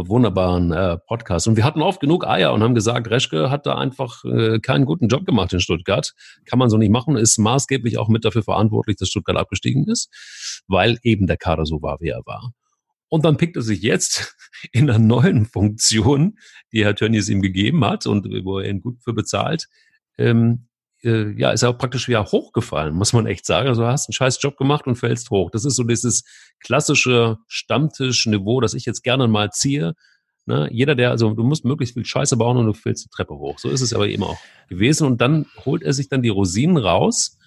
wunderbaren 0.06 0.72
äh, 0.72 0.98
Podcast. 0.98 1.48
Und 1.48 1.56
wir 1.56 1.64
hatten 1.64 1.82
oft 1.82 2.00
genug 2.00 2.26
Eier 2.26 2.52
und 2.52 2.62
haben 2.62 2.74
gesagt, 2.74 3.10
Reschke 3.10 3.50
hat 3.50 3.66
da 3.66 3.76
einfach 3.76 4.24
äh, 4.24 4.60
keinen 4.60 4.84
guten 4.84 5.08
Job 5.08 5.26
gemacht 5.26 5.52
in 5.52 5.60
Stuttgart. 5.60 6.12
Kann 6.44 6.58
man 6.58 6.70
so 6.70 6.76
nicht 6.76 6.90
machen, 6.90 7.16
ist 7.16 7.38
maßgeblich 7.38 7.98
auch 7.98 8.08
mit 8.08 8.24
dafür 8.24 8.42
verantwortlich, 8.42 8.96
dass 8.96 9.08
Stuttgart 9.08 9.36
abgestiegen 9.36 9.88
ist, 9.88 10.62
weil 10.68 10.98
eben 11.02 11.26
der 11.26 11.36
Kader 11.36 11.64
so 11.66 11.82
war, 11.82 11.98
wie 12.00 12.10
er 12.10 12.22
war. 12.26 12.52
Und 13.08 13.24
dann 13.24 13.38
pickt 13.38 13.56
er 13.56 13.62
sich 13.62 13.82
jetzt 13.82 14.36
in 14.72 14.88
einer 14.88 14.98
neuen 14.98 15.46
Funktion, 15.46 16.38
die 16.72 16.84
Herr 16.84 16.94
Tönnies 16.94 17.28
ihm 17.28 17.42
gegeben 17.42 17.84
hat 17.84 18.06
und 18.06 18.26
wo 18.44 18.58
er 18.58 18.68
ihn 18.68 18.80
gut 18.80 19.02
für 19.02 19.14
bezahlt, 19.14 19.66
ähm, 20.18 20.68
äh, 21.02 21.30
ja, 21.38 21.50
ist 21.50 21.64
auch 21.64 21.78
praktisch 21.78 22.08
wieder 22.08 22.24
hochgefallen, 22.24 22.94
muss 22.94 23.12
man 23.12 23.26
echt 23.26 23.46
sagen. 23.46 23.68
Also 23.68 23.86
hast 23.86 24.08
einen 24.08 24.14
scheiß 24.14 24.38
Job 24.42 24.56
gemacht 24.56 24.86
und 24.86 24.96
fällst 24.96 25.30
hoch. 25.30 25.50
Das 25.50 25.64
ist 25.64 25.76
so 25.76 25.84
dieses 25.84 26.24
klassische 26.60 27.38
Stammtischniveau, 27.46 28.60
das 28.60 28.74
ich 28.74 28.84
jetzt 28.84 29.02
gerne 29.02 29.28
mal 29.28 29.50
ziehe. 29.50 29.94
Ne? 30.46 30.68
Jeder, 30.72 30.94
der, 30.94 31.10
also 31.10 31.34
du 31.34 31.44
musst 31.44 31.64
möglichst 31.64 31.94
viel 31.94 32.04
Scheiße 32.04 32.36
bauen 32.36 32.56
und 32.56 32.66
du 32.66 32.72
fällst 32.72 33.04
die 33.04 33.10
Treppe 33.10 33.34
hoch. 33.34 33.58
So 33.58 33.68
ist 33.68 33.80
es 33.80 33.92
aber 33.92 34.08
eben 34.08 34.24
auch 34.24 34.38
gewesen. 34.68 35.06
Und 35.06 35.20
dann 35.20 35.46
holt 35.64 35.82
er 35.82 35.92
sich 35.92 36.08
dann 36.08 36.22
die 36.22 36.30
Rosinen 36.30 36.78
raus 36.78 37.38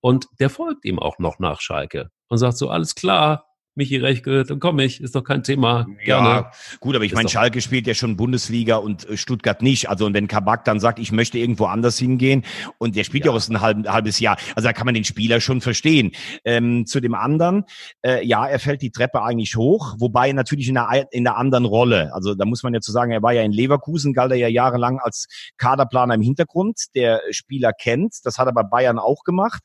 und 0.00 0.26
der 0.38 0.50
folgt 0.50 0.84
ihm 0.84 0.98
auch 0.98 1.18
noch 1.18 1.38
nach 1.38 1.60
Schalke 1.60 2.10
und 2.28 2.38
sagt 2.38 2.58
so, 2.58 2.68
alles 2.70 2.94
klar, 2.94 3.46
Michi 3.74 3.96
Rechke, 3.96 4.44
dann 4.44 4.58
komme 4.58 4.84
ich, 4.84 5.00
ist 5.00 5.14
doch 5.14 5.22
kein 5.22 5.42
Thema. 5.42 5.86
Gerne. 6.04 6.28
Ja, 6.28 6.50
gut, 6.80 6.96
aber 6.96 7.04
ich 7.04 7.14
meine, 7.14 7.28
Schalke 7.28 7.60
spielt 7.60 7.86
ja 7.86 7.94
schon 7.94 8.16
Bundesliga 8.16 8.76
und 8.76 9.08
äh, 9.08 9.16
Stuttgart 9.16 9.62
nicht. 9.62 9.88
Also 9.88 10.06
und 10.06 10.14
wenn 10.14 10.28
Kabak 10.28 10.64
dann 10.64 10.80
sagt, 10.80 10.98
ich 10.98 11.12
möchte 11.12 11.38
irgendwo 11.38 11.66
anders 11.66 11.98
hingehen 11.98 12.44
und 12.78 12.96
der 12.96 13.04
spielt 13.04 13.24
ja, 13.24 13.32
ja 13.32 13.38
auch 13.38 13.48
ein 13.48 13.60
halb, 13.60 13.88
halbes 13.88 14.18
Jahr, 14.18 14.36
also 14.56 14.66
da 14.66 14.72
kann 14.72 14.86
man 14.86 14.94
den 14.94 15.04
Spieler 15.04 15.40
schon 15.40 15.60
verstehen. 15.60 16.12
Ähm, 16.44 16.84
zu 16.86 17.00
dem 17.00 17.14
anderen, 17.14 17.64
äh, 18.02 18.26
ja, 18.26 18.46
er 18.46 18.58
fällt 18.58 18.82
die 18.82 18.90
Treppe 18.90 19.22
eigentlich 19.22 19.56
hoch, 19.56 19.94
wobei 19.98 20.32
natürlich 20.32 20.68
in 20.68 20.76
einer, 20.76 21.06
in 21.12 21.26
einer 21.26 21.36
anderen 21.36 21.64
Rolle. 21.64 22.12
Also 22.12 22.34
da 22.34 22.44
muss 22.44 22.62
man 22.62 22.74
ja 22.74 22.80
zu 22.80 22.90
sagen, 22.92 23.12
er 23.12 23.22
war 23.22 23.32
ja 23.32 23.42
in 23.42 23.52
Leverkusen, 23.52 24.12
galt 24.12 24.32
er 24.32 24.38
ja 24.38 24.48
jahrelang 24.48 24.98
als 24.98 25.26
Kaderplaner 25.58 26.14
im 26.14 26.22
Hintergrund, 26.22 26.86
der 26.94 27.20
Spieler 27.30 27.72
kennt. 27.72 28.16
Das 28.24 28.38
hat 28.38 28.46
er 28.46 28.52
bei 28.52 28.64
Bayern 28.64 28.98
auch 28.98 29.22
gemacht. 29.22 29.62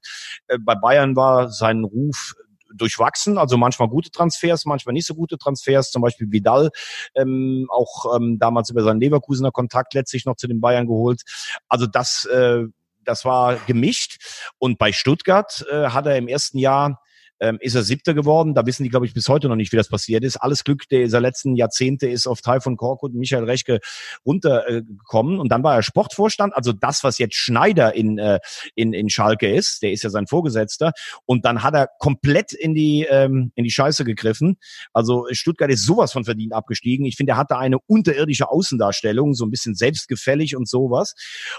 Äh, 0.48 0.60
bei 0.60 0.76
Bayern 0.76 1.16
war 1.16 1.50
sein 1.50 1.84
Ruf 1.84 2.36
durchwachsen, 2.78 3.38
also 3.38 3.58
manchmal 3.58 3.88
gute 3.90 4.12
Transfers, 4.12 4.66
manchmal 4.66 4.94
nicht 4.94 5.08
so 5.08 5.16
gute 5.16 5.38
Transfers, 5.38 5.92
zum 5.92 6.02
Beispiel 6.02 6.32
Vidal, 6.32 6.70
ähm, 7.16 7.68
auch 7.70 8.16
ähm, 8.16 8.38
damals 8.40 8.70
über 8.70 8.84
seinen 8.84 9.00
Leverkusener 9.00 9.52
Kontakt 9.52 9.94
letztlich 9.94 10.26
noch 10.26 10.36
zu 10.36 10.48
den 10.48 10.62
Bayern 10.62 10.88
geholt. 10.88 11.22
Also 11.68 11.88
das, 11.88 12.26
äh, 12.26 12.64
das 13.04 13.26
war 13.26 13.56
gemischt. 13.68 14.18
Und 14.58 14.78
bei 14.78 14.92
Stuttgart 14.92 15.66
äh, 15.72 15.90
hat 15.90 16.06
er 16.06 16.18
im 16.18 16.28
ersten 16.28 16.58
Jahr 16.58 17.02
ähm, 17.40 17.58
ist 17.62 17.76
er 17.76 17.84
Siebter 17.84 18.14
geworden. 18.14 18.54
Da 18.54 18.66
wissen 18.66 18.84
die, 18.84 18.90
glaube 18.90 19.06
ich, 19.06 19.14
bis 19.14 19.28
heute 19.28 19.50
noch 19.50 19.56
nicht, 19.56 19.72
wie 19.72 19.78
das 19.78 19.90
passiert 19.90 20.24
ist. 20.24 20.38
Alles 20.38 20.64
Glück 20.64 20.88
dieser 20.90 21.22
letzten 21.22 21.56
Jahrzehnte 21.56 22.08
ist 22.08 22.28
auf 22.28 22.42
Taifun 22.42 22.78
Korkut 22.78 23.14
und 23.14 23.20
Michael 23.20 23.44
Rechke 23.44 23.80
runtergekommen. 24.26 25.40
und 25.40 25.52
dann 25.52 25.64
war 25.64 25.76
er 25.76 25.84
Sportvorstand, 25.84 26.56
also 26.56 26.72
das, 26.72 27.04
was 27.04 27.18
jetzt 27.18 27.36
Schneider 27.36 27.94
in, 27.94 28.18
äh, 28.18 28.40
in, 28.76 28.94
in 28.94 29.10
Schalke 29.10 29.54
ist, 29.54 29.82
der 29.82 29.92
ist 29.92 30.04
ja 30.04 30.10
sein 30.10 30.28
Vorgesetzter. 30.28 30.92
Und 31.26 31.46
dann 31.46 31.64
hat 31.64 31.74
er 31.74 31.90
komplett 32.00 32.54
in 32.54 32.74
die, 32.74 33.06
ähm, 33.10 33.52
in 33.56 33.64
die 33.64 33.72
Scheiße 33.72 34.06
gegriffen. 34.06 34.58
Also 34.94 35.28
Stuttgart 35.32 35.72
ist 35.72 35.86
sowas 35.86 36.12
von 36.14 36.26
verdient 36.26 36.54
abgestiegen. 36.54 37.06
Ich 37.06 37.16
finde, 37.16 37.34
er 37.34 37.38
hatte 37.38 37.58
eine 37.58 37.78
unterirdische 37.88 38.50
Außendarstellung, 38.50 39.34
so 39.34 39.46
ein 39.46 39.52
bisschen 39.52 39.76
selbstgefällig 39.76 40.56
und 40.56 40.68
sowas. 40.68 41.16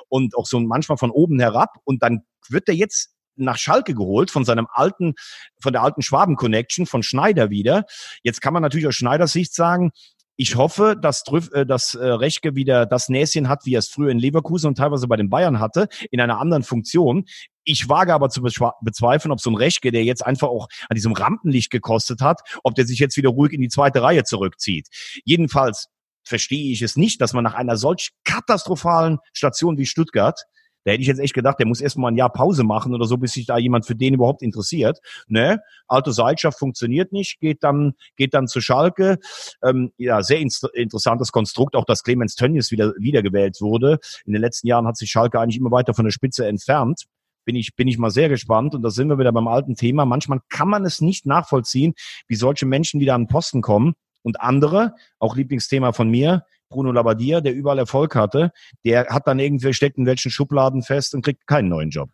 Und 0.08 0.36
auch 0.36 0.46
so 0.46 0.60
manchmal 0.60 0.98
von 0.98 1.10
oben 1.10 1.38
herab. 1.40 1.70
Und 1.84 2.02
dann 2.02 2.22
wird 2.48 2.68
er 2.68 2.74
jetzt 2.74 3.15
nach 3.36 3.58
Schalke 3.58 3.94
geholt 3.94 4.30
von 4.30 4.44
seinem 4.44 4.66
alten, 4.70 5.14
von 5.60 5.72
der 5.72 5.82
alten 5.82 6.02
Schwaben-Connection 6.02 6.86
von 6.86 7.02
Schneider 7.02 7.50
wieder. 7.50 7.84
Jetzt 8.22 8.40
kann 8.40 8.52
man 8.52 8.62
natürlich 8.62 8.86
aus 8.86 8.94
Schneiders 8.94 9.32
Sicht 9.32 9.54
sagen, 9.54 9.92
ich 10.38 10.56
hoffe, 10.56 10.96
dass, 11.00 11.24
äh, 11.52 11.64
dass 11.64 11.94
äh, 11.94 12.06
Rechke 12.06 12.54
wieder 12.54 12.86
das 12.86 13.08
Näschen 13.08 13.48
hat, 13.48 13.64
wie 13.64 13.74
er 13.74 13.78
es 13.78 13.88
früher 13.88 14.10
in 14.10 14.18
Leverkusen 14.18 14.68
und 14.68 14.76
teilweise 14.76 15.08
bei 15.08 15.16
den 15.16 15.30
Bayern 15.30 15.60
hatte, 15.60 15.88
in 16.10 16.20
einer 16.20 16.38
anderen 16.38 16.62
Funktion. 16.62 17.24
Ich 17.64 17.88
wage 17.88 18.14
aber 18.14 18.28
zu 18.28 18.42
bezweifeln, 18.42 19.32
ob 19.32 19.40
so 19.40 19.50
ein 19.50 19.56
Rechke, 19.56 19.90
der 19.90 20.04
jetzt 20.04 20.24
einfach 20.24 20.48
auch 20.48 20.68
an 20.88 20.94
diesem 20.94 21.12
Rampenlicht 21.12 21.70
gekostet 21.70 22.20
hat, 22.20 22.40
ob 22.62 22.74
der 22.74 22.86
sich 22.86 22.98
jetzt 22.98 23.16
wieder 23.16 23.30
ruhig 23.30 23.52
in 23.52 23.60
die 23.60 23.68
zweite 23.68 24.02
Reihe 24.02 24.24
zurückzieht. 24.24 24.88
Jedenfalls 25.24 25.88
verstehe 26.22 26.70
ich 26.72 26.82
es 26.82 26.96
nicht, 26.96 27.20
dass 27.20 27.32
man 27.32 27.42
nach 27.42 27.54
einer 27.54 27.76
solch 27.76 28.10
katastrophalen 28.24 29.18
Station 29.32 29.78
wie 29.78 29.86
Stuttgart 29.86 30.42
da 30.86 30.92
hätte 30.92 31.02
ich 31.02 31.08
jetzt 31.08 31.18
echt 31.18 31.34
gedacht, 31.34 31.58
der 31.58 31.66
muss 31.66 31.80
erstmal 31.80 32.12
ein 32.12 32.16
Jahr 32.16 32.32
Pause 32.32 32.62
machen 32.62 32.94
oder 32.94 33.06
so, 33.06 33.16
bis 33.16 33.32
sich 33.32 33.44
da 33.44 33.58
jemand 33.58 33.86
für 33.86 33.96
den 33.96 34.14
überhaupt 34.14 34.40
interessiert. 34.40 35.00
Ne? 35.26 35.60
Alte 35.88 36.12
Seilschaft 36.12 36.60
funktioniert 36.60 37.12
nicht, 37.12 37.40
geht 37.40 37.64
dann, 37.64 37.94
geht 38.14 38.34
dann 38.34 38.46
zu 38.46 38.60
Schalke. 38.60 39.18
Ähm, 39.64 39.90
ja, 39.98 40.22
sehr 40.22 40.38
in 40.38 40.48
interessantes 40.74 41.32
Konstrukt, 41.32 41.74
auch 41.74 41.84
dass 41.84 42.04
Clemens 42.04 42.36
Tönnies 42.36 42.70
wieder, 42.70 42.92
wiedergewählt 42.98 43.60
wurde. 43.60 43.98
In 44.26 44.32
den 44.32 44.40
letzten 44.40 44.68
Jahren 44.68 44.86
hat 44.86 44.96
sich 44.96 45.10
Schalke 45.10 45.40
eigentlich 45.40 45.58
immer 45.58 45.72
weiter 45.72 45.92
von 45.92 46.04
der 46.04 46.12
Spitze 46.12 46.46
entfernt 46.46 47.06
bin 47.44 47.54
ich, 47.54 47.76
bin 47.76 47.86
ich 47.86 47.96
mal 47.96 48.10
sehr 48.10 48.28
gespannt. 48.28 48.74
Und 48.74 48.82
da 48.82 48.90
sind 48.90 49.08
wir 49.08 49.18
wieder 49.18 49.32
beim 49.32 49.46
alten 49.46 49.76
Thema. 49.76 50.04
Manchmal 50.04 50.40
kann 50.48 50.68
man 50.68 50.84
es 50.84 51.00
nicht 51.00 51.26
nachvollziehen, 51.26 51.94
wie 52.26 52.34
solche 52.34 52.66
Menschen 52.66 52.98
wieder 53.00 53.14
an 53.14 53.22
den 53.22 53.28
Posten 53.28 53.62
kommen. 53.62 53.94
Und 54.22 54.40
andere, 54.40 54.94
auch 55.20 55.36
Lieblingsthema 55.36 55.92
von 55.92 56.10
mir, 56.10 56.44
Bruno 56.68 56.92
Labbadia, 56.92 57.40
der 57.40 57.54
überall 57.54 57.78
Erfolg 57.78 58.14
hatte, 58.14 58.52
der 58.84 59.06
hat 59.06 59.26
dann 59.26 59.38
irgendwie 59.38 59.72
steckt 59.72 59.98
in 59.98 60.06
welchen 60.06 60.30
Schubladen 60.30 60.82
fest 60.82 61.14
und 61.14 61.24
kriegt 61.24 61.46
keinen 61.46 61.68
neuen 61.68 61.90
Job. 61.90 62.10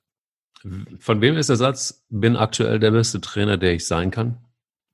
Von 1.01 1.21
wem 1.21 1.37
ist 1.37 1.49
der 1.49 1.57
Satz, 1.57 2.05
bin 2.09 2.37
aktuell 2.37 2.79
der 2.79 2.93
beste 2.93 3.21
Trainer, 3.21 3.57
der 3.57 3.75
ich 3.75 3.87
sein 3.87 4.11
kann? 4.11 4.39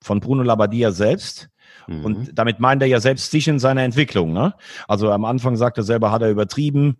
Von 0.03 0.21
Bruno 0.21 0.43
Labbadia 0.43 0.93
selbst. 0.93 1.51
Mhm. 1.87 2.05
Und 2.05 2.39
damit 2.39 2.61
meint 2.61 2.83
er 2.83 2.89
ja 2.89 3.01
selbst 3.01 3.31
sich 3.31 3.49
in 3.49 3.59
seiner 3.59 3.83
Entwicklung. 3.83 4.33
Ne? 4.33 4.55
Also 4.87 5.11
am 5.11 5.25
Anfang 5.25 5.57
sagt 5.57 5.77
er 5.79 5.85
selber, 5.85 6.11
hat 6.11 6.23
er 6.23 6.31
übertrieben. 6.31 6.99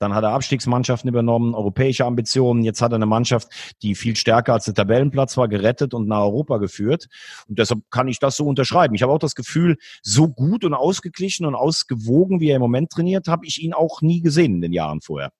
Dann 0.00 0.14
hat 0.14 0.24
er 0.24 0.30
Abstiegsmannschaften 0.30 1.08
übernommen, 1.08 1.54
europäische 1.54 2.06
Ambitionen. 2.06 2.62
Jetzt 2.62 2.80
hat 2.80 2.92
er 2.92 2.96
eine 2.96 3.06
Mannschaft, 3.06 3.48
die 3.82 3.94
viel 3.94 4.16
stärker 4.16 4.54
als 4.54 4.64
der 4.64 4.72
Tabellenplatz 4.74 5.36
war, 5.36 5.46
gerettet 5.46 5.92
und 5.92 6.08
nach 6.08 6.22
Europa 6.22 6.56
geführt. 6.56 7.06
Und 7.48 7.58
deshalb 7.58 7.82
kann 7.90 8.08
ich 8.08 8.18
das 8.18 8.36
so 8.36 8.46
unterschreiben. 8.46 8.94
Ich 8.94 9.02
habe 9.02 9.12
auch 9.12 9.18
das 9.18 9.34
Gefühl, 9.34 9.76
so 10.02 10.28
gut 10.28 10.64
und 10.64 10.72
ausgeglichen 10.72 11.44
und 11.44 11.54
ausgewogen, 11.54 12.40
wie 12.40 12.48
er 12.48 12.56
im 12.56 12.62
Moment 12.62 12.90
trainiert, 12.90 13.28
habe 13.28 13.44
ich 13.44 13.62
ihn 13.62 13.74
auch 13.74 14.00
nie 14.00 14.22
gesehen 14.22 14.54
in 14.54 14.60
den 14.62 14.72
Jahren 14.72 15.02
vorher. 15.02 15.32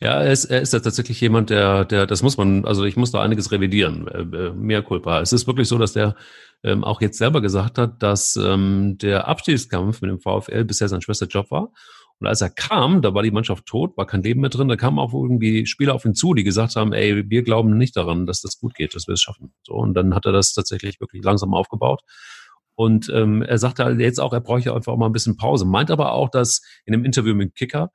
Ja, 0.00 0.22
er 0.22 0.30
ist, 0.30 0.44
er 0.44 0.60
ist 0.60 0.70
tatsächlich 0.70 1.20
jemand, 1.20 1.50
der, 1.50 1.84
der, 1.84 2.06
das 2.06 2.22
muss 2.22 2.36
man, 2.36 2.64
also 2.66 2.84
ich 2.84 2.96
muss 2.96 3.10
da 3.10 3.22
einiges 3.22 3.50
revidieren, 3.50 4.06
äh, 4.06 4.20
äh 4.20 4.52
mehr 4.52 4.82
Culpa. 4.82 5.20
Es 5.20 5.32
ist 5.32 5.46
wirklich 5.48 5.66
so, 5.66 5.78
dass 5.78 5.94
der 5.94 6.14
ähm, 6.62 6.84
auch 6.84 7.00
jetzt 7.00 7.18
selber 7.18 7.40
gesagt 7.40 7.78
hat, 7.78 8.02
dass 8.02 8.36
ähm, 8.36 8.98
der 8.98 9.26
Abstiegskampf 9.26 10.00
mit 10.00 10.10
dem 10.10 10.20
VfL 10.20 10.64
bisher 10.64 10.88
sein 10.88 11.02
schwester 11.02 11.26
Job 11.26 11.50
war 11.50 11.72
und 12.20 12.26
als 12.26 12.40
er 12.40 12.50
kam, 12.50 13.02
da 13.02 13.12
war 13.12 13.22
die 13.22 13.30
Mannschaft 13.30 13.66
tot, 13.66 13.96
war 13.96 14.06
kein 14.06 14.22
Leben 14.22 14.40
mehr 14.40 14.50
drin, 14.50 14.68
da 14.68 14.76
kamen 14.76 14.98
auch 14.98 15.12
irgendwie 15.12 15.66
Spieler 15.66 15.94
auf 15.94 16.04
ihn 16.04 16.14
zu, 16.14 16.34
die 16.34 16.44
gesagt 16.44 16.76
haben, 16.76 16.92
ey, 16.92 17.28
wir 17.28 17.42
glauben 17.42 17.76
nicht 17.76 17.96
daran, 17.96 18.26
dass 18.26 18.40
das 18.40 18.58
gut 18.58 18.74
geht, 18.74 18.94
dass 18.94 19.06
wir 19.08 19.14
es 19.14 19.22
schaffen. 19.22 19.52
So, 19.62 19.74
und 19.74 19.94
dann 19.94 20.14
hat 20.14 20.24
er 20.24 20.32
das 20.32 20.52
tatsächlich 20.52 21.00
wirklich 21.00 21.24
langsam 21.24 21.54
aufgebaut. 21.54 22.00
Und 22.76 23.08
ähm, 23.14 23.42
er 23.42 23.58
sagte 23.58 23.84
halt 23.84 24.00
jetzt 24.00 24.20
auch, 24.20 24.32
er 24.32 24.40
bräuchte 24.40 24.74
einfach 24.74 24.96
mal 24.96 25.06
ein 25.06 25.12
bisschen 25.12 25.36
Pause. 25.36 25.64
Meint 25.64 25.90
aber 25.90 26.12
auch, 26.12 26.28
dass 26.28 26.60
in 26.86 26.94
einem 26.94 27.04
Interview 27.04 27.34
mit 27.34 27.54
Kicker, 27.54 27.90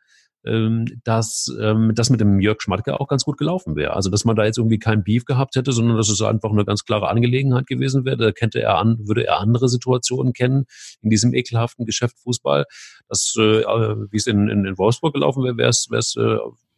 ähm, 0.45 0.85
dass 1.03 1.53
ähm, 1.61 1.91
das 1.95 2.09
mit 2.09 2.21
dem 2.21 2.39
Jörg 2.39 2.61
Schmatke 2.61 2.99
auch 2.99 3.07
ganz 3.07 3.25
gut 3.25 3.37
gelaufen 3.37 3.75
wäre. 3.75 3.93
Also 3.93 4.09
dass 4.09 4.25
man 4.25 4.35
da 4.35 4.45
jetzt 4.45 4.57
irgendwie 4.57 4.79
kein 4.79 5.03
Beef 5.03 5.25
gehabt 5.25 5.55
hätte, 5.55 5.71
sondern 5.71 5.97
dass 5.97 6.09
es 6.09 6.21
einfach 6.21 6.51
eine 6.51 6.65
ganz 6.65 6.85
klare 6.85 7.09
Angelegenheit 7.09 7.67
gewesen 7.67 8.05
wäre. 8.05 8.17
Da 8.17 8.31
könnte 8.31 8.61
er 8.61 8.77
an, 8.77 8.97
würde 9.07 9.25
er 9.25 9.39
andere 9.39 9.67
Situationen 9.67 10.33
kennen 10.33 10.65
in 11.01 11.09
diesem 11.09 11.33
ekelhaften 11.33 11.85
Geschäft 11.85 12.17
Fußball. 12.19 12.65
Das, 13.07 13.33
äh, 13.37 13.41
wie 13.41 14.17
es 14.17 14.27
in, 14.27 14.47
in, 14.47 14.65
in 14.65 14.77
Wolfsburg 14.77 15.13
gelaufen 15.13 15.43
wäre, 15.43 15.57
wäre 15.57 15.69
es, 15.69 15.87
wäre 15.89 15.99
es 15.99 16.15
äh, 16.15 16.37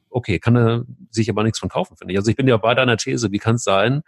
okay, 0.09 0.39
kann 0.39 0.55
er 0.55 0.83
sich 1.09 1.29
aber 1.29 1.43
nichts 1.43 1.59
von 1.59 1.69
kaufen, 1.69 1.97
finde 1.97 2.13
ich. 2.13 2.17
Also 2.17 2.29
ich 2.29 2.37
bin 2.37 2.47
ja 2.47 2.57
bei 2.57 2.75
deiner 2.75 2.97
These, 2.97 3.31
wie 3.31 3.39
kann 3.39 3.55
es 3.55 3.63
sein, 3.63 4.01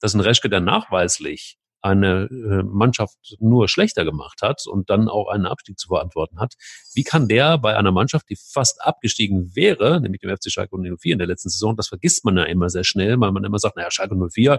dass 0.00 0.14
ein 0.14 0.20
Reschke, 0.20 0.48
der 0.48 0.60
nachweislich 0.60 1.58
eine 1.86 2.28
äh, 2.30 2.62
Mannschaft 2.64 3.36
nur 3.38 3.68
schlechter 3.68 4.04
gemacht 4.04 4.42
hat 4.42 4.66
und 4.66 4.90
dann 4.90 5.08
auch 5.08 5.28
einen 5.28 5.46
Abstieg 5.46 5.78
zu 5.78 5.88
verantworten 5.88 6.38
hat. 6.38 6.54
Wie 6.94 7.04
kann 7.04 7.28
der 7.28 7.58
bei 7.58 7.76
einer 7.76 7.92
Mannschaft, 7.92 8.28
die 8.28 8.36
fast 8.36 8.82
abgestiegen 8.82 9.54
wäre, 9.54 10.00
nämlich 10.00 10.20
dem 10.20 10.34
FC 10.34 10.50
Schalke 10.50 10.76
04 10.76 11.12
in 11.12 11.18
der 11.18 11.28
letzten 11.28 11.48
Saison, 11.48 11.76
das 11.76 11.88
vergisst 11.88 12.24
man 12.24 12.36
ja 12.36 12.44
immer 12.44 12.68
sehr 12.68 12.84
schnell, 12.84 13.20
weil 13.20 13.32
man 13.32 13.44
immer 13.44 13.58
sagt, 13.58 13.76
naja, 13.76 13.90
Schalke 13.90 14.16
04 14.16 14.58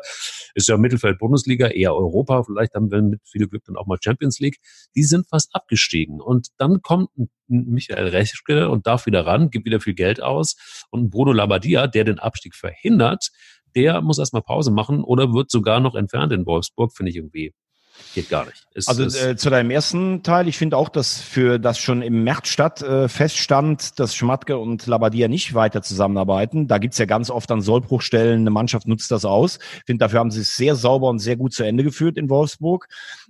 ist 0.56 0.68
ja 0.68 0.78
Mittelfeld 0.78 1.20
Bundesliga, 1.20 1.68
eher 1.68 1.96
Europa, 1.96 2.44
vielleicht 2.44 2.74
haben 2.74 2.92
wir 2.92 3.02
mit 3.02 3.22
viel 3.26 3.48
Glück 3.48 3.64
dann 3.66 3.76
auch 3.76 3.88
mal 3.88 3.98
Champions 4.02 4.40
League. 4.40 4.60
Die 4.96 5.04
sind 5.04 5.28
fast 5.28 5.54
abgestiegen. 5.54 6.22
Und 6.22 6.48
dann 6.58 6.82
kommt 6.82 7.10
Michael 7.48 8.08
Rechke 8.08 8.70
und 8.70 8.88
darf 8.88 9.06
wieder 9.06 9.26
ran, 9.26 9.50
gibt 9.50 9.66
wieder 9.66 9.80
viel 9.80 9.94
Geld 9.94 10.22
aus. 10.22 10.56
Und 10.90 11.10
Bruno 11.10 11.32
Labbadia, 11.32 11.88
der 11.88 12.04
den 12.04 12.20
Abstieg 12.20 12.56
verhindert, 12.56 13.32
der 13.76 14.02
muss 14.02 14.20
erstmal 14.20 14.42
Pause 14.42 14.72
machen 14.72 15.04
oder 15.04 15.34
wird 15.34 15.52
sogar 15.52 15.80
noch 15.80 15.96
entfernt 15.96 16.34
in 16.34 16.46
Wolfsburg, 16.46 16.94
finde 16.94 17.12
ich 17.12 17.16
irgendwie 17.18 17.54
geht 18.14 18.30
gar 18.30 18.46
nicht. 18.46 18.68
Es, 18.74 18.88
also 18.88 19.04
äh, 19.04 19.36
zu 19.36 19.50
deinem 19.50 19.72
ersten 19.72 20.24
Teil, 20.24 20.48
ich 20.48 20.58
finde 20.58 20.78
auch, 20.78 20.90
dass 20.90 21.20
für 21.20 21.60
das 21.60 21.80
schon 21.80 22.02
im 22.02 22.24
März 22.24 22.48
statt 22.48 22.82
äh, 22.82 23.08
feststand, 23.08 24.00
dass 24.00 24.16
Schmatke 24.16 24.58
und 24.58 24.88
Labadia 24.88 25.28
nicht 25.28 25.54
weiter 25.54 25.82
zusammenarbeiten. 25.82 26.68
Da 26.68 26.78
gibt's 26.78 26.98
ja 26.98 27.06
ganz 27.06 27.30
oft 27.30 27.52
an 27.52 27.62
Sollbruchstellen, 27.62 28.42
eine 28.42 28.50
Mannschaft 28.50 28.88
nutzt 28.88 29.12
das 29.12 29.26
aus. 29.26 29.60
Ich 29.78 29.84
finde, 29.86 30.04
dafür 30.04 30.20
haben 30.20 30.32
sie 30.32 30.42
es 30.42 30.56
sehr 30.56 30.76
sauber 30.76 31.10
und 31.10 31.20
sehr 31.20 31.36
gut 31.36 31.54
zu 31.54 31.64
Ende 31.64 31.84
geführt 31.84 32.18
in 32.18 32.30
Wolfsburg. 32.30 32.88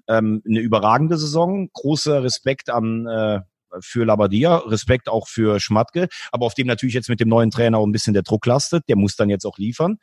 Ähm, 0.07 0.41
eine 0.45 0.59
überragende 0.59 1.17
Saison. 1.17 1.69
Großer 1.73 2.23
Respekt 2.23 2.69
an 2.69 3.07
äh, 3.07 3.39
für 3.81 4.05
Labadia, 4.05 4.57
Respekt 4.57 5.09
auch 5.09 5.27
für 5.27 5.59
Schmatke, 5.59 6.07
aber 6.31 6.45
auf 6.45 6.53
dem 6.53 6.67
natürlich 6.67 6.95
jetzt 6.95 7.09
mit 7.09 7.19
dem 7.19 7.29
neuen 7.29 7.51
Trainer 7.51 7.77
auch 7.77 7.85
ein 7.85 7.91
bisschen 7.91 8.13
der 8.13 8.23
Druck 8.23 8.45
lastet. 8.45 8.83
Der 8.87 8.95
muss 8.95 9.15
dann 9.15 9.29
jetzt 9.29 9.45
auch 9.45 9.57
liefern. 9.57 9.97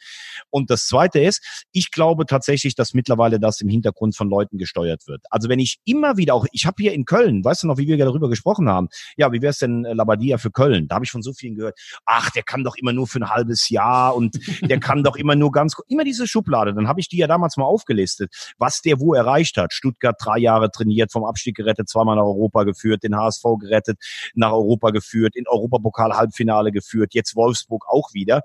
Und 0.51 0.71
das 0.71 0.87
Zweite 0.87 1.21
ist, 1.21 1.67
ich 1.73 1.91
glaube 1.91 2.27
tatsächlich, 2.27 2.75
dass 2.75 2.95
mittlerweile 2.95 3.41
das 3.41 3.61
im 3.61 3.69
Hintergrund 3.69 4.17
von 4.17 4.29
Leuten 4.29 4.59
gesteuert 4.59 5.07
wird. 5.07 5.23
Also 5.31 5.49
wenn 5.49 5.59
ich 5.59 5.79
immer 5.85 6.17
wieder 6.17 6.35
auch, 6.35 6.47
ich 6.53 6.67
habe 6.67 6.77
hier 6.79 6.93
in 6.93 7.05
Köln, 7.05 7.45
weißt 7.45 7.63
du 7.63 7.67
noch, 7.67 7.79
wie 7.79 7.87
wir 7.87 7.97
darüber 7.99 8.29
gesprochen 8.29 8.69
haben, 8.69 8.89
ja, 9.17 9.33
wie 9.33 9.43
wäre 9.43 9.51
es 9.51 9.59
denn 9.59 9.85
äh, 9.85 9.93
Labadia 9.93 10.39
für 10.39 10.51
Köln? 10.51 10.89
Da 10.89 10.97
habe 10.97 11.05
ich 11.05 11.11
von 11.11 11.23
so 11.23 11.33
vielen 11.33 11.55
gehört, 11.55 11.79
ach, 12.05 12.31
der 12.31 12.43
kann 12.43 12.65
doch 12.65 12.77
immer 12.77 12.93
nur 12.93 13.07
für 13.07 13.21
ein 13.21 13.31
halbes 13.31 13.69
Jahr 13.69 14.15
und 14.15 14.39
der 14.63 14.81
kann 14.81 15.03
doch 15.03 15.17
immer 15.17 15.37
nur 15.37 15.53
ganz, 15.53 15.75
immer 15.89 16.05
diese 16.05 16.27
Schublade. 16.27 16.75
Dann 16.75 16.89
habe 16.89 17.01
ich 17.01 17.09
die 17.09 17.19
ja 17.19 17.27
damals 17.27 17.57
mal 17.57 17.65
aufgelistet, 17.65 18.33
was 18.59 18.81
der 18.81 19.01
wo 19.01 19.15
erreicht 19.15 19.57
hat. 19.57 19.73
Stuttgart 19.73 20.17
drei 20.21 20.39
Jahre 20.39 20.71
trainiert, 20.71 21.13
vom 21.13 21.25
Abstieg 21.25 21.57
gerettet, 21.57 21.89
zweimal 21.89 22.17
nach 22.17 22.25
Europa 22.25 22.65
geführt, 22.65 23.03
den 23.03 23.17
HSV 23.17 23.45
gerettet, 23.57 23.99
nach 24.35 24.53
Europa 24.53 24.91
geführt, 24.91 25.37
in 25.37 25.47
Europapokal 25.47 26.15
Halbfinale 26.15 26.73
geführt, 26.73 27.15
jetzt 27.15 27.37
Wolfsburg 27.37 27.87
auch 27.89 28.13
wieder. 28.13 28.43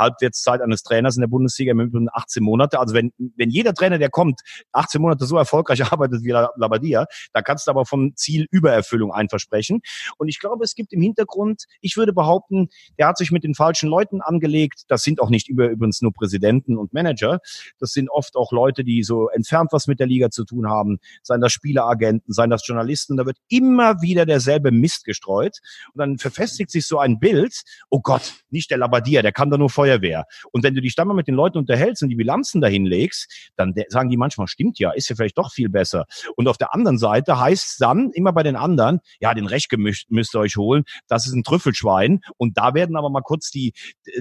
Halbwertszeit 0.00 0.60
eines 0.60 0.82
Trainers 0.82 1.16
in 1.16 1.20
der 1.20 1.28
Bundesliga 1.28 1.72
im 1.72 1.80
Übrigen 1.80 2.08
18 2.12 2.42
Monate. 2.42 2.80
Also 2.80 2.94
wenn, 2.94 3.12
wenn 3.36 3.50
jeder 3.50 3.74
Trainer, 3.74 3.98
der 3.98 4.10
kommt, 4.10 4.40
18 4.72 5.00
Monate 5.00 5.24
so 5.26 5.36
erfolgreich 5.36 5.84
arbeitet 5.92 6.24
wie 6.24 6.30
Labadia, 6.30 7.06
da 7.32 7.42
kannst 7.42 7.66
du 7.66 7.70
aber 7.70 7.86
vom 7.86 8.16
Ziel 8.16 8.46
Übererfüllung 8.50 9.12
einversprechen. 9.12 9.80
Und 10.18 10.28
ich 10.28 10.40
glaube, 10.40 10.64
es 10.64 10.74
gibt 10.74 10.92
im 10.92 11.00
Hintergrund, 11.00 11.64
ich 11.80 11.96
würde 11.96 12.12
behaupten, 12.12 12.68
der 12.98 13.06
hat 13.06 13.18
sich 13.18 13.30
mit 13.30 13.44
den 13.44 13.54
falschen 13.54 13.88
Leuten 13.88 14.20
angelegt. 14.20 14.84
Das 14.88 15.02
sind 15.02 15.20
auch 15.20 15.30
nicht 15.30 15.48
über, 15.48 15.68
übrigens 15.68 16.00
nur 16.02 16.12
Präsidenten 16.12 16.76
und 16.76 16.92
Manager. 16.92 17.38
Das 17.78 17.92
sind 17.92 18.10
oft 18.10 18.36
auch 18.36 18.52
Leute, 18.52 18.84
die 18.84 19.02
so 19.02 19.28
entfernt 19.28 19.72
was 19.72 19.86
mit 19.86 20.00
der 20.00 20.06
Liga 20.06 20.30
zu 20.30 20.44
tun 20.44 20.68
haben. 20.68 20.98
Seien 21.22 21.40
das 21.40 21.52
Spieleragenten, 21.52 22.32
seien 22.32 22.50
das 22.50 22.66
Journalisten. 22.66 23.16
Da 23.16 23.26
wird 23.26 23.36
immer 23.48 24.00
wieder 24.02 24.26
derselbe 24.26 24.70
Mist 24.70 25.04
gestreut. 25.04 25.58
Und 25.92 25.98
dann 25.98 26.18
verfestigt 26.18 26.70
sich 26.70 26.86
so 26.86 26.98
ein 26.98 27.18
Bild. 27.18 27.62
Oh 27.90 28.00
Gott, 28.00 28.34
nicht 28.50 28.70
der 28.70 28.78
Labadia, 28.78 29.22
der 29.22 29.32
kann 29.32 29.50
da 29.50 29.58
nur 29.58 29.70
Feuer 29.70 29.89
Feuerwehr. 29.90 30.26
Und 30.52 30.62
wenn 30.64 30.74
du 30.74 30.80
dich 30.80 30.94
dann 30.94 31.08
mal 31.08 31.14
mit 31.14 31.28
den 31.28 31.34
Leuten 31.34 31.58
unterhältst 31.58 32.02
und 32.02 32.08
die 32.08 32.16
Bilanzen 32.16 32.60
dahin 32.60 32.84
legst, 32.84 33.50
dann 33.56 33.74
sagen 33.88 34.10
die 34.10 34.16
manchmal, 34.16 34.46
stimmt 34.46 34.78
ja, 34.78 34.90
ist 34.92 35.08
ja 35.08 35.16
vielleicht 35.16 35.38
doch 35.38 35.52
viel 35.52 35.68
besser. 35.68 36.06
Und 36.36 36.48
auf 36.48 36.58
der 36.58 36.74
anderen 36.74 36.98
Seite 36.98 37.38
heißt 37.38 37.72
es 37.72 37.76
dann 37.76 38.10
immer 38.12 38.32
bei 38.32 38.42
den 38.42 38.56
anderen, 38.56 39.00
ja, 39.20 39.34
den 39.34 39.46
Recht 39.46 39.70
müsst, 39.76 40.34
ihr 40.34 40.40
euch 40.40 40.56
holen, 40.56 40.84
das 41.08 41.26
ist 41.26 41.34
ein 41.34 41.42
Trüffelschwein. 41.42 42.20
Und 42.36 42.56
da 42.56 42.74
werden 42.74 42.96
aber 42.96 43.10
mal 43.10 43.22
kurz 43.22 43.50
die, 43.50 43.72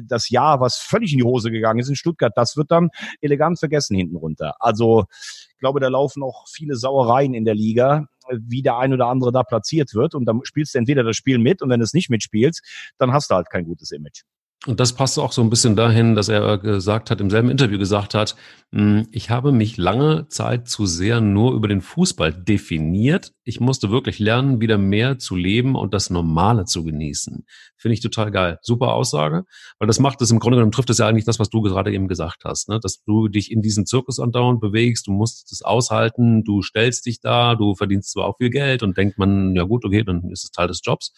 das 0.04 0.30
Jahr, 0.30 0.60
was 0.60 0.78
völlig 0.78 1.12
in 1.12 1.20
die 1.20 1.24
Hose 1.24 1.52
gegangen 1.52 1.80
ist 1.80 1.90
in 1.90 1.96
Stuttgart, 1.96 2.34
das 2.36 2.58
wird 2.58 2.72
dann 2.72 2.90
elegant 3.22 3.60
vergessen 3.60 3.96
hinten 3.96 4.16
runter. 4.16 4.56
Also, 4.60 5.06
ich 5.52 5.60
glaube, 5.60 5.80
da 5.80 5.90
laufen 5.90 6.24
auch 6.24 6.46
viele 6.48 6.76
Sauereien 6.76 7.34
in 7.34 7.46
der 7.46 7.56
Liga, 7.56 8.08
wie 8.32 8.62
der 8.62 8.78
ein 8.78 8.94
oder 8.94 9.08
andere 9.08 9.32
da 9.32 9.44
platziert 9.44 9.94
wird. 9.94 10.16
Und 10.16 10.26
dann 10.26 10.42
spielst 10.44 10.74
du 10.74 10.80
entweder 10.80 11.04
das 11.04 11.18
Spiel 11.18 11.38
mit 11.38 11.62
und 11.62 11.70
wenn 11.70 11.80
du 11.80 11.84
es 11.84 11.94
nicht 11.94 12.10
mitspielst, 12.10 12.94
dann 12.98 13.12
hast 13.12 13.30
du 13.32 13.36
halt 13.36 13.50
kein 13.50 13.66
gutes 13.66 13.92
Image. 13.92 14.24
Und 14.66 14.82
das 14.82 14.92
passt 14.92 15.18
auch 15.18 15.32
so 15.32 15.42
ein 15.42 15.50
bisschen 15.50 15.78
dahin, 15.78 16.16
dass 16.16 16.28
er 16.28 16.58
gesagt 16.58 17.12
hat, 17.12 17.22
im 17.22 17.30
selben 17.30 17.50
Interview 17.50 17.80
gesagt 17.80 18.14
hat, 18.14 18.36
hm, 18.74 19.08
ich 19.14 19.30
habe 19.30 19.54
mich 19.54 19.78
lange 19.78 20.28
Zeit 20.28 20.68
zu 20.68 20.86
sehr 20.86 21.22
nur 21.22 21.54
über 21.54 21.70
den 21.70 21.80
Fußball 21.80 22.34
definiert. 22.34 23.32
Ich 23.46 23.62
musste 23.62 23.90
wirklich 23.90 24.20
lernen, 24.20 24.60
wieder 24.60 24.78
mehr 24.78 25.18
zu 25.18 25.38
leben 25.38 25.76
und 25.76 25.94
das 25.94 26.10
Normale 26.10 26.66
zu 26.66 26.84
genießen. 26.84 27.46
Finde 27.78 27.94
ich 27.94 28.02
total 28.02 28.32
geil. 28.32 28.60
Super 28.62 28.92
Aussage, 28.96 29.46
weil 29.80 29.88
das 29.88 30.00
macht 30.00 30.22
es 30.22 30.30
im 30.30 30.40
Grunde 30.40 30.58
genommen, 30.58 30.74
trifft 30.74 30.90
es 30.90 30.98
ja 30.98 31.08
eigentlich 31.08 31.24
das, 31.24 31.40
was 31.40 31.50
du 31.50 31.62
gerade 31.62 31.94
eben 31.94 32.10
gesagt 32.10 32.44
hast, 32.44 32.68
ne? 32.68 32.82
dass 32.82 33.02
du 33.06 33.30
dich 33.30 33.54
in 33.54 33.62
diesen 33.62 33.86
Zirkus 33.86 34.20
andauernd 34.20 34.60
bewegst, 34.60 35.08
du 35.08 35.12
musst 35.12 35.54
es 35.54 35.62
aushalten, 35.62 36.44
du 36.44 36.62
stellst 36.64 37.06
dich 37.06 37.22
da, 37.22 37.56
du 37.56 37.76
verdienst 37.76 38.12
zwar 38.12 38.26
auch 38.26 38.36
viel 38.36 38.50
Geld 38.50 38.84
und 38.84 38.98
denkt 38.98 39.18
man, 39.18 39.56
ja 39.56 39.64
gut, 39.64 39.86
okay, 39.86 40.04
dann 40.04 40.30
ist 40.32 40.44
es 40.44 40.52
Teil 40.52 40.68
des 40.68 40.82
Jobs. 40.84 41.14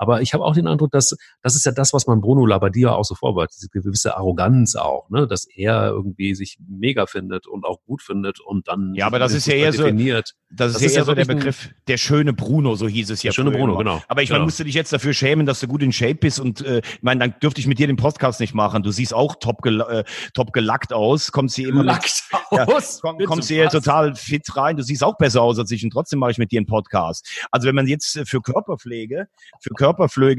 Aber 0.00 0.22
ich 0.22 0.32
habe 0.32 0.42
auch 0.44 0.54
den 0.54 0.66
Eindruck, 0.66 0.92
dass 0.92 1.14
das 1.42 1.56
ist 1.56 1.66
ja 1.66 1.72
das, 1.72 1.92
was 1.92 2.06
man 2.06 2.22
Bruno 2.22 2.46
Labbadia 2.46 2.92
auch 2.92 3.04
so 3.04 3.14
vorbereitet, 3.14 3.56
diese 3.56 3.68
gewisse 3.68 4.16
Arroganz 4.16 4.74
auch, 4.74 5.10
ne, 5.10 5.26
dass 5.26 5.44
er 5.44 5.88
irgendwie 5.88 6.34
sich 6.34 6.56
mega 6.66 7.04
findet 7.04 7.46
und 7.46 7.66
auch 7.66 7.82
gut 7.84 8.00
findet 8.00 8.40
und 8.40 8.66
dann 8.66 8.94
ja, 8.94 9.06
aber 9.06 9.18
das 9.18 9.34
ist 9.34 9.46
ja 9.46 9.56
eher 9.56 9.72
definiert. 9.72 10.28
so, 10.28 10.56
das, 10.56 10.72
das 10.72 10.82
ist, 10.82 10.94
ja 10.94 11.00
eher 11.00 11.04
so 11.04 11.14
der 11.14 11.26
Begriff, 11.26 11.68
der 11.86 11.98
schöne 11.98 12.32
Bruno, 12.32 12.76
so 12.76 12.88
hieß 12.88 13.10
es 13.10 13.22
ja. 13.22 13.28
Der 13.28 13.34
schöne 13.34 13.50
Bruno, 13.50 13.76
genau. 13.76 14.02
Aber 14.08 14.22
ich 14.22 14.30
meine, 14.30 14.38
genau. 14.38 14.46
musst 14.46 14.58
du 14.58 14.64
dich 14.64 14.74
jetzt 14.74 14.90
dafür 14.90 15.12
schämen, 15.12 15.44
dass 15.44 15.60
du 15.60 15.68
gut 15.68 15.82
in 15.82 15.92
Shape 15.92 16.14
bist 16.14 16.40
und 16.40 16.62
äh, 16.62 16.78
ich 16.78 17.02
meine, 17.02 17.20
dann 17.20 17.34
dürfte 17.42 17.60
ich 17.60 17.66
mit 17.66 17.78
dir 17.78 17.86
den 17.86 17.96
Podcast 17.96 18.40
nicht 18.40 18.54
machen. 18.54 18.82
Du 18.82 18.92
siehst 18.92 19.12
auch 19.12 19.34
top, 19.38 19.60
gel 19.60 19.82
äh, 19.82 20.04
top 20.32 20.54
gelackt 20.54 20.94
aus, 20.94 21.30
kommst 21.30 21.56
hier 21.56 21.68
immer 21.68 21.84
Lackt 21.84 22.22
mit, 22.50 22.60
aus. 22.60 23.02
Ja, 23.04 23.10
komm, 23.10 23.18
kommst 23.26 23.48
hier 23.48 23.68
total 23.68 24.14
fit 24.14 24.56
rein. 24.56 24.78
Du 24.78 24.82
siehst 24.82 25.04
auch 25.04 25.18
besser 25.18 25.42
aus 25.42 25.58
als 25.58 25.70
ich 25.70 25.84
und 25.84 25.90
trotzdem 25.90 26.20
mache 26.20 26.30
ich 26.30 26.38
mit 26.38 26.52
dir 26.52 26.58
einen 26.58 26.66
Podcast. 26.66 27.28
Also 27.50 27.68
wenn 27.68 27.74
man 27.74 27.86
jetzt 27.86 28.18
für 28.24 28.40
Körperpflege, 28.40 29.28
für 29.60 29.74
Körperpflege 29.74 29.89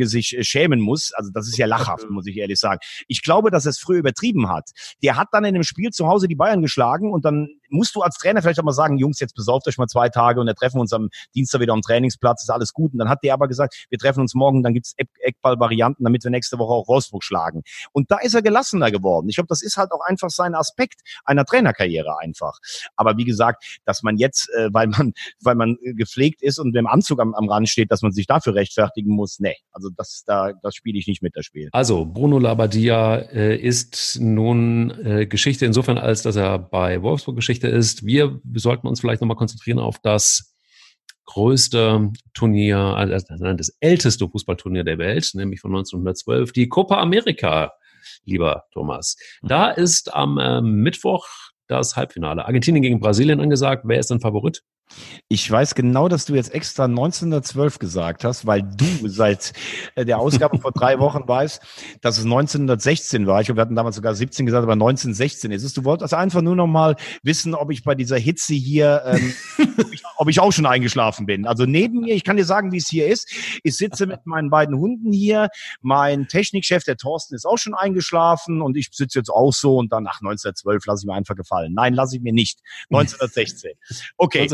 sich 0.08 0.22
sich 0.22 0.38
äh, 0.38 0.44
schämen 0.44 0.80
muss. 0.80 1.12
Also 1.14 1.32
das 1.34 1.48
ist 1.48 1.58
ja 1.58 1.66
lachhaft, 1.68 2.10
muss 2.10 2.28
ich 2.28 2.38
ehrlich 2.38 2.60
sagen. 2.60 2.80
Ich 3.08 3.22
glaube, 3.24 3.52
dass 3.52 3.66
er 3.66 3.72
es 3.72 3.80
früher 3.80 4.00
übertrieben 4.00 4.50
hat. 4.50 4.70
Der 5.04 5.18
hat 5.18 5.30
dann 5.32 5.46
in 5.46 5.54
dem 5.54 5.64
Spiel 5.64 5.92
zu 5.92 6.08
Hause 6.08 6.28
die 6.28 6.36
Bayern 6.36 6.62
geschlagen 6.62 7.12
und 7.12 7.26
dann 7.26 7.50
musst 7.72 7.96
du 7.96 8.02
als 8.02 8.18
Trainer 8.18 8.42
vielleicht 8.42 8.60
auch 8.60 8.64
mal 8.64 8.72
sagen, 8.72 8.98
Jungs, 8.98 9.20
jetzt 9.20 9.36
besauft 9.36 9.68
euch 9.68 9.78
mal 9.78 9.88
zwei 9.88 10.10
Tage 10.10 10.40
und 10.40 10.48
dann 10.48 10.56
treffen 10.56 10.78
wir 10.78 10.82
uns 10.82 10.94
am 10.94 11.10
Dienstag 11.36 11.62
wieder 11.62 11.74
am 11.74 11.82
Trainingsplatz, 11.82 12.44
ist 12.44 12.50
alles 12.50 12.74
gut. 12.74 12.94
Und 12.94 13.00
dann 13.00 13.10
hat 13.10 13.20
der 13.24 13.34
aber 13.34 13.48
gesagt, 13.48 13.86
wir 13.90 13.98
treffen 13.98 14.22
uns 14.22 14.34
morgen, 14.34 14.64
dann 14.64 14.74
gibt's 14.74 14.94
Eckball-Varianten, 15.20 16.04
damit 16.04 16.24
wir 16.24 16.32
nächste 16.32 16.60
Woche 16.60 16.74
auch 16.74 16.88
Wolfsburg 16.88 17.24
schlagen. 17.24 17.64
Und 17.92 18.12
da 18.12 18.18
ist 18.20 18.34
er 18.34 18.42
gelassener 18.42 18.92
geworden. 18.92 19.30
Ich 19.30 19.36
glaube, 19.36 19.48
das 19.48 19.62
ist 19.62 19.78
halt 19.78 19.92
auch 19.92 20.02
einfach 20.06 20.30
sein 20.30 20.56
Aspekt 20.56 21.02
einer 21.26 21.46
Trainerkarriere 21.46 22.18
einfach. 22.20 22.58
Aber 22.96 23.18
wie 23.18 23.26
gesagt, 23.26 23.80
dass 23.86 24.04
man 24.04 24.18
jetzt, 24.18 24.50
äh, 24.58 24.70
weil 24.72 24.88
man, 24.88 25.14
weil 25.42 25.56
man 25.56 25.78
gepflegt 25.82 26.42
ist 26.42 26.60
und 26.60 26.76
im 26.76 26.88
Anzug 26.88 27.20
am, 27.20 27.34
am 27.34 27.50
Rand 27.50 27.70
steht, 27.70 27.92
dass 27.92 28.02
man 28.02 28.12
sich 28.12 28.28
dafür 28.28 28.56
rechtfertigen 28.56 29.14
muss, 29.16 29.40
nee. 29.40 29.56
Also 29.72 29.90
das, 29.96 30.24
da, 30.26 30.54
das 30.62 30.76
spiele 30.76 31.00
ich 31.00 31.08
nicht 31.08 31.22
mit, 31.22 31.36
das 31.36 31.46
Spiel. 31.46 31.70
Also, 31.72 32.06
Bruno 32.06 32.40
Labbadia 32.40 33.16
äh, 33.16 33.56
ist 33.56 34.20
nun 34.20 34.92
äh, 35.06 35.26
Geschichte 35.26 35.66
insofern, 35.66 35.98
als 35.98 36.24
dass 36.24 36.36
er 36.36 36.60
bei 36.60 37.02
Wolfsburg 37.02 37.36
Geschichte 37.36 37.61
Geschichte 37.62 37.78
ist, 37.78 38.06
wir 38.06 38.40
sollten 38.56 38.88
uns 38.88 39.02
vielleicht 39.02 39.22
nochmal 39.22 39.38
konzentrieren 39.38 39.80
auf 39.80 40.00
das 40.00 40.56
größte 41.26 42.12
Turnier, 42.34 42.78
also 42.78 43.16
das 43.56 43.70
älteste 43.80 44.28
Fußballturnier 44.28 44.84
der 44.84 44.98
Welt, 44.98 45.32
nämlich 45.34 45.62
von 45.62 45.72
1912, 45.72 46.52
die 46.52 46.68
Copa 46.68 47.00
America, 47.00 47.74
lieber 48.26 48.66
Thomas. 48.72 49.16
Da 49.44 49.70
ist 49.70 50.14
am 50.14 50.38
äh, 50.38 50.62
Mittwoch 50.62 51.26
das 51.68 51.96
Halbfinale. 51.96 52.46
Argentinien 52.46 52.82
gegen 52.82 53.00
Brasilien 53.00 53.40
angesagt. 53.40 53.84
Wer 53.86 54.00
ist 54.00 54.12
dein 54.12 54.20
Favorit? 54.20 54.64
Ich 55.28 55.50
weiß 55.50 55.76
genau, 55.76 56.10
dass 56.10 56.26
du 56.26 56.36
jetzt 56.36 56.54
extra 56.54 56.86
1912 56.86 57.80
gesagt 57.80 58.24
hast, 58.24 58.46
weil 58.46 58.64
du 58.64 59.08
seit 59.08 59.54
äh, 59.96 60.04
der 60.04 60.20
Ausgabe 60.20 60.58
vor 60.58 60.72
drei 60.72 61.00
Wochen 61.00 61.28
weißt, 61.28 61.62
dass 62.02 62.18
es 62.18 62.26
1916 62.26 63.28
war. 63.28 63.40
Ich 63.40 63.48
glaube, 63.48 63.60
wir 63.60 63.62
hatten 63.62 63.76
damals 63.76 63.96
sogar 63.96 64.14
17 64.14 64.46
gesagt, 64.46 64.64
aber 64.64 64.74
1916 64.74 65.52
ist 65.52 65.64
es. 65.64 65.74
Du 65.74 65.86
wolltest 65.86 66.14
einfach 66.14 66.42
nur 66.42 66.56
noch 66.56 66.68
mal 66.68 66.96
wissen, 67.24 67.56
ob 67.56 67.72
ich 67.72 67.84
bei 67.84 67.96
dieser 67.96 68.18
Hitze 68.18 68.54
hier, 68.54 69.04
ähm, 69.06 69.34
ob, 69.78 69.94
ich, 69.94 70.04
ob, 70.18 70.30
ich, 70.30 70.40
auch 70.40 70.52
schon 70.52 70.66
eingeschlafen 70.66 71.26
bin. 71.26 71.48
Also 71.48 71.66
neben 71.66 72.02
mir, 72.02 72.16
ich 72.16 72.24
kann 72.24 72.38
dir 72.38 72.46
sagen, 72.46 72.72
wie 72.72 72.78
es 72.78 72.90
hier 72.90 73.08
ist. 73.08 73.32
Ich 73.64 73.78
sitze 73.78 74.08
mit 74.08 74.26
meinen 74.26 74.50
beiden 74.50 74.78
Hunden 74.78 75.12
hier. 75.14 75.50
Mein 75.82 76.28
Technikchef, 76.28 76.84
der 76.84 76.98
Thorsten, 76.98 77.36
ist 77.36 77.46
auch 77.46 77.58
schon 77.58 77.74
eingeschlafen 77.74 78.62
und 78.62 78.76
ich 78.76 78.90
sitze 78.92 79.20
jetzt 79.20 79.30
auch 79.30 79.54
so 79.54 79.78
und 79.78 79.94
dann, 79.94 80.08
ach, 80.08 80.20
1912 80.22 80.86
lasse 80.86 81.04
ich 81.04 81.08
mir 81.08 81.14
einfach 81.14 81.36
gefallen. 81.36 81.74
Nein, 81.74 81.94
lasse 81.94 82.18
ich 82.18 82.22
mir 82.22 82.34
nicht. 82.34 82.60
1916. 82.90 83.72
Okay. 84.18 84.48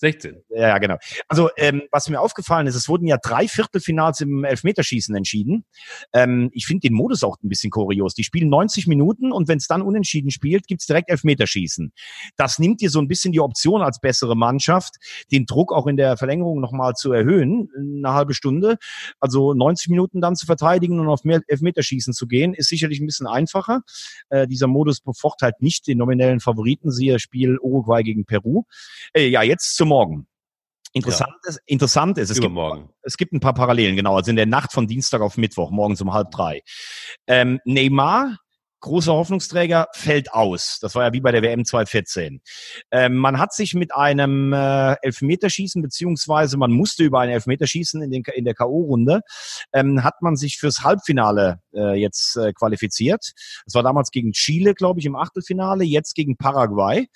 16. 0.00 0.42
Ja, 0.48 0.78
genau. 0.78 0.96
Also 1.28 1.50
ähm, 1.56 1.82
was 1.90 2.08
mir 2.08 2.20
aufgefallen 2.20 2.66
ist, 2.66 2.74
es 2.74 2.88
wurden 2.88 3.06
ja 3.06 3.18
drei 3.22 3.46
Viertelfinals 3.48 4.20
im 4.22 4.44
Elfmeterschießen 4.44 5.14
entschieden. 5.14 5.66
Ähm, 6.14 6.48
ich 6.54 6.66
finde 6.66 6.88
den 6.88 6.94
Modus 6.94 7.22
auch 7.22 7.36
ein 7.42 7.48
bisschen 7.50 7.70
kurios. 7.70 8.14
Die 8.14 8.24
spielen 8.24 8.48
90 8.48 8.86
Minuten 8.86 9.30
und 9.30 9.46
wenn 9.46 9.58
es 9.58 9.66
dann 9.66 9.82
unentschieden 9.82 10.30
spielt, 10.30 10.66
gibt's 10.66 10.86
direkt 10.86 11.10
Elfmeterschießen. 11.10 11.92
Das 12.36 12.58
nimmt 12.58 12.80
dir 12.80 12.88
so 12.88 12.98
ein 12.98 13.08
bisschen 13.08 13.32
die 13.32 13.40
Option 13.40 13.82
als 13.82 14.00
bessere 14.00 14.36
Mannschaft, 14.36 14.96
den 15.30 15.44
Druck 15.44 15.70
auch 15.70 15.86
in 15.86 15.98
der 15.98 16.16
Verlängerung 16.16 16.60
nochmal 16.60 16.94
zu 16.94 17.12
erhöhen, 17.12 17.68
eine 17.76 18.14
halbe 18.14 18.32
Stunde. 18.32 18.78
Also 19.20 19.52
90 19.52 19.90
Minuten 19.90 20.22
dann 20.22 20.34
zu 20.34 20.46
verteidigen 20.46 20.98
und 20.98 21.08
auf 21.08 21.24
mehr 21.24 21.42
Elfmeterschießen 21.46 22.14
zu 22.14 22.26
gehen, 22.26 22.54
ist 22.54 22.68
sicherlich 22.70 23.00
ein 23.00 23.06
bisschen 23.06 23.26
einfacher. 23.26 23.82
Äh, 24.30 24.46
dieser 24.46 24.66
Modus 24.66 25.00
befocht 25.00 25.42
halt 25.42 25.60
nicht 25.60 25.86
den 25.86 25.98
nominellen 25.98 26.40
Favoriten, 26.40 26.90
siehe 26.90 27.18
Spiel 27.18 27.58
Uruguay 27.58 28.02
gegen 28.02 28.24
Peru. 28.24 28.62
Äh, 29.12 29.28
ja, 29.28 29.42
jetzt 29.42 29.76
zum 29.76 29.89
morgen. 29.90 30.26
Interessant, 30.92 31.32
ja. 31.44 31.50
ist, 31.50 31.60
interessant 31.66 32.18
ist, 32.18 32.30
es 32.30 32.40
gibt, 32.40 32.56
es 33.02 33.16
gibt 33.16 33.32
ein 33.32 33.40
paar 33.40 33.54
Parallelen, 33.54 33.94
genau, 33.94 34.16
also 34.16 34.30
in 34.30 34.36
der 34.36 34.46
Nacht 34.46 34.72
von 34.72 34.88
Dienstag 34.88 35.20
auf 35.20 35.36
Mittwoch, 35.36 35.70
morgens 35.70 36.00
um 36.00 36.12
halb 36.12 36.30
drei. 36.32 36.62
Ähm, 37.28 37.60
Neymar, 37.64 38.38
großer 38.80 39.12
Hoffnungsträger, 39.12 39.86
fällt 39.92 40.32
aus. 40.32 40.78
Das 40.80 40.96
war 40.96 41.04
ja 41.04 41.12
wie 41.12 41.20
bei 41.20 41.30
der 41.30 41.42
WM 41.42 41.64
2014. 41.64 42.40
Ähm, 42.90 43.16
man 43.16 43.38
hat 43.38 43.52
sich 43.52 43.74
mit 43.74 43.94
einem 43.94 44.52
äh, 44.52 44.94
Elfmeterschießen, 45.02 45.80
beziehungsweise 45.80 46.56
man 46.56 46.72
musste 46.72 47.04
über 47.04 47.20
ein 47.20 47.30
Elfmeterschießen 47.30 48.02
in, 48.02 48.10
den, 48.10 48.24
in 48.34 48.44
der 48.44 48.54
K.O.-Runde, 48.54 49.20
ähm, 49.72 50.02
hat 50.02 50.22
man 50.22 50.36
sich 50.36 50.58
fürs 50.58 50.82
Halbfinale 50.82 51.60
äh, 51.72 52.00
jetzt 52.00 52.36
äh, 52.36 52.52
qualifiziert. 52.52 53.32
Das 53.64 53.74
war 53.74 53.84
damals 53.84 54.10
gegen 54.10 54.32
Chile, 54.32 54.74
glaube 54.74 54.98
ich, 54.98 55.06
im 55.06 55.14
Achtelfinale, 55.14 55.84
jetzt 55.84 56.14
gegen 56.16 56.36
Paraguay. 56.36 57.06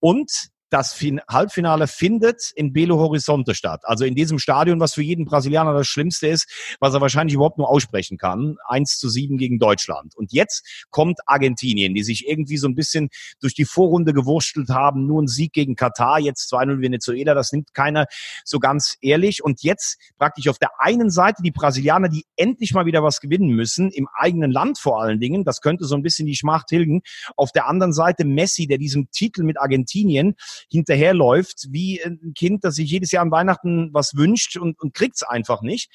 Und 0.00 0.49
das 0.70 0.92
fin 0.92 1.20
Halbfinale 1.28 1.86
findet 1.86 2.52
in 2.54 2.72
Belo 2.72 2.98
Horizonte 2.98 3.54
statt. 3.54 3.82
Also 3.84 4.04
in 4.04 4.14
diesem 4.14 4.38
Stadion, 4.38 4.80
was 4.80 4.94
für 4.94 5.02
jeden 5.02 5.24
Brasilianer 5.24 5.74
das 5.74 5.86
Schlimmste 5.86 6.28
ist, 6.28 6.76
was 6.80 6.94
er 6.94 7.00
wahrscheinlich 7.00 7.34
überhaupt 7.34 7.58
nur 7.58 7.68
aussprechen 7.68 8.18
kann. 8.18 8.56
1 8.68 8.98
zu 8.98 9.08
7 9.08 9.36
gegen 9.36 9.58
Deutschland. 9.58 10.16
Und 10.16 10.32
jetzt 10.32 10.86
kommt 10.90 11.18
Argentinien, 11.26 11.94
die 11.94 12.02
sich 12.02 12.26
irgendwie 12.28 12.56
so 12.56 12.68
ein 12.68 12.74
bisschen 12.74 13.08
durch 13.40 13.54
die 13.54 13.64
Vorrunde 13.64 14.14
gewurstelt 14.14 14.70
haben. 14.70 15.06
Nur 15.06 15.22
ein 15.22 15.26
Sieg 15.26 15.52
gegen 15.52 15.74
Katar, 15.74 16.20
jetzt 16.20 16.52
2-0 16.52 16.80
Venezuela. 16.80 17.34
Das 17.34 17.52
nimmt 17.52 17.74
keiner 17.74 18.06
so 18.44 18.58
ganz 18.58 18.96
ehrlich. 19.00 19.42
Und 19.42 19.62
jetzt 19.62 19.98
praktisch 20.18 20.48
auf 20.48 20.58
der 20.58 20.70
einen 20.78 21.10
Seite 21.10 21.42
die 21.42 21.50
Brasilianer, 21.50 22.08
die 22.08 22.24
endlich 22.36 22.72
mal 22.74 22.86
wieder 22.86 23.02
was 23.02 23.20
gewinnen 23.20 23.50
müssen, 23.50 23.90
im 23.90 24.08
eigenen 24.14 24.52
Land 24.52 24.78
vor 24.78 25.02
allen 25.02 25.18
Dingen. 25.18 25.44
Das 25.44 25.60
könnte 25.60 25.84
so 25.84 25.96
ein 25.96 26.02
bisschen 26.02 26.26
die 26.26 26.36
Schmacht 26.36 26.68
tilgen. 26.68 27.02
Auf 27.36 27.50
der 27.50 27.66
anderen 27.66 27.92
Seite 27.92 28.24
Messi, 28.24 28.66
der 28.66 28.78
diesem 28.78 29.10
Titel 29.10 29.42
mit 29.42 29.60
Argentinien 29.60 30.36
hinterherläuft, 30.68 31.68
wie 31.70 32.02
ein 32.02 32.32
Kind, 32.34 32.64
das 32.64 32.74
sich 32.74 32.90
jedes 32.90 33.10
Jahr 33.12 33.22
an 33.22 33.30
Weihnachten 33.30 33.90
was 33.92 34.16
wünscht 34.16 34.56
und, 34.56 34.80
und 34.80 34.94
kriegt's 34.94 35.22
einfach 35.22 35.62
nicht. 35.62 35.90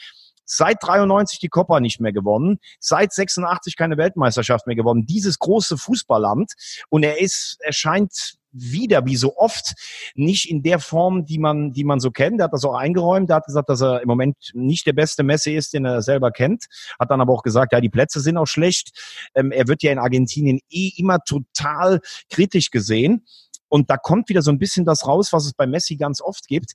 Seit 0.47 0.77
93 0.81 1.39
die 1.39 1.49
Copa 1.49 1.79
nicht 1.79 1.99
mehr 1.99 2.13
gewonnen, 2.13 2.59
seit 2.79 3.11
86 3.11 3.75
keine 3.75 3.97
Weltmeisterschaft 3.97 4.67
mehr 4.67 4.75
gewonnen. 4.75 5.07
Dieses 5.07 5.39
große 5.39 5.75
Fußballland 5.77 6.53
und 6.89 7.03
er 7.03 7.19
ist, 7.19 7.57
er 7.61 7.73
scheint 7.73 8.37
wieder, 8.55 9.05
wie 9.05 9.15
so 9.15 9.35
oft, 9.37 9.73
nicht 10.15 10.49
in 10.49 10.63
der 10.63 10.79
Form, 10.79 11.25
die 11.25 11.37
man, 11.37 11.73
die 11.73 11.83
man 11.83 11.99
so 11.99 12.11
kennt. 12.11 12.39
Er 12.39 12.45
hat 12.45 12.53
das 12.53 12.63
auch 12.63 12.75
eingeräumt. 12.75 13.29
Er 13.29 13.37
hat 13.37 13.45
gesagt, 13.45 13.69
dass 13.69 13.81
er 13.81 14.01
im 14.01 14.07
Moment 14.07 14.35
nicht 14.53 14.87
der 14.87 14.93
beste 14.93 15.23
Messi 15.23 15.55
ist, 15.55 15.73
den 15.73 15.85
er 15.85 16.01
selber 16.01 16.31
kennt. 16.31 16.65
Hat 16.99 17.11
dann 17.11 17.21
aber 17.21 17.33
auch 17.33 17.43
gesagt, 17.43 17.73
ja, 17.73 17.81
die 17.81 17.89
Plätze 17.89 18.21
sind 18.21 18.37
auch 18.37 18.47
schlecht. 18.47 18.91
Ähm, 19.35 19.51
er 19.51 19.67
wird 19.67 19.83
ja 19.83 19.91
in 19.91 19.99
Argentinien 19.99 20.59
eh 20.69 20.91
immer 20.95 21.19
total 21.19 21.99
kritisch 22.29 22.71
gesehen. 22.71 23.25
Und 23.75 23.89
da 23.89 23.97
kommt 23.97 24.29
wieder 24.29 24.41
so 24.41 24.51
ein 24.51 24.57
bisschen 24.57 24.85
das 24.85 25.05
raus, 25.05 25.33
was 25.33 25.45
es 25.45 25.53
bei 25.53 25.67
Messi 25.67 25.97
ganz 25.97 26.21
oft 26.21 26.47
gibt. 26.47 26.71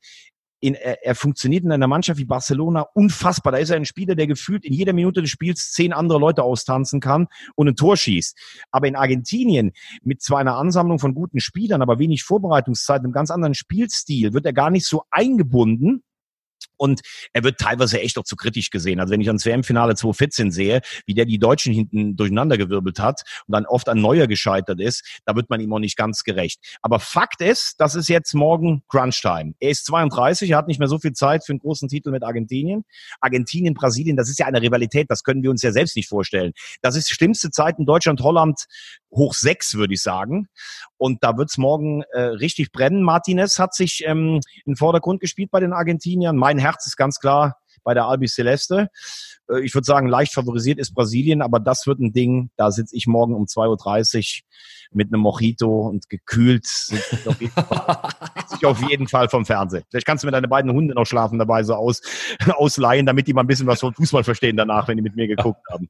in, 0.61 0.75
er, 0.75 1.03
er 1.03 1.15
funktioniert 1.15 1.65
in 1.65 1.73
einer 1.73 1.87
Mannschaft 1.87 2.21
wie 2.21 2.27
Barcelona 2.27 2.83
unfassbar. 2.93 3.53
Da 3.53 3.59
ist 3.59 3.71
er 3.71 3.77
ein 3.77 3.87
Spieler, 3.87 4.15
der 4.15 4.27
gefühlt 4.27 4.67
in 4.67 4.75
jeder 4.75 4.93
Minute 4.93 5.23
des 5.23 5.31
Spiels 5.31 5.73
zehn 5.73 5.95
andere 5.95 6.19
Leute 6.19 6.43
austanzen 6.43 7.01
kann 7.01 7.29
und 7.55 7.69
ein 7.69 7.75
Tor 7.75 7.97
schießt. 7.97 8.37
Aber 8.71 8.87
in 8.87 8.97
Argentinien 8.97 9.73
mit 10.03 10.21
zwar 10.21 10.41
einer 10.41 10.57
Ansammlung 10.57 10.99
von 10.99 11.15
guten 11.15 11.41
Spielern, 11.41 11.81
aber 11.81 11.99
wenig 11.99 12.23
Vorbereitungszeit, 12.23 13.01
einem 13.01 13.13
ganz 13.13 13.31
anderen 13.31 13.55
Spielstil, 13.55 14.35
wird 14.35 14.45
er 14.45 14.53
gar 14.53 14.69
nicht 14.69 14.87
so 14.87 15.05
eingebunden 15.11 16.03
und 16.81 17.03
er 17.35 17.45
wird 17.45 17.59
teilweise 17.59 18.01
echt 18.01 18.17
auch 18.17 18.25
zu 18.25 18.37
kritisch 18.37 18.71
gesehen. 18.71 19.01
Also 19.01 19.13
wenn 19.13 19.21
ich 19.21 19.29
ans 19.29 19.45
WM-Finale 19.45 19.95
2014 19.95 20.51
sehe, 20.51 20.81
wie 21.05 21.13
der 21.13 21.27
die 21.27 21.39
Deutschen 21.39 21.75
hinten 21.75 22.17
durcheinandergewirbelt 22.17 22.99
hat 22.99 23.23
und 23.47 23.53
dann 23.53 23.67
oft 23.67 23.89
an 23.89 24.01
Neuer 24.01 24.27
gescheitert 24.27 24.81
ist, 24.81 25.21
da 25.27 25.37
wird 25.37 25.51
man 25.51 25.61
ihm 25.61 25.73
auch 25.75 25.79
nicht 25.79 25.99
ganz 25.99 26.25
gerecht. 26.25 26.59
Aber 26.81 26.99
Fakt 26.99 27.43
ist, 27.43 27.75
das 27.79 27.95
ist 27.95 28.09
jetzt 28.09 28.33
morgen 28.33 28.83
Crunch-Time. 28.89 29.53
Er 29.61 29.71
ist 29.71 29.85
32, 29.87 30.51
er 30.51 30.57
hat 30.57 30.69
nicht 30.69 30.79
mehr 30.79 30.89
so 30.89 30.99
viel 30.99 31.13
Zeit 31.13 31.45
für 31.45 31.53
einen 31.53 31.61
großen 31.61 31.89
Titel 31.89 32.11
mit 32.11 32.23
Argentinien. 32.23 32.85
Argentinien, 33.21 33.75
Brasilien, 33.75 34.17
das 34.17 34.31
ist 34.31 34.39
ja 34.39 34.47
eine 34.47 34.63
Rivalität, 34.63 35.11
das 35.11 35.23
können 35.23 35.43
wir 35.43 35.51
uns 35.51 35.61
ja 35.61 35.73
selbst 35.73 35.97
nicht 35.97 36.09
vorstellen. 36.09 36.53
Das 36.81 36.97
ist 36.97 37.11
schlimmste 37.11 37.51
Zeit 37.51 37.79
in 37.79 37.85
Deutschland, 37.85 38.23
Holland 38.23 38.65
hoch 39.13 39.35
sechs, 39.35 39.75
würde 39.75 39.95
ich 39.95 40.03
sagen. 40.03 40.49
Und 40.97 41.23
da 41.23 41.37
wird's 41.37 41.59
morgen 41.59 42.03
äh, 42.13 42.21
richtig 42.21 42.73
brennen. 42.73 43.03
Martinez 43.03 43.59
hat 43.59 43.75
sich 43.75 44.05
ähm, 44.07 44.41
in 44.65 44.77
Vordergrund 44.77 45.21
gespielt 45.21 45.51
bei 45.51 45.61
den 45.61 45.73
Argentiniern. 45.73 46.37
Mein 46.37 46.59
Herz 46.71 46.87
ist 46.87 46.97
ganz 46.97 47.19
klar 47.19 47.57
bei 47.83 47.95
der 47.95 48.07
Albi 48.07 48.29
Celeste. 48.29 48.89
Äh, 49.51 49.61
ich 49.61 49.75
würde 49.75 49.85
sagen, 49.85 50.09
leicht 50.09 50.35
favorisiert 50.35 50.79
ist 50.79 50.95
Brasilien, 50.95 51.43
aber 51.43 51.61
das 51.61 51.87
wird 51.87 52.01
ein 52.01 52.13
Ding. 52.13 52.51
Da 52.57 52.71
sitze 52.71 52.97
ich 52.97 53.07
morgen 53.07 53.35
um 53.35 53.45
2.30 53.45 54.43
Uhr 54.43 54.47
mit 54.93 55.13
einem 55.13 55.23
Mojito 55.23 55.89
und 55.89 56.09
gekühlt 56.09 56.67
auf 57.27 57.41
jeden 57.41 57.53
Fall, 57.53 58.13
auf 58.65 58.89
jeden 58.89 59.09
Fall 59.09 59.29
vom 59.29 59.47
Fernsehen. 59.47 59.85
Vielleicht 59.89 60.07
kannst 60.07 60.25
du 60.25 60.27
mir 60.27 60.33
deine 60.33 60.49
beiden 60.49 60.73
Hunde 60.73 60.95
noch 60.95 61.07
schlafen 61.07 61.39
dabei 61.39 61.63
so 61.63 61.75
aus, 61.75 62.03
ausleihen, 62.49 63.07
damit 63.07 63.27
die 63.27 63.33
mal 63.33 63.43
ein 63.43 63.47
bisschen 63.47 63.67
was 63.67 63.81
von 63.81 63.95
Fußball 63.95 64.25
verstehen 64.25 64.57
danach, 64.57 64.89
wenn 64.89 64.97
die 64.97 65.03
mit 65.03 65.17
mir 65.17 65.29
geguckt 65.29 65.63
haben. 65.71 65.89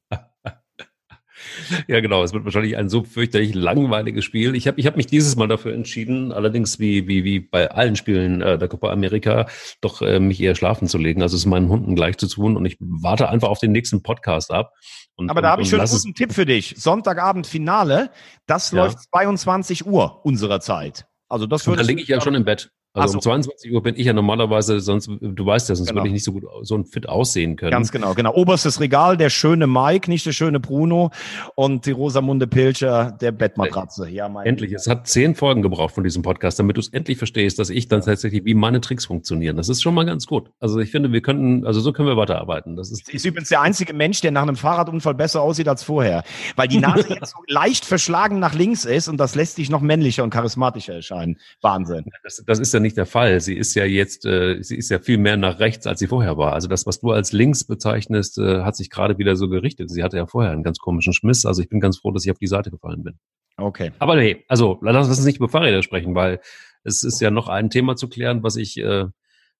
Ja, 1.87 1.99
genau. 1.99 2.23
Es 2.23 2.33
wird 2.33 2.45
wahrscheinlich 2.45 2.77
ein 2.77 2.89
so 2.89 3.03
fürchterlich 3.03 3.53
langweiliges 3.53 4.25
Spiel. 4.25 4.55
Ich 4.55 4.67
habe 4.67 4.79
ich 4.79 4.87
hab 4.87 4.97
mich 4.97 5.07
dieses 5.07 5.35
Mal 5.35 5.47
dafür 5.47 5.73
entschieden, 5.73 6.31
allerdings 6.31 6.79
wie, 6.79 7.07
wie, 7.07 7.23
wie 7.23 7.39
bei 7.39 7.71
allen 7.71 7.95
Spielen 7.95 8.41
äh, 8.41 8.57
der 8.57 8.67
Copa 8.67 8.91
America, 8.91 9.47
doch 9.81 10.01
äh, 10.01 10.19
mich 10.19 10.41
eher 10.41 10.55
schlafen 10.55 10.87
zu 10.87 10.97
legen. 10.97 11.21
Also 11.21 11.35
es 11.35 11.45
meinen 11.45 11.69
Hunden 11.69 11.95
gleich 11.95 12.17
zu 12.17 12.27
tun 12.27 12.57
und 12.57 12.65
ich 12.65 12.77
warte 12.79 13.29
einfach 13.29 13.49
auf 13.49 13.59
den 13.59 13.71
nächsten 13.71 14.01
Podcast 14.01 14.51
ab. 14.51 14.73
Und, 15.15 15.29
Aber 15.29 15.41
da 15.41 15.49
habe 15.49 15.61
ich 15.61 15.69
schon 15.69 15.79
einen 15.79 15.89
guten 15.89 16.13
Tipp 16.13 16.33
für 16.33 16.45
dich. 16.45 16.75
Sonntagabend 16.77 17.45
Finale, 17.47 18.11
das 18.47 18.71
ja. 18.71 18.83
läuft 18.83 18.99
22 19.11 19.85
Uhr 19.85 20.25
unserer 20.25 20.59
Zeit. 20.59 21.05
Also 21.27 21.47
das 21.47 21.67
würde. 21.67 21.81
Da 21.81 21.87
liege 21.87 22.01
ich 22.01 22.07
ja 22.07 22.19
schon 22.21 22.35
im 22.35 22.43
Bett. 22.43 22.71
Also 22.93 23.13
so. 23.13 23.17
um 23.19 23.21
22 23.21 23.71
Uhr 23.71 23.81
bin 23.81 23.95
ich 23.95 24.05
ja 24.05 24.11
normalerweise, 24.11 24.81
sonst, 24.81 25.09
du 25.21 25.45
weißt 25.45 25.69
ja, 25.69 25.75
sonst 25.75 25.89
genau. 25.89 25.99
würde 26.01 26.09
ich 26.09 26.13
nicht 26.13 26.25
so 26.25 26.33
gut 26.33 26.43
so 26.63 26.75
ein 26.75 26.83
fit 26.83 27.07
aussehen 27.07 27.55
können. 27.55 27.71
Ganz 27.71 27.91
genau, 27.91 28.13
genau. 28.13 28.33
Oberstes 28.33 28.81
Regal, 28.81 29.15
der 29.15 29.29
schöne 29.29 29.65
Mike, 29.65 30.09
nicht 30.09 30.25
der 30.25 30.33
schöne 30.33 30.59
Bruno 30.59 31.11
und 31.55 31.85
die 31.85 31.91
Rosamunde 31.91 32.47
Pilcher, 32.47 33.13
der 33.13 33.31
Bettmatratze. 33.31 34.09
Ja, 34.09 34.27
mein 34.27 34.45
endlich. 34.45 34.73
Es 34.73 34.87
hat 34.87 35.07
zehn 35.07 35.35
Folgen 35.35 35.61
gebraucht 35.61 35.95
von 35.95 36.03
diesem 36.03 36.21
Podcast, 36.21 36.59
damit 36.59 36.75
du 36.75 36.81
es 36.81 36.89
endlich 36.89 37.17
verstehst, 37.17 37.59
dass 37.59 37.69
ich 37.69 37.87
dann 37.87 38.01
tatsächlich, 38.01 38.43
wie 38.43 38.55
meine 38.55 38.81
Tricks 38.81 39.05
funktionieren. 39.05 39.55
Das 39.55 39.69
ist 39.69 39.81
schon 39.81 39.93
mal 39.93 40.05
ganz 40.05 40.27
gut. 40.27 40.51
Also 40.59 40.79
ich 40.79 40.91
finde, 40.91 41.13
wir 41.13 41.21
könnten, 41.21 41.65
also 41.65 41.79
so 41.79 41.93
können 41.93 42.09
wir 42.09 42.17
weiterarbeiten. 42.17 42.75
Das 42.75 42.91
ist, 42.91 43.07
ist 43.09 43.25
übrigens 43.25 43.49
der 43.49 43.61
einzige 43.61 43.93
Mensch, 43.93 44.19
der 44.19 44.31
nach 44.31 44.41
einem 44.41 44.57
Fahrradunfall 44.57 45.15
besser 45.15 45.41
aussieht 45.41 45.69
als 45.69 45.81
vorher, 45.83 46.23
weil 46.57 46.67
die 46.67 46.79
Nase 46.79 47.07
jetzt 47.13 47.31
so 47.31 47.37
leicht 47.47 47.85
verschlagen 47.85 48.39
nach 48.39 48.53
links 48.53 48.83
ist 48.83 49.07
und 49.07 49.15
das 49.17 49.35
lässt 49.35 49.57
dich 49.57 49.69
noch 49.69 49.79
männlicher 49.79 50.25
und 50.25 50.29
charismatischer 50.29 50.95
erscheinen. 50.95 51.37
Wahnsinn. 51.61 52.03
Das, 52.23 52.43
das 52.45 52.59
ist 52.59 52.73
ja 52.73 52.80
nicht 52.81 52.97
der 52.97 53.05
Fall. 53.05 53.39
Sie 53.39 53.55
ist 53.55 53.73
ja 53.75 53.85
jetzt, 53.85 54.25
äh, 54.25 54.61
sie 54.61 54.75
ist 54.75 54.89
ja 54.89 54.99
viel 54.99 55.17
mehr 55.17 55.37
nach 55.37 55.59
rechts, 55.59 55.87
als 55.87 55.99
sie 55.99 56.07
vorher 56.07 56.37
war. 56.37 56.53
Also 56.53 56.67
das, 56.67 56.85
was 56.85 56.99
du 56.99 57.11
als 57.11 57.31
links 57.31 57.63
bezeichnest, 57.63 58.37
äh, 58.37 58.63
hat 58.63 58.75
sich 58.75 58.89
gerade 58.89 59.17
wieder 59.17 59.35
so 59.35 59.47
gerichtet. 59.49 59.89
Sie 59.89 60.03
hatte 60.03 60.17
ja 60.17 60.27
vorher 60.27 60.51
einen 60.51 60.63
ganz 60.63 60.79
komischen 60.79 61.13
Schmiss. 61.13 61.45
Also 61.45 61.61
ich 61.61 61.69
bin 61.69 61.79
ganz 61.79 61.99
froh, 61.99 62.11
dass 62.11 62.25
ich 62.25 62.31
auf 62.31 62.37
die 62.37 62.47
Seite 62.47 62.71
gefallen 62.71 63.03
bin. 63.03 63.19
Okay. 63.57 63.91
Aber 63.99 64.15
nee, 64.15 64.43
also 64.47 64.79
lass 64.81 65.07
uns 65.07 65.23
nicht 65.23 65.37
über 65.37 65.49
Fahrräder 65.49 65.83
sprechen, 65.83 66.15
weil 66.15 66.39
es 66.83 67.03
ist 67.03 67.21
ja 67.21 67.31
noch 67.31 67.47
ein 67.47 67.69
Thema 67.69 67.95
zu 67.95 68.07
klären, 68.09 68.43
was 68.43 68.55
ich, 68.55 68.77
äh, 68.77 69.05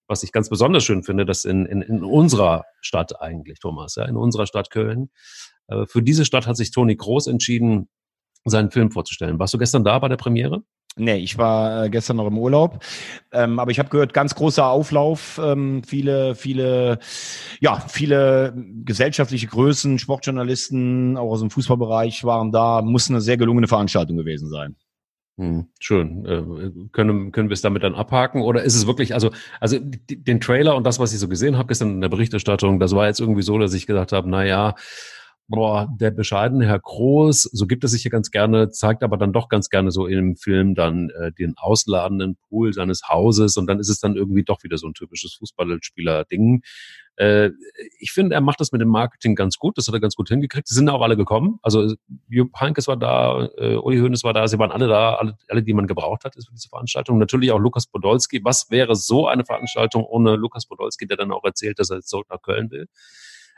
was 0.08 0.24
ich 0.24 0.32
ganz 0.32 0.50
besonders 0.50 0.84
schön 0.84 1.04
finde, 1.04 1.26
dass 1.26 1.46
in, 1.46 1.66
in, 1.66 1.82
in 1.82 2.04
unserer 2.04 2.66
Stadt 2.82 3.22
eigentlich, 3.22 3.60
Thomas, 3.60 3.96
ja, 3.96 4.06
in 4.06 4.18
unserer 4.18 4.48
Stadt 4.48 4.72
Köln, 4.72 5.10
äh, 5.68 5.86
für 5.86 6.02
diese 6.02 6.26
Stadt 6.26 6.48
hat 6.48 6.58
sich 6.58 6.72
Toni 6.72 6.96
Groß 6.96 7.28
entschieden, 7.28 7.90
seinen 8.46 8.72
Film 8.72 8.92
vorzustellen. 8.92 9.40
Warst 9.40 9.54
du 9.54 9.58
gestern 9.58 9.84
da 9.84 10.00
bei 10.00 10.08
der 10.08 10.18
Premiere? 10.18 10.64
Nee, 10.98 11.18
ich 11.18 11.38
war 11.38 11.86
äh, 11.86 11.90
gestern 11.90 12.18
noch 12.18 12.28
im 12.28 12.38
Urlaub, 12.38 12.84
ähm, 13.32 13.60
aber 13.60 13.72
ich 13.72 13.80
habe 13.80 13.90
gehört, 13.90 14.14
ganz 14.14 14.36
großer 14.36 14.68
Auflauf, 14.68 15.40
ähm, 15.42 15.84
viele, 15.84 16.36
viele, 16.36 17.00
ja, 17.62 17.80
viele 17.88 18.54
gesellschaftliche 18.84 19.48
Größen, 19.48 20.00
Sportjournalisten, 20.00 21.16
auch 21.16 21.32
aus 21.32 21.40
dem 21.40 21.50
Fußballbereich 21.50 22.26
waren 22.26 22.52
da, 22.52 22.82
muss 22.82 23.10
eine 23.10 23.22
sehr 23.22 23.38
gelungene 23.38 23.70
Veranstaltung 23.70 24.18
gewesen 24.18 24.50
sein. 24.50 24.76
Hm, 25.38 25.68
schön. 25.80 26.26
Äh, 26.26 26.90
können, 26.92 27.32
können 27.32 27.50
wir 27.50 27.54
es 27.54 27.62
damit 27.62 27.84
dann 27.84 27.96
abhaken? 27.96 28.42
Oder 28.42 28.64
ist 28.64 28.76
es 28.76 28.86
wirklich, 28.86 29.14
also, 29.14 29.32
also 29.62 29.80
den 29.80 30.42
Trailer 30.42 30.76
und 30.76 30.86
das, 30.86 31.00
was 31.00 31.14
ich 31.14 31.20
so 31.20 31.30
gesehen 31.30 31.58
habe 31.58 31.70
gestern 31.70 31.92
in 31.92 32.02
der 32.02 32.10
Berichterstattung, 32.10 32.80
das 32.80 32.94
war 32.94 33.08
jetzt 33.08 33.22
irgendwie 33.22 33.44
so, 33.44 33.58
dass 33.58 33.74
ich 33.74 33.88
gedacht 33.88 34.12
habe, 34.12 34.30
na 34.30 34.46
ja, 34.46 34.76
boah, 35.52 35.90
der 36.00 36.12
bescheidene 36.12 36.66
Herr 36.66 36.80
Groß, 36.80 37.44
so 37.44 37.68
gibt 37.68 37.84
es 37.84 37.92
sich 37.92 38.02
hier 38.02 38.12
ganz 38.12 38.32
gerne, 38.32 38.70
zeigt 38.70 39.04
aber 39.04 39.18
dann 39.18 39.34
doch 39.34 39.50
ganz 39.50 39.70
gerne 39.70 39.92
so 39.92 40.08
im 40.08 40.36
Film 40.36 40.76
dann 40.76 41.10
äh, 41.10 41.32
den 41.32 41.56
ausladenden 41.58 42.38
Pool 42.48 42.74
seines 42.74 43.10
Hauses 43.10 43.58
und 43.58 43.68
dann 43.68 43.80
ist 43.80 43.90
es 43.90 44.00
dann 44.00 44.16
irgendwie 44.16 44.44
doch 44.44 44.64
wieder 44.64 44.78
so 44.78 44.88
ein 44.88 44.94
typisches 44.94 45.36
Fußballspieler-Ding. 45.36 46.64
Äh, 47.18 47.52
ich 48.00 48.14
finde, 48.14 48.34
er 48.34 48.42
macht 48.42 48.62
das 48.62 48.72
mit 48.72 48.82
dem 48.82 48.88
Marketing 48.88 49.36
ganz 49.36 49.58
gut, 49.58 49.78
das 49.78 49.88
hat 49.88 49.94
er 49.94 50.00
ganz 50.00 50.16
gut 50.16 50.30
hingekriegt. 50.30 50.68
Sie 50.68 50.74
sind 50.76 50.90
auch 50.90 51.02
alle 51.02 51.18
gekommen. 51.18 51.60
Also 51.62 51.94
Jupp 52.30 52.58
Heinkes 52.60 52.88
war 52.88 52.98
da, 52.98 53.50
äh, 53.58 53.76
Uli 53.76 54.00
Hoeneß 54.00 54.24
war 54.24 54.34
da, 54.34 54.48
sie 54.48 54.58
waren 54.58 54.72
alle 54.72 54.88
da, 54.88 55.16
alle, 55.16 55.38
alle, 55.50 55.64
die 55.64 55.74
man 55.74 55.86
gebraucht 55.86 56.24
hat 56.24 56.34
für 56.36 56.42
diese 56.52 56.70
Veranstaltung. 56.70 57.18
Natürlich 57.18 57.52
auch 57.52 57.60
Lukas 57.60 57.88
Podolski. 57.88 58.42
Was 58.44 58.72
wäre 58.72 58.96
so 58.96 59.28
eine 59.28 59.44
Veranstaltung 59.44 60.06
ohne 60.06 60.38
Lukas 60.38 60.66
Podolski, 60.66 61.06
der 61.08 61.18
dann 61.18 61.32
auch 61.32 61.44
erzählt, 61.44 61.78
dass 61.78 61.90
er 61.90 61.98
jetzt 61.98 62.10
zurück 62.10 62.28
nach 62.30 62.42
Köln 62.42 62.72
will? 62.72 62.88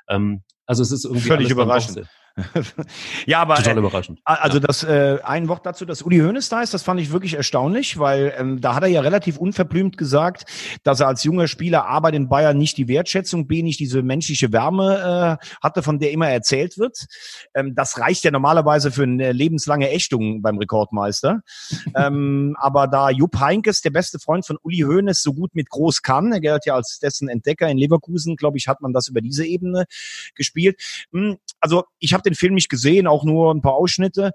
Ähm, 0.10 0.44
also 0.66 0.84
es 0.84 0.92
ist 0.92 1.06
irgendwie 1.06 1.28
völlig 1.28 1.50
überraschend. 1.50 2.08
ja, 3.28 3.42
aber 3.42 3.56
total 3.56 3.76
äh, 3.76 3.80
überraschend. 3.80 4.20
Also 4.26 4.60
das 4.60 4.84
äh, 4.84 5.20
ein 5.24 5.48
Wort 5.50 5.66
dazu, 5.68 5.86
dass 5.86 6.02
Uli 6.02 6.18
Hoeneß 6.18 6.50
da 6.50 6.64
ist, 6.64 6.74
das 6.74 6.82
fand 6.82 7.00
ich 7.00 7.12
wirklich 7.12 7.36
erstaunlich, 7.36 8.00
weil 8.00 8.34
ähm, 8.38 8.60
da 8.60 8.74
hat 8.74 8.82
er 8.82 8.90
ja 8.90 9.02
relativ 9.02 9.38
unverblümt 9.38 9.98
gesagt, 9.98 10.46
dass 10.84 11.00
er 11.00 11.08
als 11.08 11.24
junger 11.24 11.48
Spieler 11.48 11.86
A 11.86 12.00
bei 12.00 12.10
den 12.10 12.30
Bayern 12.30 12.58
nicht 12.58 12.78
die 12.78 12.88
Wertschätzung, 12.88 13.46
B 13.46 13.62
nicht 13.62 13.80
diese 13.80 14.02
menschliche 14.02 14.52
Wärme 14.52 15.40
äh, 15.40 15.46
hatte, 15.62 15.84
von 15.84 16.00
der 16.00 16.12
immer 16.12 16.28
erzählt 16.28 16.80
wird. 16.80 17.06
Ähm, 17.54 17.76
das 17.76 18.00
reicht 18.00 18.24
ja 18.24 18.32
normalerweise 18.32 18.92
für 18.92 19.04
eine 19.04 19.32
lebenslange 19.32 19.92
Ächtung 19.92 20.42
beim 20.42 20.58
Rekordmeister. 20.58 21.42
ähm, 21.96 22.56
aber 22.60 22.88
da 22.88 23.12
Jupp 23.12 23.40
Heinkes, 23.40 23.82
der 23.82 23.92
beste 23.92 24.18
Freund 24.18 24.46
von 24.48 24.58
Uli 24.64 24.80
Hoeneß, 24.80 25.22
so 25.22 25.34
gut 25.34 25.54
mit 25.54 25.70
Groß 25.70 26.02
kann, 26.02 26.32
er 26.32 26.42
gehört 26.42 26.66
ja 26.66 26.74
als 26.74 26.98
dessen 26.98 27.30
Entdecker 27.30 27.70
in 27.70 27.78
Leverkusen, 27.78 28.38
glaube 28.38 28.58
ich, 28.58 28.68
hat 28.68 28.82
man 28.82 28.92
das 28.92 29.08
über 29.08 29.22
diese 29.22 29.46
Ebene 29.46 29.86
gespielt. 30.34 30.82
Hm, 31.12 31.38
also 31.64 31.86
ich 32.00 32.14
habe 32.14 32.24
den 32.24 32.36
Film 32.36 32.56
nicht 32.56 32.70
gesehen, 32.70 33.08
auch 33.08 33.24
nur 33.24 33.54
ein 33.54 33.62
paar 33.62 33.76
Ausschnitte. 33.76 34.32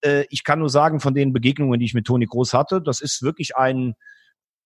Äh, 0.00 0.24
ich 0.30 0.44
kann 0.44 0.58
nur 0.58 0.70
sagen, 0.70 0.98
von 0.98 1.14
den 1.14 1.34
Begegnungen, 1.34 1.78
die 1.78 1.84
ich 1.84 1.94
mit 1.94 2.06
Toni 2.06 2.24
Groß 2.24 2.54
hatte, 2.54 2.80
das 2.80 3.02
ist 3.02 3.22
wirklich 3.22 3.54
ein 3.54 3.94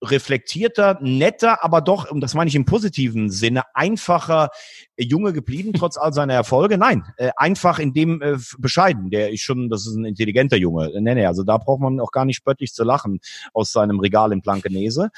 reflektierter, 0.03 0.99
netter, 1.01 1.65
aber 1.65 1.81
doch, 1.81 2.11
und 2.11 2.21
das 2.21 2.35
meine 2.35 2.49
ich 2.49 2.55
im 2.55 2.67
positiven 2.67 3.31
Sinne, 3.31 3.63
einfacher 3.75 4.51
Junge 4.97 5.33
geblieben, 5.33 5.73
trotz 5.77 5.97
all 5.97 6.13
seiner 6.13 6.35
Erfolge. 6.35 6.79
Nein, 6.79 7.03
äh, 7.17 7.31
einfach 7.37 7.79
in 7.79 7.93
dem 7.95 8.23
äh, 8.23 8.37
bescheiden. 8.59 9.11
Der 9.11 9.33
ist 9.33 9.41
schon, 9.41 9.71
das 9.71 9.87
ist 9.87 9.95
ein 9.95 10.05
intelligenter 10.05 10.57
Junge. 10.57 10.93
Nee, 11.01 11.15
nee, 11.15 11.27
also 11.27 11.43
da 11.43 11.59
braucht 11.59 11.81
man 11.81 11.99
auch 12.01 12.13
gar 12.13 12.27
nicht 12.27 12.37
spöttlich 12.37 12.73
zu 12.73 12.85
lachen 12.85 13.19
aus 13.53 13.73
seinem 13.73 13.99
Regal 13.99 14.33
in 14.33 14.41
Blankenese. 14.41 15.11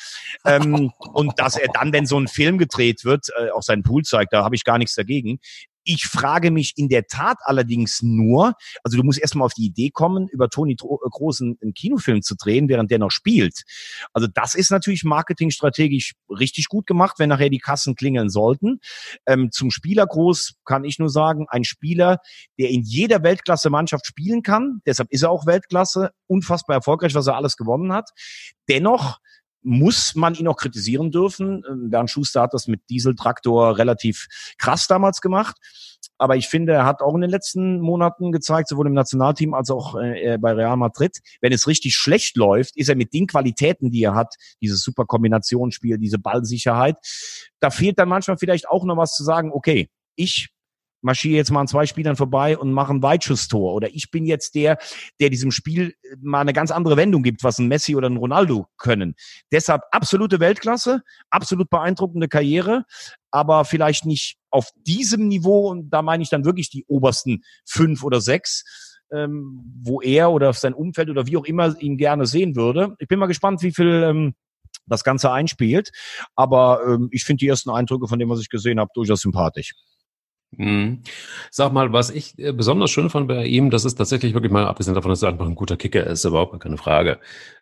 Ähm, 0.45 0.93
und 1.13 1.39
dass 1.39 1.57
er 1.57 1.69
dann, 1.69 1.93
wenn 1.93 2.07
so 2.07 2.19
ein 2.19 2.29
Film 2.29 2.57
gedreht 2.57 3.05
wird, 3.05 3.27
äh, 3.39 3.51
auch 3.51 3.63
seinen 3.63 3.83
Pool 3.83 4.03
zeigt, 4.03 4.33
da 4.33 4.45
habe 4.45 4.55
ich 4.55 4.65
gar 4.65 4.79
nichts 4.79 4.95
dagegen. 4.95 5.41
Ich 5.89 6.07
frage 6.07 6.51
mich 6.51 6.73
in 6.77 6.89
der 6.89 7.07
Tat 7.07 7.39
allerdings 7.43 8.03
nur, 8.03 8.55
also 8.83 8.97
du 8.97 9.05
musst 9.05 9.21
erstmal 9.21 9.47
auf 9.47 9.55
die 9.55 9.67
Idee 9.67 9.91
kommen, 9.91 10.29
über 10.29 10.49
Toni 10.49 10.75
Groß 10.77 11.43
einen, 11.43 11.59
einen 11.63 11.75
Kinofilm 11.75 12.23
zu 12.23 12.35
drehen, 12.35 12.69
während 12.69 12.91
der 12.91 12.99
noch 12.99 13.13
spielt. 13.13 13.63
Also 14.13 14.27
das 14.27 14.57
ist 14.57 14.71
natürlich 14.71 15.05
marketingstrategisch 15.05 16.15
richtig 16.29 16.69
gut 16.69 16.89
gemacht, 16.89 17.19
wenn 17.19 17.29
nachher 17.29 17.51
die 17.51 17.61
Kassen 17.61 17.95
klingeln 17.95 18.31
sollten. 18.31 18.81
Ähm, 19.27 19.53
zum 19.53 19.71
Spieler 19.71 20.07
Groß 20.07 20.55
kann 20.65 20.85
ich 20.85 20.99
nur 20.99 21.09
sagen, 21.09 21.47
ein 21.49 21.63
Spieler, 21.63 22.19
der 22.59 22.71
in 22.71 22.83
jeder 22.83 23.23
Weltklasse-Mannschaft 23.23 24.07
spielen 24.07 24.43
kann, 24.43 24.81
deshalb 24.87 25.13
ist 25.13 25.23
er 25.23 25.31
auch 25.31 25.47
Weltklasse, 25.47 26.11
unfassbar 26.27 26.75
erfolgreich, 26.75 27.15
was 27.15 27.29
er 27.29 27.37
alles 27.37 27.57
gewonnen 27.57 27.93
hat. 27.93 28.11
Dennoch 28.69 29.21
muss 29.67 30.15
man 30.15 30.35
ihn 30.35 30.47
auch 30.47 30.57
kritisieren 30.57 31.11
dürfen. 31.11 31.65
Ähm, 31.69 31.91
Bernd 31.91 32.09
Schuster 32.09 32.43
hat 32.43 32.55
das 32.55 32.69
mit 32.69 32.81
Dieseltraktor 32.89 33.77
relativ 33.77 34.29
krass 34.59 34.87
damals 34.87 35.21
gemacht. 35.21 35.57
Aber 36.19 36.37
ich 36.37 36.47
finde, 36.47 36.73
er 36.73 36.87
hat 36.87 37.03
auch 37.03 37.15
in 37.15 37.21
den 37.21 37.31
letzten 37.31 37.81
Monaten 37.81 38.31
gezeigt, 38.31 38.69
sowohl 38.69 38.87
im 38.87 38.95
Nationalteam 38.95 39.55
als 39.55 39.71
auch 39.71 39.97
äh, 39.97 40.39
bei 40.41 40.53
Real 40.53 40.77
Madrid, 40.77 41.19
wenn 41.41 41.53
es 41.53 41.67
richtig 41.67 41.97
schlecht 41.97 42.37
läuft, 42.37 42.77
ist 42.77 42.89
er 42.89 42.95
mit 42.95 43.13
den 43.13 43.27
Qualitäten, 43.27 43.91
die 43.91 44.05
er 44.05 44.15
hat, 44.15 44.35
dieses 44.63 44.83
super 44.83 45.05
Kombinationsspiel, 45.05 45.99
diese 45.99 46.19
Ballsicherheit, 46.19 46.97
da 47.59 47.71
fehlt 47.71 47.99
dann 47.99 48.09
manchmal 48.09 48.39
vielleicht 48.39 48.69
auch 48.69 48.85
noch 48.85 48.97
was 48.97 49.15
zu 49.15 49.25
sagen, 49.25 49.51
okay, 49.53 49.91
ich 50.15 50.49
marschiere 51.07 51.37
jetzt 51.37 51.51
mal 51.51 51.61
an 51.61 51.69
zwei 51.69 51.87
Spielern 51.87 52.17
vorbei 52.17 52.59
und 52.59 52.73
mache 52.73 52.93
ein 52.93 53.03
Weitschusstor. 53.03 53.73
Oder 53.73 53.95
ich 53.95 54.11
bin 54.11 54.27
jetzt 54.27 54.55
der, 54.55 54.77
der 55.21 55.31
diesem 55.31 55.53
Spiel 55.53 55.95
äh, 56.03 56.17
mal 56.21 56.41
eine 56.41 56.53
ganz 56.53 56.71
andere 56.71 56.99
Wendung 56.99 57.23
gibt, 57.23 57.43
was 57.45 57.59
ein 57.59 57.69
Messi 57.69 57.97
oder 57.97 58.11
ein 58.11 58.19
Ronaldo 58.19 58.67
können. 58.77 59.15
Deshalb 59.51 59.83
absolute 59.93 60.41
Weltklasse, 60.41 61.03
absolut 61.31 61.71
beeindruckende 61.71 62.29
Karriere, 62.29 62.85
aber 63.31 63.65
vielleicht 63.65 64.05
nicht 64.05 64.37
auf 64.51 64.71
diesem 64.87 65.29
Niveau. 65.29 65.71
Und 65.71 65.91
da 65.91 66.03
meine 66.03 66.23
ich 66.23 66.29
dann 66.29 66.45
wirklich 66.45 66.69
die 66.69 66.85
obersten 66.87 67.43
fünf 67.65 68.05
oder 68.05 68.21
sechs. 68.21 68.65
Ähm, 69.13 69.63
wo 69.85 70.01
er 70.01 70.33
oder 70.33 70.53
sein 70.53 70.75
Umfeld 70.75 71.11
oder 71.11 71.29
wie 71.29 71.37
auch 71.37 71.45
immer 71.45 71.81
ihn 71.81 71.97
gerne 71.97 72.27
sehen 72.27 72.57
würde. 72.57 72.97
Ich 72.99 73.07
bin 73.07 73.21
mal 73.21 73.27
gespannt, 73.27 73.63
wie 73.63 73.71
viel 73.71 74.03
ähm, 74.03 74.35
das 74.87 75.05
Ganze 75.05 75.31
einspielt. 75.31 75.93
Aber 76.35 76.81
ähm, 76.85 77.09
ich 77.13 77.23
finde 77.25 77.39
die 77.39 77.47
ersten 77.47 77.71
Eindrücke 77.71 78.09
von 78.09 78.19
dem, 78.19 78.29
was 78.29 78.41
ich 78.41 78.49
gesehen 78.49 78.81
habe, 78.81 78.91
durchaus 78.95 79.21
sympathisch. 79.21 79.75
Mhm. 80.53 81.03
Sag 81.51 81.73
mal, 81.73 81.93
was 81.93 82.11
ich 82.11 82.39
äh, 82.39 82.53
besonders 82.53 82.91
schön 82.91 83.11
fand 83.11 83.29
bei 83.29 83.45
ihm, 83.45 83.71
das 83.71 83.85
ist 83.85 83.97
tatsächlich 83.97 84.33
wirklich 84.33 84.53
mal, 84.53 84.67
abgesehen 84.67 84.95
davon, 84.95 85.11
dass 85.11 85.23
er 85.23 85.31
einfach 85.31 85.47
ein 85.47 85.55
guter 85.55 85.77
Kicker 85.77 86.07
ist, 86.07 86.25
überhaupt 86.25 86.59
keine 86.61 86.79
Frage. 86.79 87.19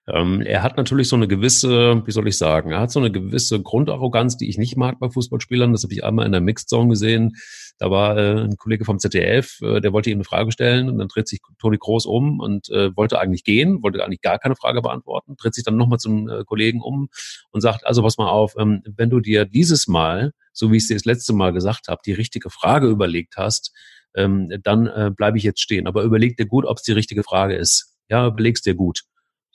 Ähm, 0.07 0.43
er 0.43 0.63
hat 0.63 0.77
natürlich 0.77 1.09
so 1.09 1.17
eine 1.17 1.27
gewisse, 1.27 2.03
wie 2.07 2.11
soll 2.13 2.29
ich 2.29 2.37
sagen, 2.37 2.71
er 2.73 2.81
hat 2.81 2.93
so 2.93 3.01
eine 3.01 3.11
gewisse 3.11 3.61
Grundarroganz, 3.63 4.37
die 4.37 4.49
ich 4.49 4.59
nicht 4.59 4.77
mag 4.77 5.01
bei 5.01 5.09
Fußballspielern. 5.09 5.73
Das 5.73 5.83
habe 5.83 5.95
ich 5.95 6.05
einmal 6.05 6.27
in 6.27 6.33
der 6.33 6.43
Mixed 6.43 6.69
Zone 6.69 6.91
gesehen. 6.91 7.33
Da 7.79 7.91
war 7.91 8.17
äh, 8.17 8.43
ein 8.43 8.57
Kollege 8.59 8.85
vom 8.85 8.99
ZDF, 8.99 9.61
äh, 9.63 9.81
der 9.81 9.93
wollte 9.93 10.11
ihm 10.11 10.19
eine 10.19 10.25
Frage 10.25 10.53
stellen 10.53 10.89
und 10.89 10.99
dann 10.99 11.09
dreht 11.09 11.27
sich 11.27 11.41
Toni 11.59 11.79
Groß 11.79 12.07
um 12.07 12.39
und 12.39 12.69
wollte 12.69 13.19
eigentlich 13.19 13.45
gehen, 13.45 13.83
wollte 13.83 14.05
eigentlich 14.05 14.21
gar 14.21 14.39
keine 14.39 14.57
Frage 14.57 14.83
beantworten, 14.83 15.37
dreht 15.37 15.55
sich 15.55 15.65
dann 15.65 15.77
nochmal 15.77 15.99
zum 15.99 16.29
Kollegen 16.47 16.81
um 16.81 17.09
und 17.51 17.61
sagt, 17.61 17.87
also 17.87 18.03
pass 18.03 18.19
mal 18.19 18.29
auf, 18.29 18.55
ähm, 18.59 18.83
wenn 18.97 19.11
du 19.11 19.21
dir 19.21 19.45
dieses 19.47 19.89
Mal, 19.89 20.33
so 20.55 20.73
wie 20.73 20.79
ich 20.79 20.85
es 20.85 20.89
dir 20.89 20.95
das 20.95 21.05
letzte 21.05 21.35
Mal 21.35 21.53
gesagt 21.53 21.89
habe, 21.89 22.01
die 22.07 22.13
richtige 22.13 22.49
Frage 22.49 22.89
überlegt 22.89 23.37
hast, 23.37 23.73
ähm, 24.17 24.51
dann 24.63 24.87
äh, 24.87 25.11
bleibe 25.15 25.37
ich 25.37 25.45
jetzt 25.45 25.61
stehen. 25.61 25.87
Aber 25.87 26.03
überleg 26.03 26.37
dir 26.37 26.47
gut, 26.47 26.65
ob 26.65 26.79
es 26.79 26.85
die 26.85 26.93
richtige 26.93 27.23
Frage 27.23 27.57
ist. 27.57 27.97
Ja, 28.09 28.27
überlegst 28.27 28.65
dir 28.65 28.75
gut. 28.75 29.03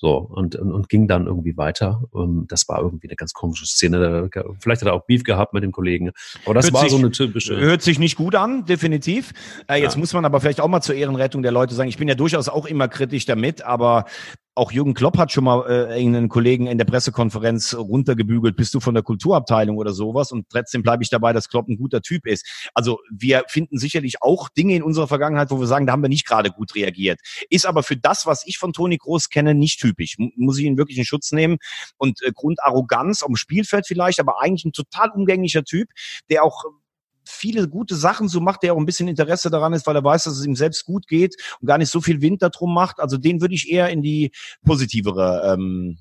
So, 0.02 0.16
und, 0.16 0.56
und, 0.56 0.72
und 0.72 0.88
ging 0.88 1.10
dann 1.10 1.28
irgendwie 1.28 1.58
weiter. 1.58 2.04
Ähm, 2.16 2.46
das 2.48 2.70
war 2.70 2.82
irgendwie 2.82 3.10
eine 3.10 3.18
ganz 3.18 3.34
komische 3.34 3.66
Szene. 3.66 4.30
Vielleicht 4.62 4.82
hat 4.82 4.88
er 4.88 4.94
auch 4.94 5.06
Beef 5.06 5.24
gehabt 5.24 5.54
mit 5.54 5.62
dem 5.62 5.74
Kollegen. 5.74 6.12
Aber 6.46 6.54
das 6.54 6.68
hört 6.68 6.74
war 6.74 6.82
sich, 6.84 6.92
so 6.92 6.98
eine 6.98 7.12
typische. 7.12 7.58
Hört 7.58 7.82
sich 7.82 8.00
nicht 8.00 8.16
gut 8.16 8.36
an, 8.36 8.66
definitiv. 8.66 9.34
Äh, 9.68 9.82
jetzt 9.82 9.96
ja. 9.96 10.00
muss 10.00 10.14
man 10.14 10.24
aber 10.24 10.40
vielleicht 10.40 10.62
auch 10.62 10.70
mal 10.70 10.80
zur 10.80 10.96
Ehrenrettung 10.96 11.44
der 11.44 11.52
Leute 11.52 11.76
sagen, 11.76 11.90
ich 11.90 11.98
bin 11.98 12.08
ja 12.08 12.16
durchaus 12.16 12.48
auch 12.48 12.66
immer 12.66 12.88
kritisch 12.88 13.26
damit, 13.26 13.62
aber 13.62 14.06
auch 14.60 14.74
Jürgen 14.74 14.94
Klopp 14.94 15.18
hat 15.18 15.32
schon 15.32 15.46
mal 15.46 15.66
äh, 15.70 15.94
einen 15.94 16.28
Kollegen 16.28 16.68
in 16.68 16.78
der 16.78 16.86
Pressekonferenz 16.86 17.74
runtergebügelt, 17.74 18.58
bist 18.58 18.74
du 18.74 18.82
von 18.82 18.94
der 18.94 19.04
Kulturabteilung 19.04 19.78
oder 19.78 19.94
sowas? 19.94 20.34
Und 20.34 20.50
trotzdem 20.50 20.84
bleibe 20.84 21.02
ich 21.02 21.10
dabei, 21.10 21.32
dass 21.32 21.48
Klopp 21.48 21.70
ein 21.70 21.78
guter 21.78 22.02
Typ 22.02 22.28
ist. 22.28 22.70
Also 22.74 23.00
wir 23.10 23.46
finden 23.48 23.78
sicherlich 23.78 24.22
auch 24.22 24.50
Dinge 24.50 24.76
in 24.76 24.84
unserer 24.84 25.08
Vergangenheit, 25.08 25.50
wo 25.50 25.62
wir 25.62 25.68
sagen, 25.68 25.88
da 25.88 25.94
haben 25.94 26.02
wir 26.02 26.10
nicht 26.10 26.28
gerade 26.28 26.52
gut 26.52 26.76
reagiert. 26.76 27.22
Ist 27.50 27.66
aber 27.66 27.84
für 27.84 27.96
das, 27.96 28.26
was 28.26 28.46
ich 28.46 28.58
von 28.58 28.74
Toni 28.74 28.98
Groß 28.98 29.30
kenne, 29.30 29.56
nicht 29.56 29.80
typisch. 29.80 30.18
Muss 30.36 30.60
ich 30.60 30.66
ihn 30.66 30.78
wirklich 30.78 30.98
in 30.98 31.06
Schutz 31.06 31.32
nehmen. 31.32 31.58
Und 31.98 32.22
äh, 32.22 32.32
Grundarroganz 32.34 33.24
am 33.24 33.38
Spielfeld 33.38 33.88
vielleicht, 33.88 34.20
aber 34.20 34.42
eigentlich 34.42 34.66
ein 34.66 34.74
total 34.74 35.10
umgänglicher 35.12 35.64
Typ, 35.64 35.88
der 36.30 36.44
auch 36.44 36.66
viele 37.30 37.68
gute 37.68 37.96
Sachen 37.96 38.28
so 38.28 38.42
macht, 38.42 38.64
der 38.64 38.74
auch 38.74 38.78
ein 38.78 38.86
bisschen 38.86 39.08
Interesse 39.08 39.50
daran 39.50 39.74
ist, 39.74 39.88
weil 39.88 39.96
er 39.96 40.04
weiß, 40.04 40.26
dass 40.26 40.38
es 40.38 40.46
ihm 40.46 40.56
selbst 40.56 40.86
gut 40.86 41.08
geht 41.08 41.36
und 41.62 41.68
gar 41.68 41.78
nicht 41.78 41.92
so 41.92 42.02
viel 42.02 42.22
Wind 42.22 42.42
darum 42.42 42.74
macht. 42.74 43.00
Also 43.00 43.18
den 43.18 43.42
würde 43.42 43.54
ich 43.56 43.70
eher 43.70 43.90
in 43.90 44.02
die 44.02 44.32
positivere, 44.66 45.54
ähm, 45.54 45.98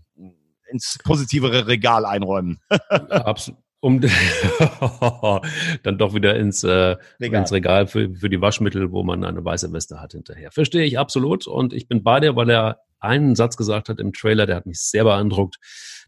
ins 0.70 0.98
positivere 1.04 1.66
Regal 1.66 2.04
einräumen. 2.04 2.60
Absolut 3.08 3.60
um 3.80 4.00
dann 5.82 5.98
doch 5.98 6.14
wieder 6.14 6.36
ins, 6.36 6.64
äh, 6.64 6.96
Regal. 7.20 7.42
ins 7.42 7.52
Regal 7.52 7.86
für, 7.86 8.12
für 8.12 8.28
die 8.28 8.40
Waschmittel, 8.40 8.90
wo 8.90 9.04
man 9.04 9.24
eine 9.24 9.44
weiße 9.44 9.72
Weste 9.72 10.00
hat 10.00 10.12
hinterher. 10.12 10.50
Verstehe 10.50 10.84
ich 10.84 10.98
absolut 10.98 11.46
und 11.46 11.72
ich 11.72 11.86
bin 11.86 12.02
bei 12.02 12.20
dir, 12.20 12.34
weil 12.34 12.50
er 12.50 12.80
einen 12.98 13.36
Satz 13.36 13.56
gesagt 13.56 13.88
hat 13.88 14.00
im 14.00 14.12
Trailer, 14.12 14.46
der 14.46 14.56
hat 14.56 14.66
mich 14.66 14.80
sehr 14.80 15.04
beeindruckt. 15.04 15.58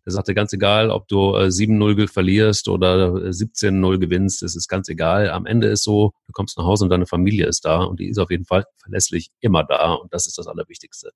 Der 0.05 0.13
sagte, 0.13 0.35
ganz 0.35 0.53
egal, 0.53 0.91
ob 0.91 1.09
du 1.09 1.35
äh, 1.37 1.49
7-0 1.49 2.09
verlierst 2.09 2.69
oder 2.69 3.09
17-0 3.15 3.95
äh, 3.95 3.99
gewinnst, 3.99 4.43
es 4.43 4.57
ist 4.57 4.69
ganz 4.69 4.89
egal. 4.89 5.31
Am 5.31 5.47
Ende 5.47 5.69
ist 5.69 5.85
so, 5.85 6.13
du 6.27 6.33
kommst 6.33 6.57
nach 6.57 6.65
Hause 6.65 6.85
und 6.85 6.91
deine 6.91 7.07
Familie 7.07 7.47
ist 7.47 7.65
da 7.65 7.83
und 7.83 8.01
die 8.01 8.09
ist 8.09 8.19
auf 8.19 8.31
jeden 8.31 8.45
Fall 8.45 8.65
verlässlich 8.79 9.31
immer 9.41 9.65
da 9.65 9.93
und 9.93 10.13
das 10.13 10.27
ist 10.27 10.39
das 10.39 10.47
Allerwichtigste. 10.47 11.11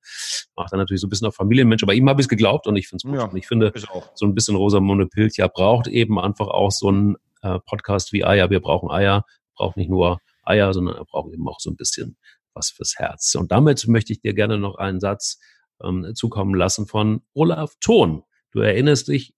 Macht 0.57 0.73
dann 0.73 0.81
natürlich 0.81 1.01
so 1.01 1.07
ein 1.07 1.11
bisschen 1.11 1.29
auf 1.29 1.35
Familienmensch, 1.35 1.83
aber 1.83 1.95
ihm 1.95 2.09
habe 2.09 2.21
ich 2.21 2.27
es 2.27 2.29
geglaubt 2.29 2.67
und 2.67 2.77
ich 2.77 2.89
finde 2.89 3.03
es 3.05 3.11
gut. 3.11 3.21
Ja, 3.21 3.25
und 3.25 3.37
ich 3.37 3.47
finde, 3.47 3.73
so 4.15 4.27
ein 4.27 4.35
bisschen 4.35 4.57
Rosamunde 4.57 5.07
Pilcher 5.07 5.49
braucht 5.49 5.87
eben 5.87 6.19
einfach 6.19 6.49
auch 6.49 6.71
so 6.71 6.91
ein 6.91 7.17
äh, 7.43 7.59
Podcast 7.61 8.13
wie 8.13 8.25
Eier. 8.25 8.51
Wir 8.51 8.61
brauchen 8.61 8.91
Eier, 8.91 9.25
braucht 9.55 9.77
nicht 9.77 9.91
nur 9.91 10.19
Eier, 10.43 10.73
sondern 10.73 10.97
er 10.97 11.05
braucht 11.05 11.33
eben 11.33 11.49
auch 11.49 11.61
so 11.61 11.71
ein 11.71 11.77
bisschen 11.77 12.17
was 12.55 12.71
fürs 12.71 12.99
Herz. 12.99 13.35
Und 13.35 13.53
damit 13.53 13.87
möchte 13.89 14.13
ich 14.13 14.21
dir 14.21 14.35
gerne 14.35 14.59
noch 14.59 14.77
einen 14.77 15.01
Satz 15.01 15.39
ähm, 15.83 16.15
zukommen 16.15 16.55
lassen 16.55 16.87
von 16.87 17.23
Olaf 17.35 17.75
Thon. 17.81 18.23
Du 18.55 18.61
erinnerst 18.61 19.09
dich, 19.09 19.35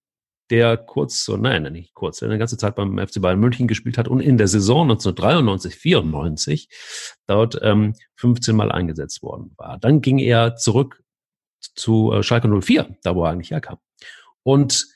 der 0.51 0.77
kurz, 0.77 1.25
so, 1.25 1.37
nein, 1.37 1.64
nicht 1.73 1.95
kurz, 1.95 2.19
der 2.19 2.29
eine 2.29 2.39
ganze 2.39 2.59
Zeit 2.59 2.77
beim 2.77 2.99
FC 2.99 3.21
Bayern 3.21 3.41
München 3.41 3.67
gespielt 3.67 3.99
hat 3.99 4.09
und 4.09 4.21
in 4.21 4.39
der 4.39 4.47
Saison 4.47 4.83
1993, 4.83 5.75
94 5.75 6.69
dort 7.27 7.59
ähm, 7.62 7.95
15 8.17 8.55
Mal 8.55 8.71
eingesetzt 8.71 9.23
worden 9.23 9.53
war. 9.57 9.79
Dann 9.79 10.03
ging 10.03 10.19
er 10.19 10.55
zurück 10.57 11.03
zu 11.75 12.12
äh, 12.12 12.23
Schalke 12.23 12.49
04, 12.49 12.97
da 13.03 13.17
wo 13.17 13.25
er 13.25 13.31
eigentlich 13.31 13.51
herkam. 13.51 13.79
Und 14.43 14.87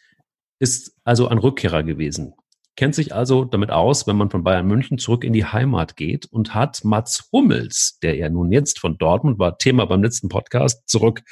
ist 0.60 0.94
also 1.04 1.26
ein 1.26 1.38
Rückkehrer 1.38 1.82
gewesen. 1.82 2.34
Kennt 2.76 2.94
sich 2.94 3.14
also 3.14 3.44
damit 3.44 3.70
aus, 3.70 4.06
wenn 4.06 4.16
man 4.16 4.30
von 4.30 4.44
Bayern 4.44 4.66
München 4.66 4.98
zurück 4.98 5.24
in 5.24 5.32
die 5.32 5.46
Heimat 5.46 5.96
geht 5.96 6.26
und 6.26 6.54
hat 6.54 6.84
Mats 6.84 7.28
Hummels, 7.32 7.98
der 8.02 8.16
ja 8.16 8.28
nun 8.28 8.52
jetzt 8.52 8.78
von 8.78 8.98
Dortmund 8.98 9.38
war, 9.38 9.58
Thema 9.58 9.86
beim 9.86 10.02
letzten 10.02 10.28
Podcast, 10.28 10.88
zurück 10.88 11.22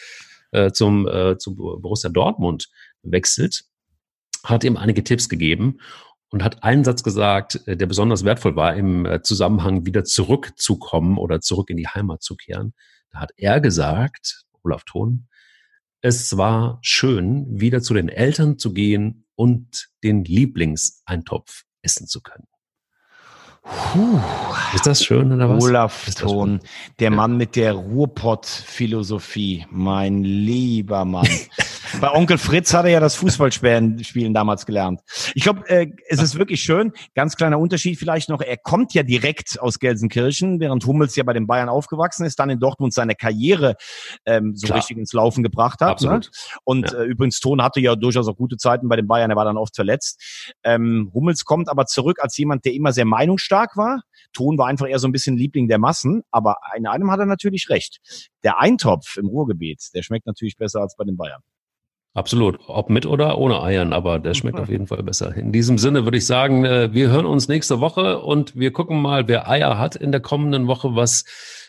äh, 0.50 0.72
zum, 0.72 1.06
äh, 1.06 1.38
zum 1.38 1.56
Borussia 1.56 2.10
Dortmund 2.10 2.68
wechselt, 3.02 3.64
hat 4.44 4.64
ihm 4.64 4.76
einige 4.76 5.04
Tipps 5.04 5.28
gegeben 5.28 5.78
und 6.30 6.42
hat 6.42 6.62
einen 6.62 6.84
Satz 6.84 7.02
gesagt, 7.02 7.66
äh, 7.66 7.76
der 7.76 7.86
besonders 7.86 8.24
wertvoll 8.24 8.56
war 8.56 8.74
im 8.74 9.06
äh, 9.06 9.22
Zusammenhang 9.22 9.86
wieder 9.86 10.04
zurückzukommen 10.04 11.18
oder 11.18 11.40
zurück 11.40 11.70
in 11.70 11.76
die 11.76 11.88
Heimat 11.88 12.22
zu 12.22 12.36
kehren. 12.36 12.74
Da 13.10 13.20
hat 13.20 13.32
er 13.36 13.60
gesagt, 13.60 14.44
Olaf 14.62 14.84
Thon, 14.84 15.28
es 16.00 16.36
war 16.36 16.78
schön, 16.82 17.46
wieder 17.48 17.82
zu 17.82 17.94
den 17.94 18.08
Eltern 18.08 18.58
zu 18.58 18.72
gehen 18.72 19.26
und 19.34 19.88
den 20.04 20.24
Lieblingseintopf 20.24 21.64
essen 21.82 22.06
zu 22.06 22.20
können. 22.20 22.46
Puh. 23.62 24.20
Ist 24.74 24.86
das 24.86 25.04
schön 25.04 25.32
oder 25.32 25.48
was? 25.48 25.64
Olaf 25.64 26.14
Thon, 26.14 26.60
der 26.98 27.10
Mann 27.10 27.36
mit 27.36 27.56
der 27.56 27.72
Ruhrpott-Philosophie, 27.72 29.66
mein 29.70 30.22
lieber 30.24 31.04
Mann. 31.04 31.28
Bei 32.00 32.12
Onkel 32.12 32.38
Fritz 32.38 32.72
hat 32.74 32.84
er 32.84 32.92
ja 32.92 33.00
das 33.00 33.16
Fußballspielen 33.16 34.32
damals 34.32 34.66
gelernt. 34.66 35.00
Ich 35.34 35.42
glaube, 35.42 35.68
äh, 35.68 35.90
es 36.08 36.22
ist 36.22 36.38
wirklich 36.38 36.62
schön. 36.62 36.92
Ganz 37.16 37.34
kleiner 37.34 37.58
Unterschied 37.58 37.98
vielleicht 37.98 38.28
noch. 38.28 38.40
Er 38.40 38.56
kommt 38.56 38.94
ja 38.94 39.02
direkt 39.02 39.58
aus 39.60 39.80
Gelsenkirchen, 39.80 40.60
während 40.60 40.86
Hummels 40.86 41.16
ja 41.16 41.24
bei 41.24 41.32
den 41.32 41.48
Bayern 41.48 41.68
aufgewachsen 41.68 42.24
ist, 42.24 42.38
dann 42.38 42.50
in 42.50 42.60
Dortmund 42.60 42.94
seine 42.94 43.16
Karriere 43.16 43.74
ähm, 44.26 44.54
so 44.54 44.66
Klar. 44.66 44.78
richtig 44.78 44.96
ins 44.96 45.12
Laufen 45.12 45.42
gebracht 45.42 45.80
hat. 45.80 46.00
Ne? 46.02 46.20
Und 46.62 46.92
ja. 46.92 46.98
äh, 47.00 47.04
übrigens, 47.04 47.40
Ton 47.40 47.62
hatte 47.62 47.80
ja 47.80 47.96
durchaus 47.96 48.28
auch 48.28 48.36
gute 48.36 48.56
Zeiten 48.56 48.88
bei 48.88 48.94
den 48.94 49.08
Bayern. 49.08 49.30
Er 49.30 49.36
war 49.36 49.44
dann 49.44 49.56
oft 49.56 49.74
verletzt. 49.74 50.54
Ähm, 50.62 51.10
Hummels 51.12 51.44
kommt 51.44 51.68
aber 51.68 51.86
zurück 51.86 52.18
als 52.20 52.36
jemand, 52.36 52.64
der 52.64 52.74
immer 52.74 52.92
sehr 52.92 53.06
meinungsstark 53.06 53.76
war. 53.76 54.02
Ton 54.32 54.56
war 54.56 54.68
einfach 54.68 54.88
eher 54.88 55.00
so 55.00 55.08
ein 55.08 55.12
bisschen 55.12 55.36
Liebling 55.36 55.66
der 55.66 55.78
Massen, 55.78 56.22
aber 56.30 56.58
in 56.76 56.86
einem 56.86 57.10
hat 57.10 57.18
er 57.18 57.26
natürlich 57.26 57.70
recht. 57.70 57.98
Der 58.44 58.60
Eintopf 58.60 59.16
im 59.16 59.26
Ruhrgebiet, 59.26 59.88
der 59.94 60.02
schmeckt 60.02 60.26
natürlich 60.26 60.56
besser 60.56 60.80
als 60.80 60.94
bei 60.94 61.04
den 61.04 61.16
Bayern. 61.16 61.42
Absolut. 62.18 62.58
Ob 62.66 62.90
mit 62.90 63.06
oder 63.06 63.38
ohne 63.38 63.62
Eiern, 63.62 63.92
aber 63.92 64.18
der 64.18 64.34
schmeckt 64.34 64.58
auf 64.58 64.68
jeden 64.68 64.88
Fall 64.88 65.04
besser. 65.04 65.36
In 65.36 65.52
diesem 65.52 65.78
Sinne 65.78 66.02
würde 66.02 66.18
ich 66.18 66.26
sagen, 66.26 66.64
äh, 66.64 66.92
wir 66.92 67.10
hören 67.10 67.26
uns 67.26 67.46
nächste 67.46 67.78
Woche 67.78 68.18
und 68.18 68.56
wir 68.56 68.72
gucken 68.72 69.00
mal, 69.00 69.28
wer 69.28 69.48
Eier 69.48 69.78
hat 69.78 69.94
in 69.94 70.10
der 70.10 70.20
kommenden 70.20 70.66
Woche, 70.66 70.96
was 70.96 71.24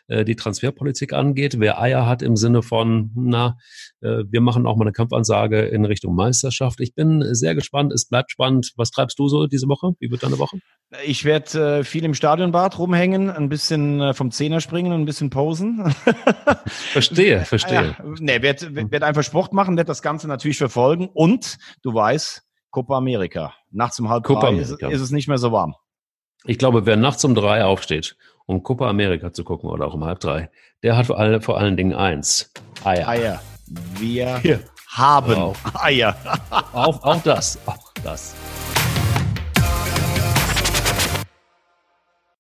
äh, 0.10 0.26
die 0.26 0.36
Transferpolitik 0.36 1.14
angeht. 1.14 1.60
Wer 1.60 1.80
Eier 1.80 2.05
hat 2.05 2.22
im 2.22 2.36
Sinne 2.36 2.62
von, 2.62 3.12
na, 3.16 3.57
äh, 4.01 4.24
wir 4.30 4.41
machen 4.41 4.66
auch 4.66 4.76
mal 4.76 4.84
eine 4.84 4.91
Kampfansage 4.91 5.62
in 5.62 5.86
Richtung 5.86 6.16
Meisterschaft. 6.16 6.82
Ich 6.82 6.95
bin 6.95 7.24
sehr 7.34 7.55
gespannt. 7.55 7.93
Es 7.93 8.07
bleibt 8.07 8.32
spannend. 8.32 8.74
Was 8.76 8.91
treibst 8.91 9.18
du 9.20 9.28
so 9.28 9.47
diese 9.47 9.68
Woche? 9.68 9.93
Wie 9.99 10.12
wird 10.12 10.24
deine 10.24 10.39
Woche? 10.39 10.60
Ich 11.05 11.24
werde 11.24 11.80
äh, 11.80 11.84
viel 11.84 12.03
im 12.03 12.14
Stadionbad 12.14 12.78
rumhängen, 12.80 13.30
ein 13.30 13.49
bisschen 13.49 14.01
äh, 14.01 14.14
vom 14.14 14.32
Zehner 14.32 14.60
springen 14.60 14.91
und 14.91 15.01
ein 15.01 15.05
bisschen 15.05 15.30
posen. 15.30 15.93
verstehe, 16.66 17.39
verstehe. 17.45 17.95
Ja, 17.97 18.03
nee, 18.20 18.41
werde 18.41 18.91
werd 18.91 19.03
einfach 19.03 19.24
Sport 19.24 19.53
machen, 19.53 19.78
werde 19.78 19.88
das 19.88 20.01
Ganze 20.01 20.28
natürlich 20.28 20.57
verfolgen 20.57 21.10
und 21.14 21.57
du 21.84 21.93
weißt, 21.93 22.43
Copa 22.72 22.97
America. 22.97 23.53
Nachts 23.72 23.99
um 23.99 24.10
halb 24.10 24.24
Copa 24.24 24.51
drei 24.51 24.57
ist, 24.57 24.72
ist 24.72 25.01
es 25.01 25.12
nicht 25.12 25.28
mehr 25.28 25.38
so 25.38 25.51
warm. 25.51 25.76
Ich 26.45 26.57
glaube, 26.57 26.86
wer 26.86 26.95
nachts 26.95 27.24
um 27.26 27.36
drei 27.36 27.64
aufsteht, 27.66 28.16
um 28.50 28.64
Copa 28.64 28.89
America 28.89 29.32
zu 29.32 29.43
gucken 29.43 29.70
oder 29.70 29.86
auch 29.86 29.93
um 29.93 30.04
halb 30.04 30.20
drei, 30.22 30.50
der 30.82 30.97
hat 30.97 31.06
vor, 31.06 31.20
alle, 31.20 31.39
vor 31.39 31.60
allen 31.60 31.78
Dingen 31.78 31.93
eins. 31.93 32.52
Eier. 32.84 33.08
Eier. 33.08 33.41
Wir 34.00 34.39
Hier. 34.39 34.60
haben. 34.88 35.54
Eier. 35.76 36.16
Auch, 36.74 37.04
auch 37.04 37.22
das. 37.22 37.60
Auch 37.68 37.93
das. 38.04 38.34